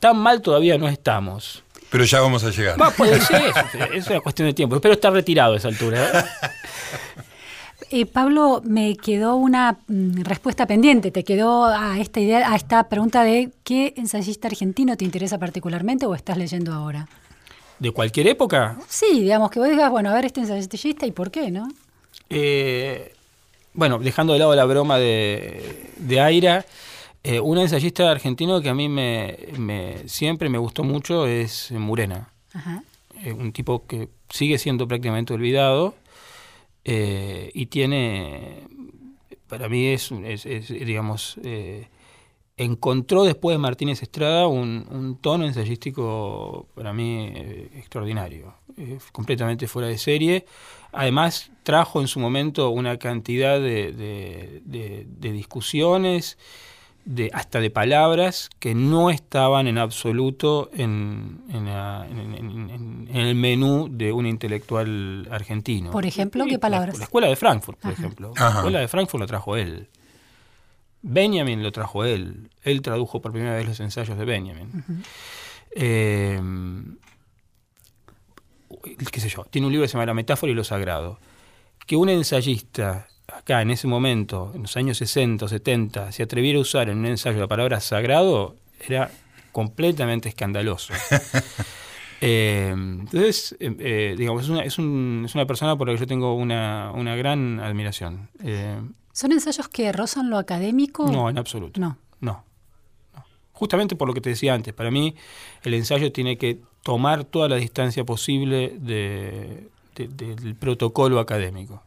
tan 0.00 0.16
mal 0.16 0.42
todavía 0.42 0.78
no 0.78 0.88
estamos. 0.88 1.62
Pero 1.90 2.04
ya 2.04 2.20
vamos 2.20 2.42
a 2.42 2.50
llegar. 2.50 2.76
puede 2.96 3.20
ser, 3.20 3.42
es 3.94 4.08
una 4.08 4.20
cuestión 4.20 4.48
de 4.48 4.54
tiempo. 4.54 4.74
Espero 4.74 4.94
estar 4.94 5.12
retirado 5.12 5.54
a 5.54 5.56
esa 5.56 5.68
altura. 5.68 6.04
¿eh? 6.04 6.24
Eh, 7.90 8.06
Pablo, 8.06 8.62
me 8.64 8.96
quedó 8.96 9.36
una 9.36 9.78
mm, 9.86 10.22
respuesta 10.22 10.66
pendiente. 10.66 11.12
Te 11.12 11.22
quedó 11.22 11.66
a 11.66 12.00
esta 12.00 12.18
idea, 12.18 12.50
a 12.50 12.56
esta 12.56 12.88
pregunta 12.88 13.22
de 13.22 13.52
qué 13.62 13.94
ensayista 13.96 14.48
argentino 14.48 14.96
te 14.96 15.04
interesa 15.04 15.38
particularmente 15.38 16.04
o 16.06 16.14
estás 16.16 16.36
leyendo 16.36 16.72
ahora 16.72 17.06
de 17.78 17.90
cualquier 17.90 18.28
época. 18.28 18.78
Sí, 18.88 19.20
digamos 19.20 19.50
que 19.50 19.58
vos 19.58 19.68
digas, 19.68 19.90
bueno, 19.90 20.10
a 20.10 20.14
ver 20.14 20.26
este 20.26 20.40
ensayista 20.40 21.06
y 21.06 21.12
por 21.12 21.30
qué, 21.30 21.50
¿no? 21.50 21.68
Eh, 22.30 23.12
bueno, 23.74 23.98
dejando 23.98 24.32
de 24.32 24.38
lado 24.38 24.54
la 24.54 24.64
broma 24.64 24.98
de, 24.98 25.90
de 25.96 26.20
Aira, 26.20 26.64
eh, 27.22 27.40
un 27.40 27.58
ensayista 27.58 28.10
argentino 28.10 28.60
que 28.60 28.68
a 28.68 28.74
mí 28.74 28.88
me, 28.88 29.36
siempre 30.06 30.48
me 30.48 30.58
gustó 30.58 30.84
mucho 30.84 31.26
es 31.26 31.70
Murena. 31.72 32.30
Eh, 33.22 33.32
un 33.32 33.52
tipo 33.52 33.86
que 33.86 34.08
sigue 34.30 34.58
siendo 34.58 34.88
prácticamente 34.88 35.34
olvidado 35.34 35.94
y 36.84 37.66
tiene, 37.66 38.62
para 39.48 39.68
mí 39.68 39.88
es, 39.88 40.12
es, 40.12 40.46
es 40.46 40.68
digamos, 40.68 41.36
encontró 42.56 43.24
después 43.24 43.54
de 43.54 43.58
Martínez 43.58 44.02
Estrada 44.02 44.46
un, 44.46 45.18
tono 45.20 45.44
ensayístico 45.44 46.66
para 46.74 46.92
mí 46.92 47.30
eh, 47.34 47.70
extraordinario, 47.76 48.54
eh, 48.76 48.98
completamente 49.12 49.68
fuera 49.68 49.88
de 49.88 49.98
serie. 49.98 50.46
Además, 50.92 51.50
trajo 51.62 52.00
en 52.00 52.08
su 52.08 52.18
momento 52.18 52.70
una 52.70 52.98
cantidad 52.98 53.60
de, 53.60 54.62
discusiones, 55.20 56.38
de, 57.04 57.30
hasta 57.34 57.60
de 57.60 57.68
palabras, 57.68 58.48
que 58.58 58.74
no 58.74 59.10
estaban 59.10 59.66
en 59.66 59.76
absoluto 59.76 60.70
en, 60.72 61.42
el 63.12 63.34
menú 63.34 63.88
de 63.90 64.12
un 64.12 64.24
intelectual 64.24 65.28
argentino. 65.30 65.90
Por 65.90 66.06
ejemplo, 66.06 66.46
¿qué 66.46 66.58
palabras? 66.58 66.96
La, 66.96 67.04
Escuela 67.04 67.28
de 67.28 67.36
Frankfurt, 67.36 67.78
por 67.78 67.92
ejemplo. 67.92 68.32
La 68.34 68.48
Escuela 68.48 68.80
de 68.80 68.88
Frankfurt 68.88 69.20
lo 69.20 69.26
trajo 69.26 69.56
él. 69.56 69.90
Benjamin 71.08 71.62
lo 71.62 71.70
trajo 71.70 72.04
él. 72.04 72.50
Él 72.64 72.82
tradujo 72.82 73.22
por 73.22 73.30
primera 73.32 73.54
vez 73.54 73.66
los 73.66 73.78
ensayos 73.78 74.18
de 74.18 74.24
Benjamin. 74.24 74.84
Eh, 75.70 76.40
qué 79.12 79.20
sé 79.20 79.28
yo, 79.28 79.44
tiene 79.44 79.66
un 79.66 79.72
libro 79.72 79.84
que 79.84 79.88
se 79.88 79.92
llama 79.94 80.06
La 80.06 80.14
metáfora 80.14 80.50
y 80.50 80.54
lo 80.54 80.64
sagrado. 80.64 81.18
Que 81.86 81.94
un 81.94 82.08
ensayista 82.08 83.06
acá 83.32 83.62
en 83.62 83.70
ese 83.70 83.86
momento, 83.86 84.50
en 84.54 84.62
los 84.62 84.76
años 84.76 84.98
60 84.98 85.44
o 85.44 85.48
70, 85.48 86.10
se 86.10 86.24
atreviera 86.24 86.58
a 86.58 86.62
usar 86.62 86.88
en 86.88 86.98
un 86.98 87.06
ensayo 87.06 87.38
la 87.38 87.46
palabra 87.46 87.80
sagrado, 87.80 88.56
era 88.86 89.10
completamente 89.52 90.28
escandaloso. 90.28 90.92
Eh, 92.22 92.70
entonces, 92.72 93.54
eh, 93.60 94.14
digamos, 94.16 94.44
es 94.44 94.48
una, 94.48 94.62
es, 94.62 94.78
una, 94.78 95.46
persona 95.46 95.76
por 95.76 95.86
la 95.86 95.92
que 95.92 96.00
yo 96.00 96.06
tengo 96.06 96.34
una, 96.34 96.90
una 96.94 97.14
gran 97.14 97.60
admiración. 97.60 98.30
¿Son 99.16 99.32
ensayos 99.32 99.66
que 99.68 99.90
rozan 99.92 100.28
lo 100.28 100.36
académico? 100.36 101.10
No, 101.10 101.30
en 101.30 101.38
absoluto. 101.38 101.80
No. 101.80 101.96
No. 102.20 102.44
Justamente 103.52 103.96
por 103.96 104.08
lo 104.08 104.12
que 104.12 104.20
te 104.20 104.28
decía 104.28 104.52
antes, 104.52 104.74
para 104.74 104.90
mí 104.90 105.14
el 105.62 105.72
ensayo 105.72 106.12
tiene 106.12 106.36
que 106.36 106.58
tomar 106.82 107.24
toda 107.24 107.48
la 107.48 107.56
distancia 107.56 108.04
posible 108.04 108.76
del 108.78 110.54
protocolo 110.60 111.18
académico. 111.18 111.82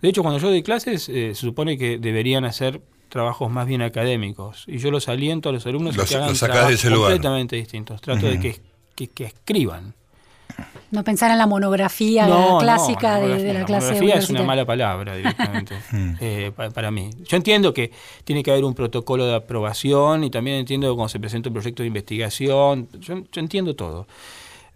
De 0.00 0.08
hecho, 0.08 0.22
cuando 0.22 0.40
yo 0.40 0.48
doy 0.48 0.62
clases, 0.62 1.10
eh, 1.10 1.34
se 1.34 1.42
supone 1.42 1.76
que 1.76 1.98
deberían 1.98 2.46
hacer 2.46 2.80
trabajos 3.10 3.50
más 3.50 3.66
bien 3.66 3.82
académicos. 3.82 4.64
Y 4.66 4.78
yo 4.78 4.90
los 4.90 5.10
aliento 5.10 5.50
a 5.50 5.52
los 5.52 5.66
alumnos 5.66 5.98
a 5.98 6.06
que 6.06 6.16
hagan 6.16 6.34
trabajos 6.34 6.82
completamente 6.82 7.56
distintos. 7.56 8.00
Trato 8.00 8.28
de 8.28 8.40
que 8.96 9.24
escriban. 9.26 9.94
No 10.90 11.02
pensar 11.02 11.30
en 11.30 11.38
la 11.38 11.46
monografía 11.46 12.26
clásica 12.60 13.18
de, 13.18 13.52
la, 13.52 13.64
clase 13.64 13.94
monografía 13.94 14.14
es 14.14 14.30
una 14.30 14.42
mala 14.42 14.64
palabra 14.64 15.16
directamente 15.16 15.74
mm. 15.92 16.14
eh, 16.20 16.52
para, 16.72 16.90
mí. 16.90 17.10
Yo 17.24 17.36
entiendo 17.36 17.74
que 17.74 17.90
tiene 18.24 18.42
que 18.42 18.52
haber 18.52 18.64
un 18.64 18.74
protocolo 18.74 19.26
de 19.26 19.34
aprobación 19.34 20.24
y 20.24 20.30
también 20.30 20.58
entiendo 20.58 20.94
cuando 20.94 21.08
se 21.08 21.18
presenta 21.18 21.48
un 21.48 21.54
proyecto 21.54 21.82
de 21.82 21.88
investigación, 21.88 22.88
yo, 23.00 23.22
entiendo 23.34 23.74
todo. 23.74 24.06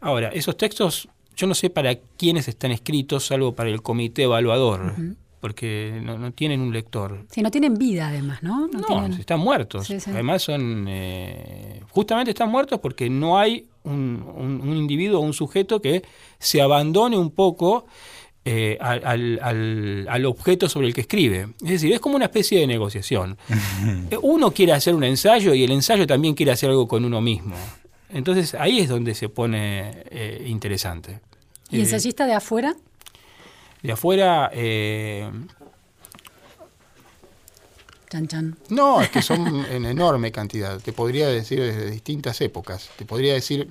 Ahora, 0.01 0.29
esos 0.29 0.57
textos, 0.57 1.09
yo 1.37 1.47
no 1.47 1.55
sé 1.55 1.71
para 1.71 1.95
quiénes 2.17 2.49
están 2.49 2.73
escritos, 2.73 3.27
salvo 3.27 3.53
para 3.55 3.71
el 3.71 3.83
comité 3.83 4.25
evaluador. 4.25 4.95
Porque 5.41 6.01
no, 6.03 6.33
tienen 6.33 6.61
un 6.61 6.73
lector. 6.73 7.25
Sí, 7.31 7.43
no 7.43 7.51
tienen 7.51 7.75
vida 7.75 8.09
además, 8.09 8.43
¿no? 8.43 8.69
No, 8.69 9.07
están 9.07 9.41
muertos. 9.41 9.91
Además 10.07 10.43
son, 10.43 10.87
eh, 10.89 11.83
justamente 11.91 12.31
están 12.31 12.51
muertos 12.51 12.79
porque 12.81 13.09
no 13.09 13.39
hay 13.39 13.67
un, 13.85 14.61
un, 14.63 14.77
individuo 14.77 15.21
o 15.21 15.23
un 15.23 15.33
sujeto 15.33 15.81
que 15.81 16.03
se 16.39 16.61
abandone 16.61 17.17
un 17.17 17.31
poco 17.31 17.87
eh, 18.45 18.79
al, 18.81 20.25
objeto 20.27 20.69
sobre 20.69 20.87
el 20.87 20.95
que 20.95 21.03
escribe. 21.03 21.49
Es 21.63 21.71
decir, 21.71 21.93
es 21.93 22.01
como 22.01 22.17
una 22.17 22.27
especie 22.27 22.61
de 22.61 22.67
negociación. 22.67 23.39
uno 24.23 24.51
quiere 24.53 24.73
hacer 24.73 24.95
un 24.95 25.05
ensayo 25.05 25.55
y 25.55 25.65
el 25.65 25.73
ensayo 25.73 26.07
también 26.07 26.35
quiere 26.35 26.53
hacer 26.53 26.71
algo 26.71 26.89
con 26.89 27.05
uno 27.05 27.21
mismo. 27.21 27.57
Entonces 28.09 28.55
ahí 28.55 28.81
es 28.81 28.89
donde 28.89 29.15
se 29.15 29.29
pone 29.29 30.05
eh, 30.11 30.45
interesante. 30.47 31.21
¿Y 31.71 31.77
eh, 31.77 31.81
ensayista 31.81 32.27
de 32.27 32.35
afuera? 32.35 32.77
De 33.83 33.93
afuera... 33.93 34.51
No, 38.69 39.01
es 39.01 39.11
que 39.11 39.23
son 39.23 39.65
en 39.71 39.85
enorme 39.85 40.33
cantidad. 40.33 40.81
Te 40.81 40.93
podría 40.93 41.29
decir 41.29 41.61
desde 41.61 41.91
distintas 41.91 42.41
épocas. 42.41 42.91
Te 42.97 43.05
podría 43.05 43.35
decir. 43.35 43.69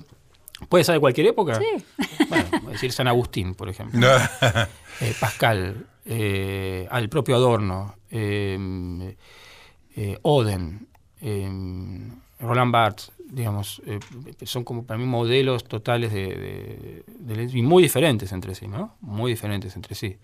¿Puede 0.68 0.84
ser 0.84 0.94
de 0.94 1.00
cualquier 1.00 1.28
época? 1.28 1.58
Sí. 1.58 1.84
Bueno, 2.28 2.70
decir 2.70 2.92
San 2.92 3.08
Agustín, 3.08 3.54
por 3.54 3.68
ejemplo. 3.68 4.00
Eh, 5.02 5.14
Pascal, 5.18 5.86
eh, 6.04 6.86
al 6.90 7.08
propio 7.08 7.34
Adorno, 7.34 7.94
eh, 8.10 9.16
Oden, 10.20 10.88
Roland 12.38 12.70
Barthes, 12.70 13.10
digamos, 13.30 13.82
son 14.44 14.64
como 14.64 14.84
para 14.84 14.98
mí 14.98 15.04
modelos 15.04 15.64
totales 15.64 16.12
de, 16.12 17.04
y 17.52 17.62
muy 17.62 17.82
diferentes 17.82 18.32
entre 18.32 18.54
sí, 18.54 18.66
¿no? 18.68 18.96
Muy 19.00 19.32
diferentes 19.32 19.74
entre 19.76 19.94
sí. 19.94 20.16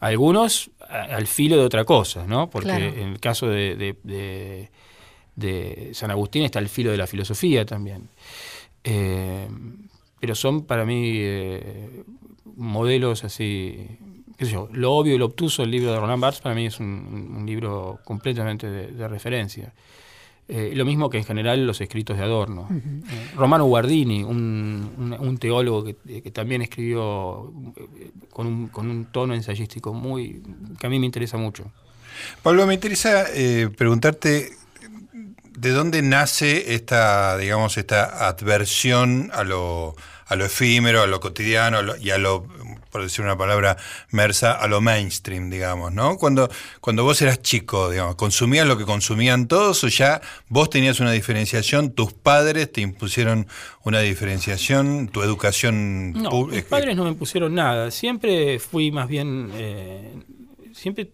Algunos 0.00 0.70
al 0.88 1.26
filo 1.26 1.56
de 1.56 1.64
otra 1.64 1.84
cosa, 1.84 2.26
¿no? 2.26 2.50
Porque 2.50 2.72
en 2.72 3.08
el 3.10 3.20
caso 3.20 3.48
de, 3.48 4.68
San 5.92 6.10
Agustín 6.10 6.42
está 6.42 6.58
al 6.58 6.68
filo 6.68 6.90
de 6.90 6.96
la 6.96 7.06
filosofía 7.06 7.64
también. 7.64 8.08
Eh, 8.82 9.48
pero 10.20 10.34
son 10.34 10.64
para 10.64 10.84
mí 10.84 11.16
eh, 11.16 12.02
modelos 12.56 13.24
así, 13.24 13.86
qué 14.36 14.44
sé 14.44 14.52
yo, 14.52 14.68
lo 14.72 14.92
obvio 14.92 15.14
y 15.14 15.18
lo 15.18 15.26
obtuso, 15.26 15.62
el 15.62 15.70
libro 15.70 15.92
de 15.92 16.00
Roland 16.00 16.20
Barthes 16.20 16.42
para 16.42 16.54
mí 16.54 16.66
es 16.66 16.80
un, 16.80 17.44
libro 17.46 18.00
completamente 18.04 18.68
de 18.68 19.08
referencia. 19.08 19.72
Eh, 20.46 20.72
lo 20.74 20.84
mismo 20.84 21.08
que 21.08 21.16
en 21.16 21.24
general 21.24 21.66
los 21.66 21.80
escritos 21.80 22.18
de 22.18 22.24
Adorno. 22.24 22.68
Eh, 22.70 23.30
Romano 23.34 23.64
Guardini, 23.64 24.22
un, 24.22 25.38
teólogo 25.40 25.84
que, 25.84 26.30
también 26.32 26.60
escribió 26.60 27.50
eh, 27.76 28.10
con 28.30 28.46
un, 28.46 29.06
tono 29.10 29.34
ensayístico 29.34 29.94
muy 29.94 30.42
que 30.78 30.86
a 30.86 30.90
mí 30.90 30.98
me 30.98 31.06
interesa 31.06 31.38
mucho. 31.38 31.64
Pablo, 32.42 32.66
me 32.66 32.74
interesa 32.74 33.24
preguntarte 33.76 34.50
de 35.56 35.70
dónde 35.70 36.02
nace 36.02 36.74
esta, 36.74 37.38
digamos, 37.38 37.78
esta 37.78 38.28
adversión 38.28 39.30
a 39.32 39.44
lo, 39.44 39.96
a 40.26 40.36
lo 40.36 40.44
efímero, 40.44 41.02
a 41.02 41.06
lo 41.06 41.20
cotidiano 41.20 41.96
y 41.96 42.10
a 42.10 42.18
lo 42.18 42.46
por 42.94 43.02
decir 43.02 43.24
una 43.24 43.36
palabra 43.36 43.76
mersa, 44.12 44.52
a 44.52 44.68
lo 44.68 44.80
mainstream, 44.80 45.50
digamos, 45.50 45.92
¿no? 45.92 46.16
Cuando, 46.16 46.48
cuando 46.80 47.02
vos 47.02 47.20
eras 47.22 47.42
chico, 47.42 47.90
digamos, 47.90 48.14
¿consumías 48.14 48.68
lo 48.68 48.78
que 48.78 48.84
consumían 48.84 49.48
todos 49.48 49.82
o 49.82 49.88
ya 49.88 50.20
vos 50.48 50.70
tenías 50.70 51.00
una 51.00 51.10
diferenciación, 51.10 51.90
tus 51.90 52.12
padres 52.12 52.70
te 52.70 52.82
impusieron 52.82 53.48
una 53.82 53.98
diferenciación, 53.98 55.08
tu 55.08 55.24
educación... 55.24 56.12
No, 56.12 56.46
mis 56.46 56.62
padres 56.62 56.94
no 56.94 57.02
me 57.02 57.10
impusieron 57.10 57.52
nada, 57.52 57.90
siempre 57.90 58.60
fui 58.60 58.92
más 58.92 59.08
bien... 59.08 59.50
Eh, 59.54 60.14
siempre 60.72 61.10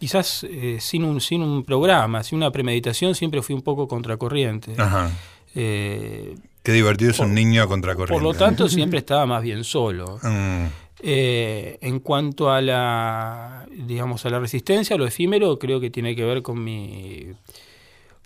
quizás 0.00 0.46
eh, 0.48 0.78
sin, 0.80 1.04
un, 1.04 1.20
sin 1.20 1.42
un 1.42 1.64
programa, 1.64 2.22
sin 2.22 2.38
una 2.38 2.50
premeditación, 2.50 3.14
siempre 3.14 3.42
fui 3.42 3.54
un 3.54 3.60
poco 3.60 3.86
contracorriente. 3.86 4.72
Ajá. 4.78 5.10
Eh, 5.54 6.34
Qué 6.62 6.72
divertido 6.72 7.10
es 7.10 7.18
un 7.18 7.34
niño 7.34 7.62
a 7.62 7.66
contracorriente. 7.66 8.12
Por 8.12 8.22
lo 8.22 8.34
tanto, 8.34 8.68
siempre 8.68 9.00
estaba 9.00 9.26
más 9.26 9.42
bien 9.42 9.64
solo. 9.64 10.18
Mm. 10.32 10.66
Eh, 11.04 11.78
en 11.80 11.98
cuanto 11.98 12.52
a 12.52 12.60
la, 12.60 13.66
digamos, 13.70 14.24
a 14.24 14.30
la 14.30 14.38
resistencia, 14.38 14.96
lo 14.96 15.04
efímero, 15.04 15.58
creo 15.58 15.80
que 15.80 15.90
tiene 15.90 16.14
que 16.14 16.24
ver 16.24 16.42
con 16.42 16.62
mi, 16.62 17.32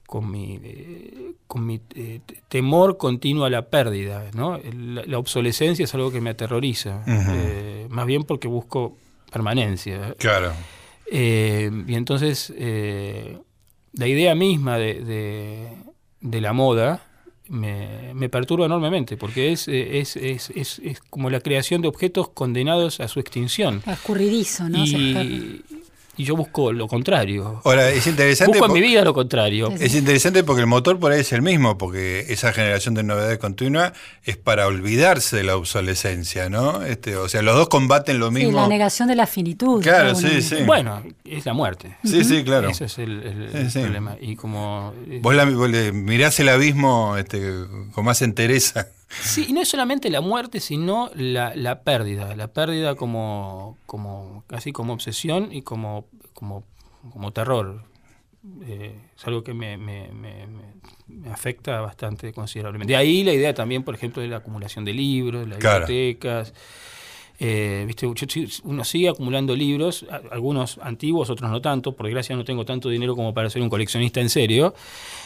con 0.07 0.31
mi, 0.31 0.61
eh, 0.63 1.33
con 1.47 1.65
mi 1.65 1.81
eh, 1.95 2.21
temor 2.49 2.99
continuo 2.99 3.47
a 3.47 3.51
la 3.51 3.63
pérdida. 3.63 4.31
¿no? 4.35 4.61
La, 4.75 5.19
obsolescencia 5.19 5.85
es 5.85 5.95
algo 5.95 6.13
que 6.13 6.21
me 6.21 6.31
aterroriza, 6.31 7.03
más 7.89 8.07
bien 8.07 8.25
porque 8.25 8.47
busco 8.47 8.99
permanencia. 9.33 10.15
Claro. 10.19 10.53
y 11.11 11.95
entonces, 11.95 12.53
la 12.59 14.07
idea 14.07 14.35
misma 14.35 14.77
de, 14.77 15.71
de 16.21 16.41
la 16.43 16.53
moda, 16.53 17.06
me, 17.49 18.15
me, 18.15 18.29
perturba 18.29 18.67
enormemente, 18.67 19.17
porque 19.17 19.53
es, 19.53 19.69
es, 19.69 20.17
es, 20.17 20.51
es, 20.51 21.01
como 21.11 21.31
la 21.31 21.41
creación 21.41 21.83
de 21.83 21.89
objetos 21.89 22.29
condenados 22.29 23.01
a 23.01 23.09
su 23.09 23.21
extinción. 23.21 23.83
Escurridizo, 23.87 24.69
¿no? 24.69 24.85
Y, 24.85 25.65
y 26.17 26.25
yo 26.25 26.37
busco 26.37 26.73
lo 26.73 26.89
contrario. 26.89 27.61
Ahora, 27.65 27.91
es 27.91 28.07
interesante. 28.07 28.59
Busco 28.59 28.67
en 28.67 28.81
mi 28.81 28.81
vida 28.81 29.05
lo 29.05 29.13
contrario. 29.13 29.73
Es 29.79 29.95
interesante 29.95 30.45
porque 30.45 30.63
el 30.63 30.67
motor 30.67 30.99
por 30.99 31.13
ahí 31.13 31.21
es 31.21 31.33
el 31.33 31.43
mismo, 31.43 31.77
porque 31.77 32.27
esa 32.29 32.53
generación 32.53 32.95
de 32.95 33.03
novedades 33.03 33.39
continua 33.39 33.93
es 34.25 34.37
para 34.37 34.67
olvidarse 34.67 35.37
de 35.37 35.45
la 35.45 35.57
obsolescencia, 35.57 36.49
¿no? 36.49 36.83
Este, 36.83 37.17
o 37.17 37.29
sea, 37.29 37.43
los 37.43 37.55
dos 37.55 37.69
combaten 37.69 38.19
lo 38.19 38.31
mismo. 38.31 38.51
Sí, 38.51 38.57
la 38.57 38.69
negación 38.69 39.09
de 39.09 39.17
la 39.17 39.27
finitud. 39.27 39.83
Claro, 39.83 40.15
sí, 40.15 40.41
sí. 40.43 40.57
Bueno, 40.65 41.03
es 41.25 41.45
la 41.45 41.53
muerte. 41.53 41.97
Sí, 42.05 42.25
sí, 42.25 42.45
claro. 42.45 42.71
Ese 42.71 42.87
es 42.87 42.99
el, 42.99 43.51
problema. 43.73 44.17
Y 44.21 44.37
como. 44.37 44.95
Vos, 45.21 45.35
la, 45.35 45.45
mirás 45.45 46.41
el 46.41 46.49
abismo 46.49 47.17
este, 47.17 47.43
con 47.93 48.05
más 48.05 48.23
entereza. 48.23 48.89
Sí, 49.09 49.47
y 49.49 49.53
no 49.53 49.61
es 49.61 49.69
solamente 49.69 50.11
la 50.11 50.21
muerte, 50.21 50.61
sino 50.61 51.11
la, 51.15 51.55
la 51.55 51.83
pérdida. 51.83 52.35
La 52.35 52.49
pérdida 52.49 52.97
como, 52.97 53.79
como 53.87 54.45
casi 54.47 54.73
como 54.73 54.93
obsesión 54.93 55.53
y 55.53 55.63
como, 55.63 56.07
como, 56.35 56.65
como 57.13 57.33
terror. 57.33 57.85
eh, 58.67 59.01
es 59.17 59.27
algo 59.27 59.43
que 59.45 59.55
me, 59.55 59.77
me, 59.77 60.11
afecta 61.31 61.81
bastante 61.81 62.33
considerablemente. 62.33 62.93
De 62.93 62.97
ahí 62.97 63.23
la 63.23 63.33
idea 63.33 63.55
también, 63.55 63.85
por 63.85 63.95
ejemplo, 63.95 64.23
de 64.23 64.29
la 64.29 64.39
acumulación 64.39 64.85
de 64.85 64.93
libros, 64.93 65.43
de 65.43 65.49
las 65.49 65.59
bibliotecas. 65.59 66.53
Eh, 67.39 67.85
¿viste? 67.87 68.07
uno 68.65 68.85
sigue 68.85 69.09
acumulando 69.11 69.55
libros, 69.55 70.07
algunos 70.31 70.79
antiguos, 70.79 71.29
otros 71.29 71.51
no 71.51 71.61
tanto, 71.61 71.93
por 71.93 72.07
desgracia 72.07 72.35
no 72.35 72.45
tengo 72.45 72.65
tanto 72.65 72.89
dinero 72.89 73.15
como 73.15 73.35
para 73.35 73.51
ser 73.51 73.61
un 73.63 73.69
coleccionista 73.69 74.21
en 74.21 74.31
serio, 74.31 74.75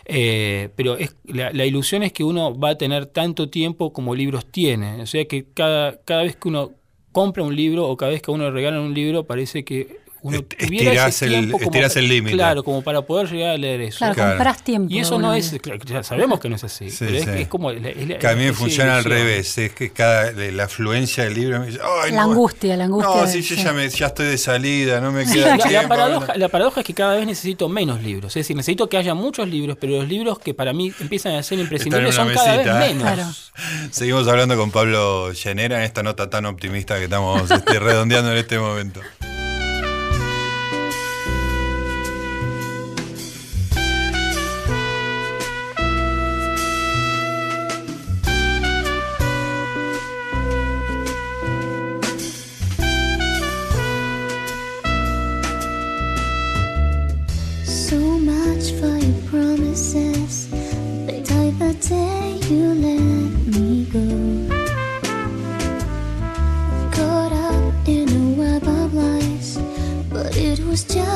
eh, 0.06 0.70
pero 0.74 0.96
es, 0.96 1.14
la, 1.24 1.52
la, 1.52 1.66
ilusión 1.66 2.02
es 2.02 2.12
que 2.12 2.24
uno 2.24 2.58
va 2.58 2.70
a 2.70 2.78
tener 2.78 3.06
tanto 3.06 3.48
tiempo 3.48 3.92
como 3.92 4.14
libros 4.14 4.46
tiene, 4.46 5.00
o 5.02 5.06
sea 5.06 5.24
que 5.26 5.46
cada, 5.54 6.00
cada 6.02 6.24
vez 6.24 6.34
que 6.34 6.48
uno 6.48 6.72
compra 7.12 7.42
un 7.42 7.54
libro 7.54 7.86
o 7.86 7.96
cada 7.96 8.10
vez 8.12 8.22
que 8.22 8.30
uno 8.30 8.44
le 8.44 8.50
regalan 8.50 8.80
un 8.80 8.94
libro 8.94 9.24
parece 9.24 9.64
que 9.64 10.00
uno 10.22 10.44
estirás 10.58 11.22
el, 11.22 11.34
el 11.34 12.08
límite. 12.08 12.36
Claro, 12.36 12.62
como 12.62 12.82
para 12.82 13.02
poder 13.02 13.30
llegar 13.30 13.50
a 13.50 13.56
leer 13.56 13.80
eso. 13.80 13.98
Claro, 13.98 14.14
compras 14.14 14.62
tiempo. 14.62 14.92
Y 14.92 14.98
eso 14.98 15.18
no 15.18 15.34
es, 15.34 15.56
ya 15.86 16.02
sabemos 16.02 16.40
que 16.40 16.48
no 16.48 16.56
es 16.56 16.64
así. 16.64 16.88
pero 16.98 17.16
Es, 17.16 17.48
como. 17.48 17.70
que 17.70 18.26
a 18.26 18.34
mí 18.34 18.50
funciona 18.52 18.96
al 18.98 19.04
revés, 19.04 19.56
es 19.58 19.72
que 19.72 19.90
cada, 19.90 20.32
la 20.32 20.64
afluencia 20.64 21.24
del 21.24 21.34
libro 21.34 21.60
me 21.60 21.66
dice, 21.66 21.78
la 22.12 22.22
angustia, 22.22 22.76
la 22.76 22.84
angustia. 22.84 23.14
No, 23.14 23.26
sí, 23.26 23.42
yo 23.42 23.56
ya, 23.56 23.72
me, 23.72 23.88
ya 23.88 24.06
estoy 24.06 24.26
de 24.26 24.38
salida, 24.38 25.00
no 25.00 25.12
me 25.12 25.24
queda 25.24 25.56
la, 25.56 25.70
La 25.70 25.88
paradoja, 25.88 26.36
la 26.36 26.48
paradoja 26.48 26.80
es 26.80 26.86
que 26.86 26.94
cada 26.94 27.16
vez 27.16 27.26
necesito 27.26 27.68
menos 27.68 28.02
libros. 28.02 28.36
Es 28.36 28.40
decir, 28.40 28.56
necesito 28.56 28.88
que 28.88 28.96
haya 28.96 29.14
muchos 29.14 29.48
libros, 29.48 29.76
pero 29.80 29.98
los 29.98 30.08
libros 30.08 30.38
que 30.38 30.54
para 30.54 30.72
mí 30.72 30.92
empiezan 31.00 31.34
a 31.34 31.42
ser 31.42 31.58
imprescindibles 31.58 32.14
son 32.14 32.32
cada 32.32 32.56
vez 32.56 32.94
menos. 32.94 33.52
Seguimos 33.90 34.28
hablando 34.28 34.56
con 34.56 34.70
Pablo 34.70 35.32
Llanera 35.32 35.78
en 35.78 35.82
esta 35.84 36.02
nota 36.02 36.28
tan 36.28 36.46
optimista 36.46 36.98
que 36.98 37.04
estamos 37.04 37.50
este, 37.50 37.78
redondeando 37.78 38.32
en 38.32 38.38
este 38.38 38.58
momento. 38.58 39.00
Gustavo 70.70 71.09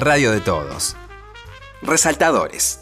radio 0.00 0.32
de 0.32 0.40
todos. 0.40 0.96
Resaltadores. 1.82 2.80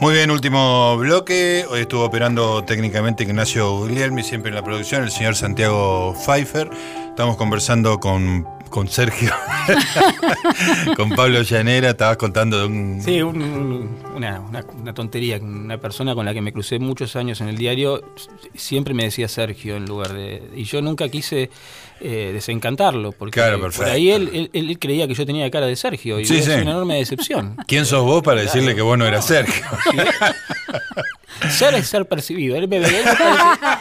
Muy 0.00 0.12
bien, 0.12 0.30
último 0.30 0.98
bloque. 0.98 1.64
Hoy 1.70 1.80
estuvo 1.80 2.04
operando 2.04 2.62
técnicamente 2.64 3.24
Ignacio 3.24 3.78
Guglielmi, 3.78 4.22
siempre 4.22 4.50
en 4.50 4.54
la 4.54 4.62
producción, 4.62 5.02
el 5.02 5.10
señor 5.10 5.34
Santiago 5.34 6.14
Pfeiffer. 6.26 6.68
Estamos 7.08 7.38
conversando 7.38 7.98
con 8.00 8.46
con 8.74 8.88
Sergio, 8.88 9.30
con 10.96 11.10
Pablo 11.10 11.42
Llanera, 11.42 11.90
estabas 11.90 12.16
contando 12.16 12.58
de 12.58 12.66
un... 12.66 13.00
Sí, 13.04 13.22
una, 13.22 14.92
tontería. 14.92 15.38
Una 15.40 15.78
persona 15.78 16.16
con 16.16 16.26
la 16.26 16.34
que 16.34 16.40
me 16.40 16.52
crucé 16.52 16.80
muchos 16.80 17.14
años 17.14 17.40
en 17.40 17.46
el 17.46 17.56
diario 17.56 18.02
siempre 18.56 18.92
me 18.92 19.04
decía 19.04 19.28
Sergio 19.28 19.76
en 19.76 19.86
lugar 19.86 20.12
de... 20.12 20.50
Y 20.56 20.64
yo 20.64 20.82
nunca 20.82 21.08
quise 21.08 21.50
eh, 22.00 22.30
desencantarlo, 22.34 23.12
porque 23.12 23.40
por 23.40 23.84
ahí 23.84 24.10
él, 24.10 24.50
él, 24.52 24.78
creía 24.80 25.06
que 25.06 25.14
yo 25.14 25.24
tenía 25.24 25.48
cara 25.52 25.66
de 25.66 25.76
Sergio 25.76 26.18
y 26.18 26.24
es 26.24 26.46
una 26.48 26.62
enorme 26.62 26.96
decepción. 26.96 27.56
¿Quién 27.68 27.86
sos 27.86 28.02
vos 28.02 28.24
para 28.24 28.40
decirle 28.40 28.74
que 28.74 28.82
vos 28.82 28.98
no 28.98 29.06
eras 29.06 29.24
Sergio? 29.24 29.64
Ser 31.50 31.74
es 31.74 31.86
ser 31.86 32.06
percibido. 32.06 32.56
Él 32.56 32.68
me, 32.68 32.78
él 32.78 32.82
me, 32.82 33.78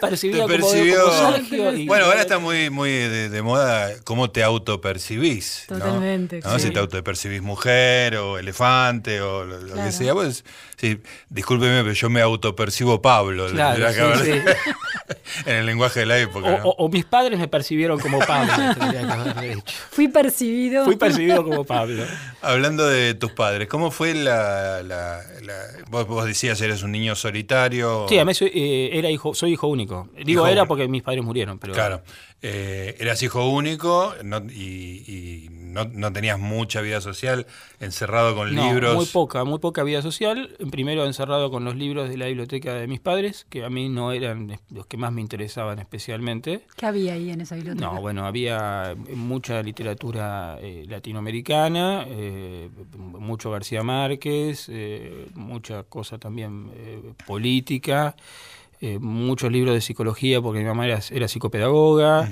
percibía 0.00 0.42
como, 0.42 0.70
Sergio. 0.70 1.72
bueno, 1.86 2.04
ahora 2.06 2.20
está 2.20 2.38
muy, 2.38 2.70
muy 2.70 2.90
de, 2.90 3.42
moda 3.42 3.90
cómo 4.04 4.30
te 4.30 4.42
autopercibís. 4.42 5.64
Totalmente. 5.68 6.40
¿no? 6.40 6.58
Si 6.58 6.70
te 6.70 6.78
autopercibís 6.78 7.42
mujer 7.42 8.16
o 8.16 8.38
elefante 8.38 9.20
o 9.20 9.44
lo, 9.44 9.74
que 9.74 9.92
sea. 9.92 10.14
Pues, 10.14 10.44
sí, 10.76 11.00
discúlpeme, 11.28 11.82
pero 11.82 11.94
yo 11.94 12.10
me 12.10 12.20
autopercibo 12.20 13.00
Pablo. 13.00 13.48
Claro, 13.48 13.86
en 15.46 15.56
el 15.56 15.66
lenguaje 15.66 16.00
de 16.00 16.06
la 16.06 16.18
época. 16.18 16.62
O, 16.64 16.88
mis 16.88 17.04
padres 17.04 17.38
me 17.38 17.48
percibieron 17.48 17.98
como 17.98 18.18
Pablo. 18.20 18.52
Fui 19.90 20.08
percibido. 20.08 20.84
Fui 20.84 20.96
percibido 20.96 21.44
como 21.44 21.64
Pablo. 21.64 22.04
Hablando 22.42 22.86
de 22.86 23.14
tus 23.14 23.32
padres, 23.32 23.68
¿cómo 23.68 23.90
fue 23.90 24.14
la... 24.14 24.82
la, 24.82 25.20
vos, 25.88 26.26
decías, 26.26 26.60
eres 26.60 26.82
un 26.82 26.92
niño 26.92 27.14
solitario. 27.14 28.06
Sí, 28.08 28.18
a 28.18 28.24
mí 28.24 28.34
soy, 28.34 28.50
eh, 28.54 28.90
era 28.92 29.10
hijo, 29.10 29.34
soy 29.34 29.52
hijo 29.52 29.59
único. 29.68 30.08
Digo 30.24 30.46
era 30.46 30.66
porque 30.66 30.88
mis 30.88 31.02
padres 31.02 31.24
murieron. 31.24 31.58
pero 31.58 31.72
Claro. 31.72 32.02
Eh, 32.42 32.96
eras 32.98 33.22
hijo 33.22 33.50
único 33.50 34.14
y, 34.50 35.48
no, 35.50 36.12
tenías 36.12 36.38
mucha 36.38 36.80
vida 36.80 37.02
social, 37.02 37.46
encerrado 37.80 38.34
con 38.34 38.54
libros. 38.54 38.96
Muy 38.96 39.04
poca, 39.04 39.44
muy 39.44 39.58
poca 39.58 39.82
vida 39.82 40.00
social. 40.00 40.56
Primero 40.70 41.04
encerrado 41.04 41.50
con 41.50 41.64
los 41.64 41.76
libros 41.76 42.08
de 42.08 42.16
la 42.16 42.26
biblioteca 42.26 42.74
de 42.74 42.86
mis 42.86 42.98
padres, 42.98 43.46
que 43.50 43.62
a 43.62 43.68
mí 43.68 43.90
no 43.90 44.12
eran 44.12 44.58
los 44.70 44.86
que 44.86 44.96
más 44.96 45.12
me 45.12 45.20
interesaban 45.20 45.78
especialmente. 45.80 46.66
¿Qué 46.76 46.86
había 46.86 47.12
ahí 47.12 47.30
en 47.30 47.42
esa 47.42 47.56
biblioteca? 47.56 47.86
No, 47.86 48.00
bueno, 48.00 48.24
había 48.26 48.96
mucha 49.14 49.62
literatura 49.62 50.58
eh, 50.62 50.86
latinoamericana, 50.88 52.06
eh, 52.08 52.70
mucho 52.96 53.50
García 53.50 53.82
Márquez, 53.82 54.70
mucha 55.34 55.82
cosa 55.82 56.16
también 56.16 56.70
política. 57.26 58.16
Eh, 58.82 58.98
muchos 58.98 59.52
libros 59.52 59.74
de 59.74 59.82
psicología 59.82 60.40
porque 60.40 60.60
mi 60.60 60.64
mamá 60.66 60.86
era, 60.86 61.28
psicopedagoga. 61.28 62.28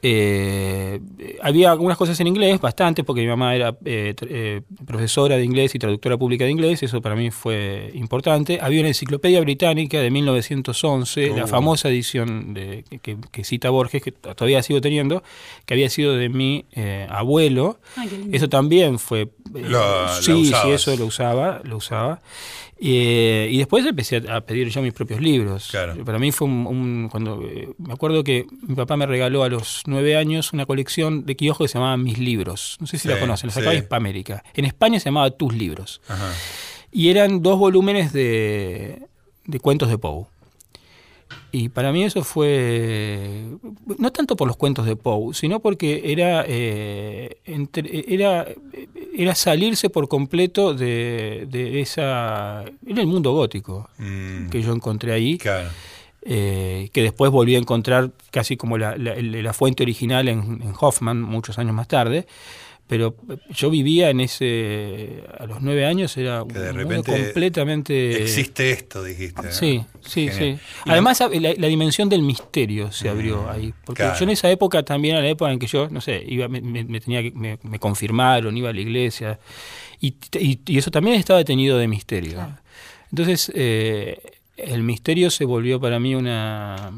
Eh, 0.00 1.00
había 1.42 1.72
algunas 1.72 1.96
cosas 1.96 2.18
en 2.20 2.28
inglés, 2.28 2.60
bastante, 2.60 3.02
porque 3.04 3.22
mi 3.22 3.26
mamá 3.26 3.54
era 3.54 3.76
eh, 3.84 4.62
profesora 4.86 5.36
de 5.36 5.44
inglés 5.44 5.74
y 5.74 5.78
traductora 5.78 6.16
pública 6.16 6.44
de 6.44 6.50
inglés, 6.50 6.82
eso 6.82 7.00
para 7.00 7.16
mí 7.16 7.30
fue 7.30 7.90
importante. 7.94 8.58
Había 8.62 8.80
una 8.80 8.88
enciclopedia 8.88 9.40
británica 9.40 10.00
de 10.00 10.10
1911, 10.10 11.36
la 11.36 11.46
famosa 11.46 11.88
edición 11.88 12.54
de, 12.54 12.84
que, 13.02 13.44
cita 13.44 13.70
Borges, 13.70 14.02
que 14.02 14.12
todavía 14.12 14.62
sigo 14.62 14.80
teniendo, 14.80 15.22
que 15.66 15.74
había 15.74 15.90
sido 15.90 16.14
de 16.14 16.28
mi 16.28 16.64
abuelo. 17.08 17.80
eso 18.32 18.48
también 18.48 18.98
fue... 18.98 19.28
sí, 20.20 20.46
sí, 20.46 20.70
eso 20.70 20.96
lo 20.96 21.06
usaba, 21.06 21.60
lo 21.64 21.78
usaba. 21.78 22.20
Eh, 22.80 23.48
y 23.50 23.58
después 23.58 23.84
empecé 23.84 24.22
a 24.30 24.40
pedir 24.42 24.68
yo 24.68 24.80
mis 24.82 24.92
propios 24.92 25.20
libros. 25.20 25.72
Para 26.04 26.18
mí 26.18 26.30
fue 26.30 26.46
un, 26.46 27.08
cuando 27.10 27.42
eh, 27.42 27.70
me 27.78 27.92
acuerdo 27.92 28.22
que 28.22 28.46
mi 28.62 28.76
papá 28.76 28.96
me 28.96 29.06
regaló 29.06 29.42
a 29.42 29.48
los 29.48 29.82
nueve 29.88 30.16
años 30.16 30.52
una 30.52 30.66
colección 30.66 31.26
de 31.26 31.34
kioscos 31.34 31.64
que 31.64 31.72
se 31.72 31.78
llamaba 31.78 31.96
Mis 31.96 32.18
Libros. 32.18 32.76
No 32.80 32.86
sé 32.86 32.98
si 32.98 33.08
la 33.08 33.18
conocen, 33.18 33.48
la 33.48 33.54
sacaba 33.54 33.74
sí. 33.74 33.82
América. 33.90 34.44
En 34.54 34.64
España 34.64 35.00
se 35.00 35.06
llamaba 35.06 35.30
Tus 35.30 35.54
Libros. 35.54 36.00
Y 36.92 37.08
eran 37.08 37.42
dos 37.42 37.58
volúmenes 37.58 38.12
de, 38.12 39.02
de 39.44 39.60
cuentos 39.60 39.88
de 39.88 39.98
Poe. 39.98 40.26
Y 41.50 41.70
para 41.70 41.92
mí 41.92 42.04
eso 42.04 42.24
fue, 42.24 43.44
no 43.98 44.12
tanto 44.12 44.36
por 44.36 44.46
los 44.46 44.56
cuentos 44.56 44.86
de 44.86 44.96
Poe, 44.96 45.34
sino 45.34 45.60
porque 45.60 46.12
era, 46.12 46.44
eh, 46.46 47.38
era, 47.44 48.46
era 49.14 49.34
salirse 49.34 49.90
por 49.90 50.08
completo 50.08 50.74
de, 50.74 51.46
de 51.50 51.80
esa... 51.80 52.64
Era 52.86 53.00
el 53.00 53.06
mundo 53.06 53.32
gótico 53.32 53.88
mm. 53.98 54.48
que 54.48 54.62
yo 54.62 54.72
encontré 54.72 55.12
ahí. 55.12 55.38
Eh, 56.30 56.90
que 56.92 57.02
después 57.02 57.30
volví 57.30 57.54
a 57.54 57.58
encontrar 57.58 58.10
casi 58.30 58.58
como 58.58 58.76
la, 58.76 58.98
la, 58.98 59.52
fuente 59.54 59.82
original 59.82 60.28
en, 60.28 60.60
en, 60.62 60.74
Hoffman 60.78 61.22
muchos 61.22 61.58
años 61.58 61.74
más 61.74 61.88
tarde. 61.88 62.26
Pero 62.86 63.16
yo 63.48 63.70
vivía 63.70 64.10
en 64.10 64.20
ese 64.20 65.22
a 65.38 65.46
los 65.46 65.62
nueve 65.62 65.86
años 65.86 66.14
era 66.18 66.44
que 66.46 66.58
de 66.58 66.72
repente 66.72 67.12
completamente 67.12 68.22
existe 68.22 68.70
esto 68.70 69.04
dijiste 69.04 69.52
sí 69.52 69.84
sí 70.00 70.30
sí. 70.30 70.58
Además 70.86 71.20
la, 71.20 71.68
dimensión 71.68 72.08
del 72.08 72.22
misterio 72.22 72.90
se 72.90 73.10
abrió 73.10 73.42
mm, 73.42 73.48
ahí 73.50 73.74
porque 73.84 74.04
yo 74.18 74.24
en 74.24 74.30
esa 74.30 74.50
época 74.50 74.82
también 74.82 75.16
era 75.16 75.22
la 75.22 75.30
época 75.30 75.52
en 75.52 75.58
que 75.58 75.66
yo 75.66 75.90
no 75.90 76.00
sé 76.00 76.24
iba 76.26 76.48
me, 76.48 76.60
tenía 77.00 77.22
que 77.22 77.32
me, 77.32 77.78
confirmaron 77.78 78.56
iba 78.56 78.70
a 78.70 78.72
la 78.72 78.80
iglesia 78.80 79.38
y, 80.00 80.14
y, 80.38 80.78
eso 80.78 80.90
también 80.90 81.16
estaba 81.16 81.38
detenido 81.38 81.76
de 81.76 81.88
misterio. 81.88 82.56
Entonces 83.10 83.52
eh, 83.54 84.37
el 84.58 84.82
misterio 84.82 85.30
se 85.30 85.44
volvió 85.44 85.80
para 85.80 85.98
mí 85.98 86.14
una 86.14 86.92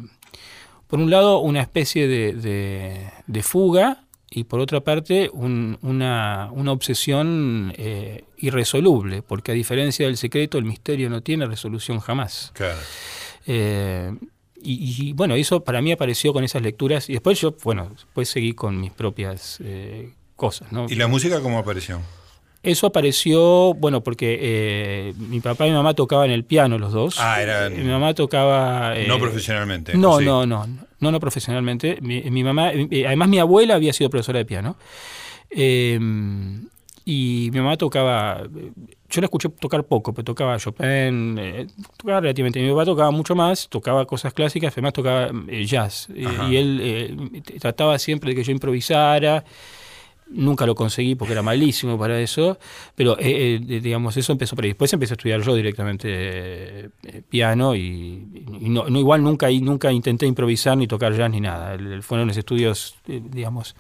por 0.87 0.99
un 0.99 1.11
lado 1.11 1.39
una 1.39 1.61
especie 1.61 2.09
de, 2.09 2.33
de, 2.33 3.11
de 3.27 3.43
fuga 3.43 4.05
y 4.31 4.45
por 4.45 4.61
otra 4.61 4.81
parte 4.81 5.29
una, 5.33 6.49
una, 6.53 6.73
obsesión 6.73 7.73
eh, 7.77 8.25
irresoluble, 8.39 9.23
porque 9.23 9.51
a 9.51 9.55
diferencia 9.55 10.07
del 10.07 10.17
secreto, 10.17 10.57
el 10.57 10.65
misterio 10.65 11.11
no 11.11 11.21
tiene 11.21 11.47
resolución 11.47 11.99
jamás. 11.99 12.53
Claro. 12.55 12.79
Eh, 13.47 14.15
y, 14.63 15.15
bueno, 15.15 15.35
eso 15.35 15.65
para 15.65 15.83
mí 15.83 15.91
apareció 15.91 16.33
con 16.33 16.45
esas 16.45 16.63
lecturas 16.63 17.09
y 17.09 17.15
después 17.15 17.41
yo, 17.41 17.57
bueno, 17.65 17.91
después 17.93 18.29
seguí 18.29 18.53
con 18.53 18.81
mis 18.81 18.93
propias 18.93 19.59
eh, 19.65 20.13
cosas. 20.37 20.71
¿no? 20.71 20.87
¿Y 20.89 20.95
la 20.95 21.09
música 21.09 21.41
cómo 21.41 21.59
apareció? 21.59 22.01
Eso 22.63 22.87
apareció, 22.87 23.73
bueno, 23.75 24.03
porque 24.03 24.39
eh, 24.41 25.15
mi 25.17 25.41
papá 25.41 25.67
y 25.67 25.71
mi 25.71 25.77
mamá 25.77 25.95
tocaban 25.95 26.31
el 26.31 26.45
piano 26.45 26.79
los 26.79 26.93
dos. 26.93 27.19
Ah, 27.19 27.41
eran... 27.41 27.75
Mi 27.75 27.91
mamá 27.91 28.13
tocaba... 28.13 28.95
no 29.09 29.19
profesionalmente. 29.19 29.95
No, 29.95 30.21
no, 30.21 30.45
no, 30.45 30.67
no, 30.67 31.11
no 31.11 31.21
profesionalmente. 31.21 31.99
Mi, 32.03 32.45
mamá, 32.45 32.69
además 32.69 33.29
mi 33.29 33.39
abuela 33.39 33.77
había 33.77 33.95
sido 33.95 34.11
profesora 34.11 34.41
de 34.41 34.45
piano. 34.45 34.77
Em, 35.49 36.69
y 37.07 37.49
mi 37.51 37.61
mamá 37.61 37.79
tocaba, 37.79 38.43
yo 38.43 39.21
la 39.23 39.25
escuché 39.25 39.49
tocar 39.49 39.83
poco, 39.85 40.13
pero 40.13 40.25
tocaba 40.25 40.59
Chopin, 40.59 41.39
eh, 41.39 41.67
tocaba 41.97 42.21
relativamente. 42.21 42.61
Mi 42.61 42.69
papá 42.69 42.85
tocaba 42.85 43.11
mucho 43.11 43.35
más, 43.35 43.71
tocaba 43.71 44.05
cosas 44.05 44.35
clásicas, 44.35 44.75
además 44.75 44.93
tocaba 44.93 45.31
eh, 45.49 45.65
jazz. 45.65 46.09
y 46.15 46.57
él 46.57 47.43
trataba 47.59 47.99
siempre 47.99 48.31
de 48.31 48.37
que 48.37 48.45
yo 48.45 48.53
improvisara. 48.53 49.45
Nunca 50.33 50.65
lo 50.65 50.77
conseguí 50.77 51.17
porque 51.17 51.33
era 51.33 51.43
malísimo 51.43 51.99
para 51.99 52.21
eso, 52.21 52.59
pero 52.95 53.19
eh, 53.19 53.61
eh, 53.69 53.81
digamos, 53.81 54.17
eso 54.17 54.31
empezó 54.31 54.55
por 54.55 54.65
ahí. 54.65 54.71
Después 54.71 54.93
empecé 54.93 55.15
a 55.15 55.17
estudiar 55.17 55.41
yo 55.43 55.55
directamente 55.57 56.09
eh, 56.09 56.91
piano 57.29 57.75
y, 57.75 58.45
no, 58.61 58.87
igual 58.89 59.25
nunca, 59.25 59.51
nunca 59.51 59.91
intenté 59.91 60.27
improvisar 60.27 60.77
ni 60.77 60.87
tocar 60.87 61.15
jazz 61.15 61.31
ni 61.31 61.41
nada. 61.41 61.77
fueron 62.03 62.29
los 62.29 62.37
estudios, 62.37 62.95
digamos, 63.07 63.75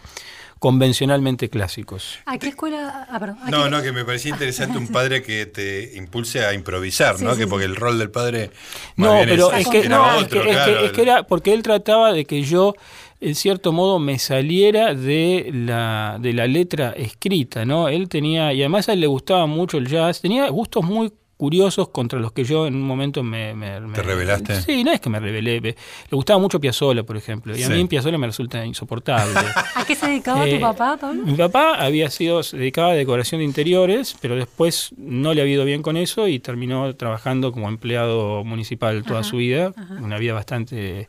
convencionalmente 0.61 1.48
clásicos. 1.48 2.18
¿A 2.26 2.36
qué 2.36 2.48
escuela? 2.48 3.07
Ah, 3.09 3.34
no, 3.48 3.70
no, 3.70 3.80
que 3.80 3.92
me 3.92 4.05
parecía 4.05 4.32
interesante 4.32 4.76
un 4.76 4.88
padre 4.88 5.22
que 5.22 5.46
te 5.46 5.96
impulse 5.96 6.44
a 6.44 6.53
improvisar, 6.53 7.20
¿no? 7.22 7.34
que 7.34 7.46
porque 7.46 7.64
el 7.64 7.76
rol 7.76 7.98
del 7.98 8.11
padre. 8.11 8.51
no, 8.96 9.20
pero 9.24 9.53
es, 9.53 9.66
que, 9.68 9.88
no, 9.88 10.20
es 10.20 10.28
que 10.28 11.03
era 11.03 11.22
porque 11.22 11.55
él 11.55 11.62
trataba 11.62 12.12
de 12.12 12.26
que 12.26 12.42
yo 12.42 12.74
en 13.21 13.35
cierto 13.35 13.73
modo 13.73 13.99
me 13.99 14.18
saliera 14.18 14.95
de 14.95 15.51
la, 15.53 16.18
de 16.21 16.33
la 16.33 16.47
letra 16.47 16.91
escrita, 16.91 17.64
¿no? 17.64 17.89
Él 17.89 18.09
tenía, 18.09 18.53
y 18.53 18.62
además 18.62 18.89
a 18.89 18.95
él 18.95 19.01
le 19.01 19.07
gustaba 19.07 19.47
mucho 19.47 19.79
el 19.79 19.89
jazz, 19.89 20.21
tenía 20.21 20.49
gustos 20.49 20.85
muy 20.85 21.12
curiosos 21.41 21.89
contra 21.89 22.21
los 22.21 22.33
que 22.33 22.45
yo 22.45 22.66
en 22.66 22.75
un 22.75 22.83
momento 22.83 23.23
me... 23.23 23.55
¿Te 23.95 24.03
revelaste? 24.03 24.61
Sí, 24.61 24.85
no 24.85 24.93
es 24.93 25.01
que 25.01 25.09
me 25.09 25.18
revelé. 25.18 25.59
Le 25.61 25.75
gustaba 26.11 26.39
mucho 26.39 26.61
Piazzolla, 26.61 27.03
por 27.03 27.16
ejemplo, 27.16 27.57
y 27.57 27.62
a 27.62 27.68
mí 27.71 27.83
Piazzolla 27.87 28.18
me 28.18 28.27
resulta 28.27 28.62
insoportable. 28.64 29.39
¿A 29.75 29.85
qué 29.87 29.95
se 29.95 30.07
dedicaba 30.07 30.45
tu 30.45 30.51
eh, 30.51 30.61
papá, 30.61 30.99
Pablo? 30.99 31.23
Mi 31.23 31.33
papá 31.33 31.83
había 31.83 32.11
sido, 32.11 32.43
se 32.43 32.59
dedicaba 32.59 32.91
a 32.91 32.95
decoración 32.95 33.39
de 33.39 33.47
interiores, 33.47 34.16
pero 34.21 34.37
después 34.37 34.91
no 34.99 35.33
le 35.33 35.41
había 35.41 35.55
ido 35.55 35.64
bien 35.64 35.81
con 35.81 35.97
eso 35.97 36.29
y 36.29 36.41
terminó 36.41 36.95
trabajando 36.95 37.53
como 37.53 37.71
empleado 37.71 38.45
municipal 38.45 39.03
toda 39.03 39.25
su 39.25 39.39
vida, 39.39 39.73
una 39.99 40.18
vida 40.18 40.35
bastante... 40.35 41.09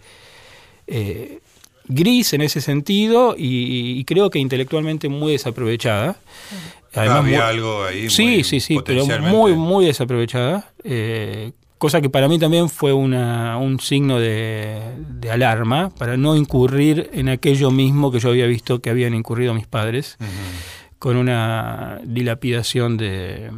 Eh, 0.87 1.39
gris 1.93 2.33
en 2.33 2.41
ese 2.41 2.61
sentido 2.61 3.35
y, 3.37 4.03
creo 4.05 4.29
que 4.29 4.39
intelectualmente 4.39 5.09
muy 5.09 5.33
desaprovechada. 5.33 6.15
Además, 6.93 7.19
Había 7.19 7.47
algo 7.47 7.85
ahí. 7.85 8.09
Sí, 8.09 8.43
sí, 8.43 8.59
sí, 8.59 8.77
pero 8.83 9.05
muy, 9.05 9.53
muy 9.53 9.85
desaprovechada. 9.85 10.69
Eh, 10.83 11.51
cosa 11.77 12.01
que 12.01 12.09
para 12.09 12.27
mí 12.27 12.37
también 12.37 12.69
fue 12.69 12.93
una, 12.93 13.57
un 13.57 13.79
signo 13.79 14.19
de, 14.19 14.81
alarma 15.31 15.89
para 15.89 16.17
no 16.17 16.35
incurrir 16.35 17.09
en 17.13 17.29
aquello 17.29 17.71
mismo 17.71 18.11
que 18.11 18.19
yo 18.19 18.29
había 18.29 18.45
visto 18.45 18.81
que 18.81 18.89
habían 18.89 19.13
incurrido 19.13 19.53
mis 19.53 19.67
padres, 19.67 20.17
con 20.99 21.17
una 21.17 21.99
dilapidación 22.03 22.97
de, 22.97 23.49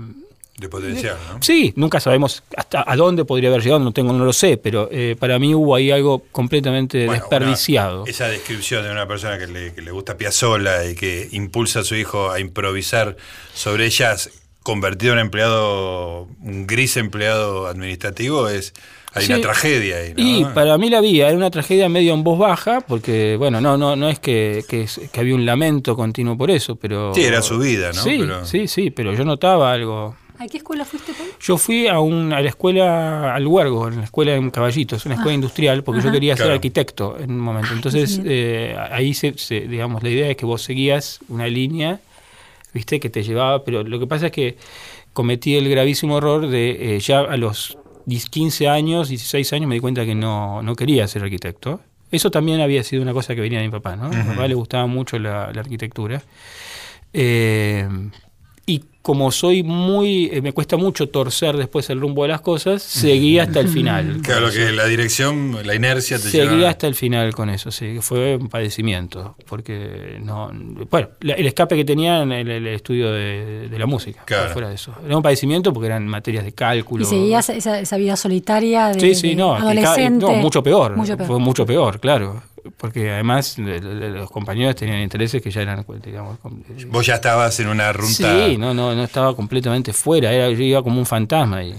de 0.57 0.69
potencial, 0.69 1.17
¿no? 1.29 1.41
Sí, 1.41 1.73
nunca 1.75 1.99
sabemos 1.99 2.43
hasta 2.55 2.83
a 2.85 2.95
dónde 2.95 3.25
podría 3.25 3.49
haber 3.49 3.63
llegado, 3.63 3.79
no 3.79 3.91
tengo, 3.91 4.13
no 4.13 4.23
lo 4.23 4.33
sé, 4.33 4.57
pero 4.57 4.87
eh, 4.91 5.15
para 5.19 5.39
mí 5.39 5.55
hubo 5.55 5.75
ahí 5.75 5.89
algo 5.89 6.23
completamente 6.31 7.07
desperdiciado. 7.07 8.05
esa 8.05 8.27
descripción 8.27 8.83
de 8.83 8.91
una 8.91 9.07
persona 9.07 9.39
que 9.39 9.47
le, 9.47 9.73
que 9.73 9.81
le 9.81 9.91
gusta 9.91 10.15
Piazzolla 10.15 10.85
y 10.85 10.95
que 10.95 11.27
impulsa 11.31 11.79
a 11.79 11.83
su 11.83 11.95
hijo 11.95 12.29
a 12.29 12.39
improvisar 12.39 13.17
sobre 13.53 13.85
ellas 13.85 14.29
convertido 14.61 15.13
en 15.13 15.19
empleado, 15.19 16.27
un 16.41 16.67
gris 16.67 16.97
empleado 16.97 17.67
administrativo, 17.67 18.47
es 18.47 18.73
hay 19.15 19.25
una 19.27 19.41
tragedia 19.41 19.97
ahí, 19.97 20.13
¿no? 20.15 20.23
Y 20.23 20.45
para 20.53 20.77
mí 20.77 20.89
la 20.89 20.97
había, 20.97 21.27
era 21.27 21.37
una 21.37 21.51
tragedia 21.51 21.87
medio 21.87 22.13
en 22.13 22.23
voz 22.23 22.39
baja, 22.39 22.81
porque, 22.81 23.35
bueno, 23.37 23.61
no, 23.61 23.77
no, 23.77 23.95
no 23.95 24.09
es 24.09 24.19
que, 24.19 24.63
que, 24.67 24.87
había 25.19 25.35
un 25.35 25.45
lamento 25.45 25.95
continuo 25.95 26.35
por 26.35 26.49
eso, 26.49 26.75
pero... 26.75 27.13
Sí, 27.13 27.23
era 27.23 27.43
su 27.43 27.59
vida, 27.59 27.91
¿no? 27.93 28.01
Sí, 28.01 28.21
sí, 28.45 28.67
sí, 28.67 28.89
pero 28.89 29.13
yo 29.13 29.23
notaba 29.23 29.71
algo. 29.71 30.15
¿A 30.43 30.47
qué 30.47 30.57
escuela 30.57 30.83
fuiste, 30.83 31.13
Paul? 31.13 31.29
Yo 31.39 31.57
fui 31.57 31.87
a, 31.87 32.01
un, 32.01 32.33
a 32.33 32.41
la 32.41 32.49
escuela 32.49 33.33
al 33.33 33.47
Huergo, 33.47 33.87
en 33.87 33.99
la 33.99 34.03
escuela 34.03 34.35
en 34.35 34.51
Caballitos, 34.51 35.05
una 35.05 35.15
escuela 35.15 35.31
ah. 35.31 35.35
industrial, 35.35 35.83
porque 35.85 36.01
yo 36.01 36.11
quería 36.11 36.35
ser 36.35 36.51
arquitecto 36.51 37.17
en 37.17 37.31
un 37.31 37.39
momento. 37.39 37.73
Entonces, 37.73 38.19
eh, 38.25 38.75
ahí, 38.91 39.13
se, 39.13 39.31
digamos, 39.61 40.03
la 40.03 40.09
idea 40.09 40.29
es 40.29 40.35
que 40.35 40.45
vos 40.45 40.61
seguías 40.61 41.21
una 41.29 41.47
línea, 41.47 42.01
viste, 42.73 42.99
que 42.99 43.09
te 43.09 43.23
llevaba, 43.23 43.63
pero 43.63 43.83
lo 43.83 43.99
que 43.99 44.05
pasa 44.05 44.25
es 44.25 44.31
que 44.33 44.57
cometí 45.13 45.55
el 45.55 45.69
gravísimo 45.69 46.17
error 46.17 46.49
de 46.49 46.97
eh, 46.97 46.99
ya 46.99 47.21
a 47.21 47.37
los 47.37 47.77
15 48.05 48.67
años, 48.67 49.07
16 49.07 49.53
años 49.53 49.69
me 49.69 49.75
di 49.75 49.81
cuenta 49.81 50.03
que 50.03 50.13
no, 50.13 50.61
no 50.61 50.75
quería 50.75 51.07
ser 51.07 51.23
arquitecto. 51.23 51.79
Eso 52.11 52.31
también 52.31 52.59
había 52.59 52.83
sido 52.83 53.01
una 53.01 53.13
cosa 53.13 53.33
que 53.33 53.39
venía 53.39 53.59
de 53.59 53.65
mi 53.67 53.71
papá, 53.71 53.95
¿no? 53.95 54.07
A 54.07 54.09
mi 54.09 54.23
papá 54.23 54.45
le 54.45 54.55
gustaba 54.55 54.87
mucho 54.87 55.17
la, 55.19 55.53
la 55.53 55.61
arquitectura. 55.61 56.21
Eh, 57.13 57.87
y 58.65 58.81
como 59.01 59.33
soy 59.33 59.63
muy, 59.63 60.29
eh, 60.31 60.41
me 60.41 60.53
cuesta 60.53 60.77
mucho 60.77 61.09
torcer 61.09 61.57
después 61.57 61.89
el 61.89 61.99
rumbo 61.99 62.23
de 62.23 62.29
las 62.29 62.39
cosas, 62.39 62.81
seguí 62.81 63.37
hasta 63.37 63.59
el 63.59 63.67
final. 63.67 64.21
Claro 64.23 64.49
que 64.49 64.71
la 64.71 64.85
dirección, 64.85 65.57
la 65.65 65.75
inercia 65.75 66.17
te 66.17 66.29
Seguí 66.29 66.63
hasta 66.63 66.87
el 66.87 66.95
final 66.95 67.33
con 67.33 67.49
eso, 67.49 67.71
sí, 67.71 67.97
fue 67.99 68.37
un 68.37 68.47
padecimiento, 68.47 69.35
porque 69.45 70.17
no, 70.21 70.51
bueno, 70.89 71.09
el 71.19 71.45
escape 71.45 71.75
que 71.75 71.83
tenía 71.83 72.21
en 72.21 72.31
el, 72.31 72.67
estudio 72.67 73.11
de, 73.11 73.69
la 73.77 73.85
música, 73.85 74.23
fuera 74.53 74.69
de 74.69 74.75
eso. 74.75 74.93
Era 75.05 75.17
un 75.17 75.23
padecimiento 75.23 75.73
porque 75.73 75.87
eran 75.87 76.07
materias 76.07 76.45
de 76.45 76.53
cálculo. 76.53 77.03
Y 77.03 77.07
seguías 77.07 77.49
esa, 77.49 77.97
vida 77.97 78.15
solitaria 78.15 78.87
de, 78.87 78.99
sí, 78.99 79.15
sí, 79.15 79.35
no, 79.35 79.55
adolescente. 79.55 80.25
no, 80.25 80.33
mucho 80.33 80.63
peor, 80.63 80.95
mucho 80.95 81.17
peor, 81.17 81.27
fue 81.27 81.39
mucho 81.39 81.65
peor, 81.65 81.99
claro 81.99 82.41
porque 82.77 83.11
además 83.11 83.57
los 83.57 84.29
compañeros 84.31 84.75
tenían 84.75 84.99
intereses 84.99 85.41
que 85.41 85.51
ya 85.51 85.61
eran, 85.61 85.85
digamos... 86.03 86.37
Vos 86.87 87.05
ya 87.05 87.15
estabas 87.15 87.59
en 87.59 87.67
una 87.67 87.91
ruta... 87.93 88.47
Sí, 88.47 88.57
no, 88.57 88.73
no, 88.73 88.95
no 88.95 89.03
estaba 89.03 89.35
completamente 89.35 89.93
fuera, 89.93 90.31
era, 90.31 90.49
yo 90.49 90.63
iba 90.63 90.83
como 90.83 90.99
un 90.99 91.05
fantasma. 91.05 91.63
Y, 91.63 91.75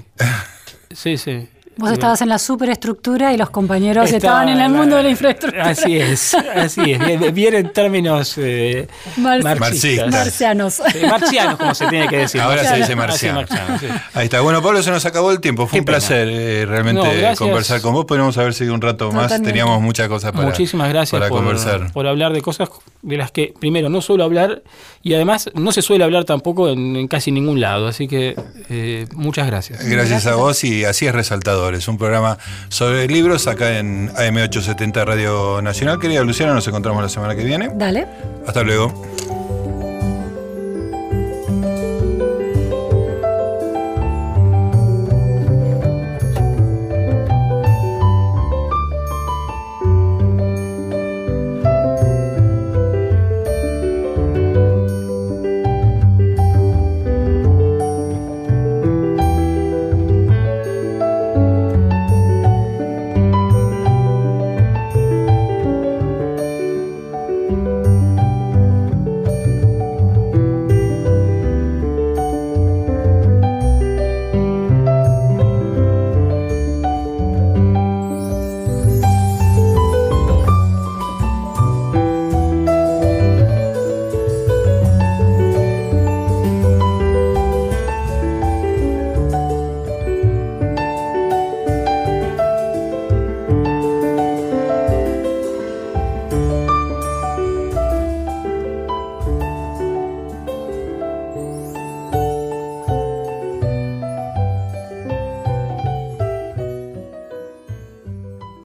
sí, 0.90 1.16
sí. 1.16 1.48
Vos 1.76 1.90
estabas 1.90 2.22
en 2.22 2.28
la 2.28 2.38
superestructura 2.38 3.32
y 3.32 3.36
los 3.36 3.50
compañeros 3.50 4.10
estaban 4.12 4.48
en 4.48 4.60
el 4.60 4.70
mundo 4.70 4.96
de 4.96 5.02
la 5.02 5.08
infraestructura. 5.08 5.68
Así 5.68 5.98
es, 5.98 6.34
así 6.34 6.92
es. 6.92 7.32
Bien, 7.34 7.54
en 7.54 7.72
términos 7.72 8.34
eh, 8.38 8.86
marxistas. 9.16 10.10
Marcianos. 10.10 10.82
marcianos, 11.08 11.58
como 11.58 11.74
se 11.74 11.86
tiene 11.88 12.08
que 12.08 12.18
decir. 12.18 12.40
Ahora 12.40 12.64
se 12.64 12.76
dice 12.76 12.94
marciano. 12.94 13.44
Ahí 14.14 14.26
está. 14.26 14.40
Bueno, 14.40 14.62
Pablo, 14.62 14.82
se 14.82 14.90
nos 14.90 15.04
acabó 15.04 15.32
el 15.32 15.40
tiempo. 15.40 15.66
Fue 15.66 15.80
un 15.80 15.84
placer 15.84 16.28
eh, 16.30 16.66
realmente 16.66 17.34
conversar 17.36 17.80
con 17.80 17.92
vos. 17.92 18.04
Podríamos 18.04 18.38
haber 18.38 18.54
seguido 18.54 18.74
un 18.74 18.80
rato 18.80 19.10
más. 19.10 19.42
Teníamos 19.42 19.80
muchas 19.82 20.08
cosas 20.08 20.32
para, 20.32 20.46
Muchísimas 20.46 20.88
gracias 20.88 21.20
por, 21.20 21.28
conversar. 21.28 21.92
por 21.92 22.06
hablar 22.06 22.32
de 22.32 22.42
cosas 22.42 22.68
de 23.02 23.16
las 23.16 23.30
que, 23.30 23.52
primero, 23.58 23.88
no 23.88 24.00
suelo 24.00 24.24
hablar 24.24 24.62
y 25.02 25.14
además 25.14 25.50
no 25.54 25.72
se 25.72 25.82
suele 25.82 26.04
hablar 26.04 26.24
tampoco 26.24 26.68
en, 26.68 27.08
casi 27.08 27.32
ningún 27.32 27.60
lado. 27.60 27.88
Así 27.88 28.06
que 28.06 28.36
eh, 28.70 29.06
muchas 29.14 29.46
gracias. 29.46 29.80
gracias. 29.80 29.96
Gracias 29.96 30.26
a 30.26 30.36
vos 30.36 30.62
y 30.64 30.84
así 30.84 31.06
es 31.06 31.14
resaltado 31.14 31.63
es 31.72 31.88
un 31.88 31.96
programa 31.96 32.36
sobre 32.68 33.06
libros 33.06 33.46
acá 33.46 33.78
en 33.78 34.10
AM870 34.10 35.04
Radio 35.04 35.62
Nacional. 35.62 35.98
Querida 35.98 36.22
Luciana, 36.22 36.52
nos 36.52 36.66
encontramos 36.68 37.02
la 37.02 37.08
semana 37.08 37.34
que 37.34 37.44
viene. 37.44 37.70
Dale. 37.72 38.06
Hasta 38.46 38.62
luego. 38.62 39.43